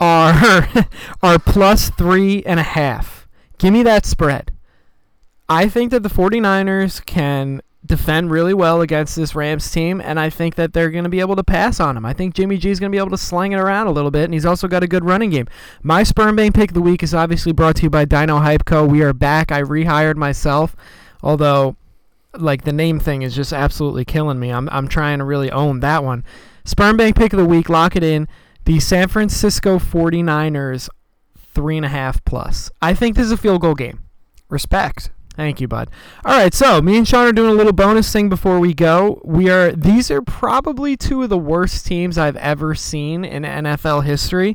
[0.00, 0.68] are,
[1.22, 3.28] are plus three and a half.
[3.58, 4.52] Give me that spread.
[5.48, 10.28] I think that the 49ers can defend really well against this Rams team, and I
[10.30, 12.04] think that they're going to be able to pass on him.
[12.04, 14.10] I think Jimmy G is going to be able to sling it around a little
[14.10, 15.46] bit, and he's also got a good running game.
[15.82, 18.66] My sperm bank pick of the week is obviously brought to you by Dino Hype
[18.66, 18.84] Co.
[18.84, 19.50] We are back.
[19.50, 20.76] I rehired myself,
[21.22, 21.76] although
[22.34, 24.50] like the name thing is just absolutely killing me.
[24.50, 26.24] I'm I'm trying to really own that one.
[26.64, 28.28] Sperm bank pick of the week, lock it in.
[28.68, 30.90] The San Francisco 49ers
[31.54, 32.70] three and a half plus.
[32.82, 34.00] I think this is a field goal game.
[34.50, 35.08] Respect.
[35.34, 35.88] Thank you, bud.
[36.22, 39.22] All right, so me and Sean are doing a little bonus thing before we go.
[39.24, 44.04] We are these are probably two of the worst teams I've ever seen in NFL
[44.04, 44.54] history.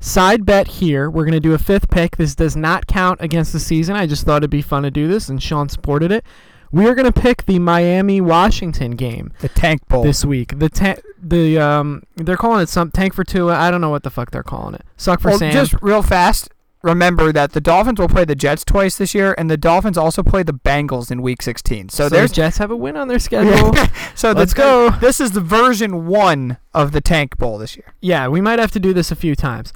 [0.00, 1.08] Side bet here.
[1.08, 2.18] We're going to do a fifth pick.
[2.18, 3.96] This does not count against the season.
[3.96, 6.26] I just thought it'd be fun to do this, and Sean supported it.
[6.72, 10.02] We are going to pick the Miami Washington game The Tank Bowl.
[10.04, 10.58] this week.
[10.58, 13.54] The ta- the um they're calling it some tank for Tua.
[13.56, 14.82] I don't know what the fuck they're calling it.
[14.96, 15.52] Suck for well, Sam.
[15.52, 16.50] just real fast.
[16.82, 20.22] Remember that the Dolphins will play the Jets twice this year, and the Dolphins also
[20.22, 21.90] play the Bengals in Week 16.
[21.90, 23.74] So, so there's the Jets have a win on their schedule.
[24.14, 24.88] so Let's go.
[24.88, 27.92] This is the version one of the Tank Bowl this year.
[28.00, 29.74] Yeah, we might have to do this a few times.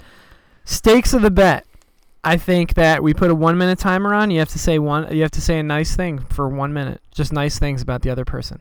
[0.64, 1.66] Stakes of the bet.
[2.24, 4.30] I think that we put a one minute timer on.
[4.30, 5.14] You have to say one.
[5.14, 7.00] You have to say a nice thing for one minute.
[7.12, 8.60] Just nice things about the other person.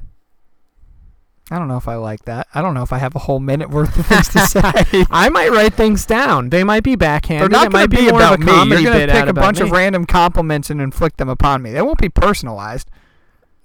[1.52, 2.48] I don't know if I like that.
[2.54, 5.06] I don't know if I have a whole minute worth of things to say.
[5.12, 6.50] I might write things down.
[6.50, 7.52] They might be backhanded.
[7.52, 8.52] They're not going to be about me.
[8.52, 11.72] You're going to pick a bunch of random compliments and inflict them upon me.
[11.72, 12.90] They won't be personalized.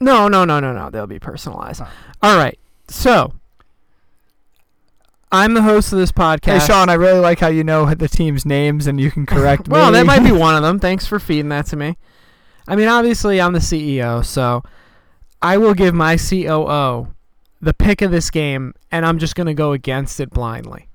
[0.00, 0.90] No, no, no, no, no.
[0.90, 1.80] They'll be personalized.
[1.82, 1.90] Oh.
[2.22, 2.58] All right.
[2.88, 3.34] So,
[5.30, 6.60] I'm the host of this podcast.
[6.60, 9.68] Hey, Sean, I really like how you know the team's names and you can correct
[9.68, 9.92] well, me.
[9.92, 10.78] Well, that might be one of them.
[10.78, 11.96] Thanks for feeding that to me.
[12.66, 14.62] I mean, obviously, I'm the CEO, so
[15.40, 17.08] I will give my COO
[17.60, 20.88] the pick of this game, and I'm just going to go against it blindly.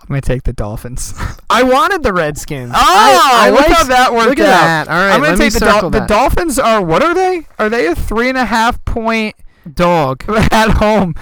[0.00, 1.14] I'm going to take the Dolphins.
[1.50, 2.72] I wanted the Redskins.
[2.74, 4.86] Oh, I, I look like- how that worked Look at out.
[4.86, 4.88] that.
[4.88, 6.00] All right, I'm going to take the, Dol- the.
[6.00, 7.46] Dolphins are, what are they?
[7.58, 9.34] Are they a three and a half point
[9.72, 10.22] dog.
[10.28, 11.14] at home?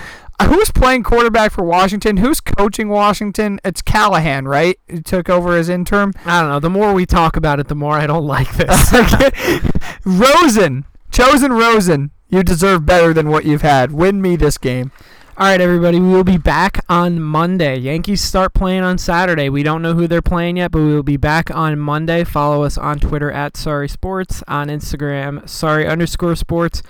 [0.48, 2.16] Who's playing quarterback for Washington?
[2.18, 3.60] Who's coaching Washington?
[3.64, 4.78] It's Callahan, right?
[4.88, 6.12] Who took over as interim?
[6.24, 6.60] I don't know.
[6.60, 8.92] The more we talk about it, the more I don't like this.
[10.04, 10.84] Rosen.
[11.10, 12.10] Chosen Rosen.
[12.28, 13.92] You deserve better than what you've had.
[13.92, 14.90] Win me this game.
[15.36, 15.98] All right, everybody.
[15.98, 17.78] We will be back on Monday.
[17.78, 19.48] Yankees start playing on Saturday.
[19.48, 22.22] We don't know who they're playing yet, but we will be back on Monday.
[22.24, 26.82] Follow us on Twitter at Sorry Sports, on Instagram Sorry underscore Sports.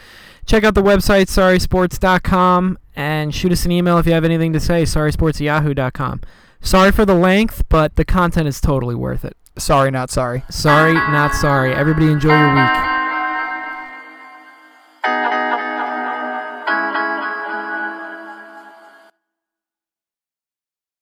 [0.45, 4.61] Check out the website sorrysports.com and shoot us an email if you have anything to
[4.61, 4.83] say.
[4.83, 6.21] Sorrysports at yahoo.com.
[6.61, 9.37] Sorry for the length, but the content is totally worth it.
[9.59, 10.45] Sorry, not sorry.
[10.51, 11.75] Sorry, not sorry.
[11.75, 13.02] Everybody enjoy your week.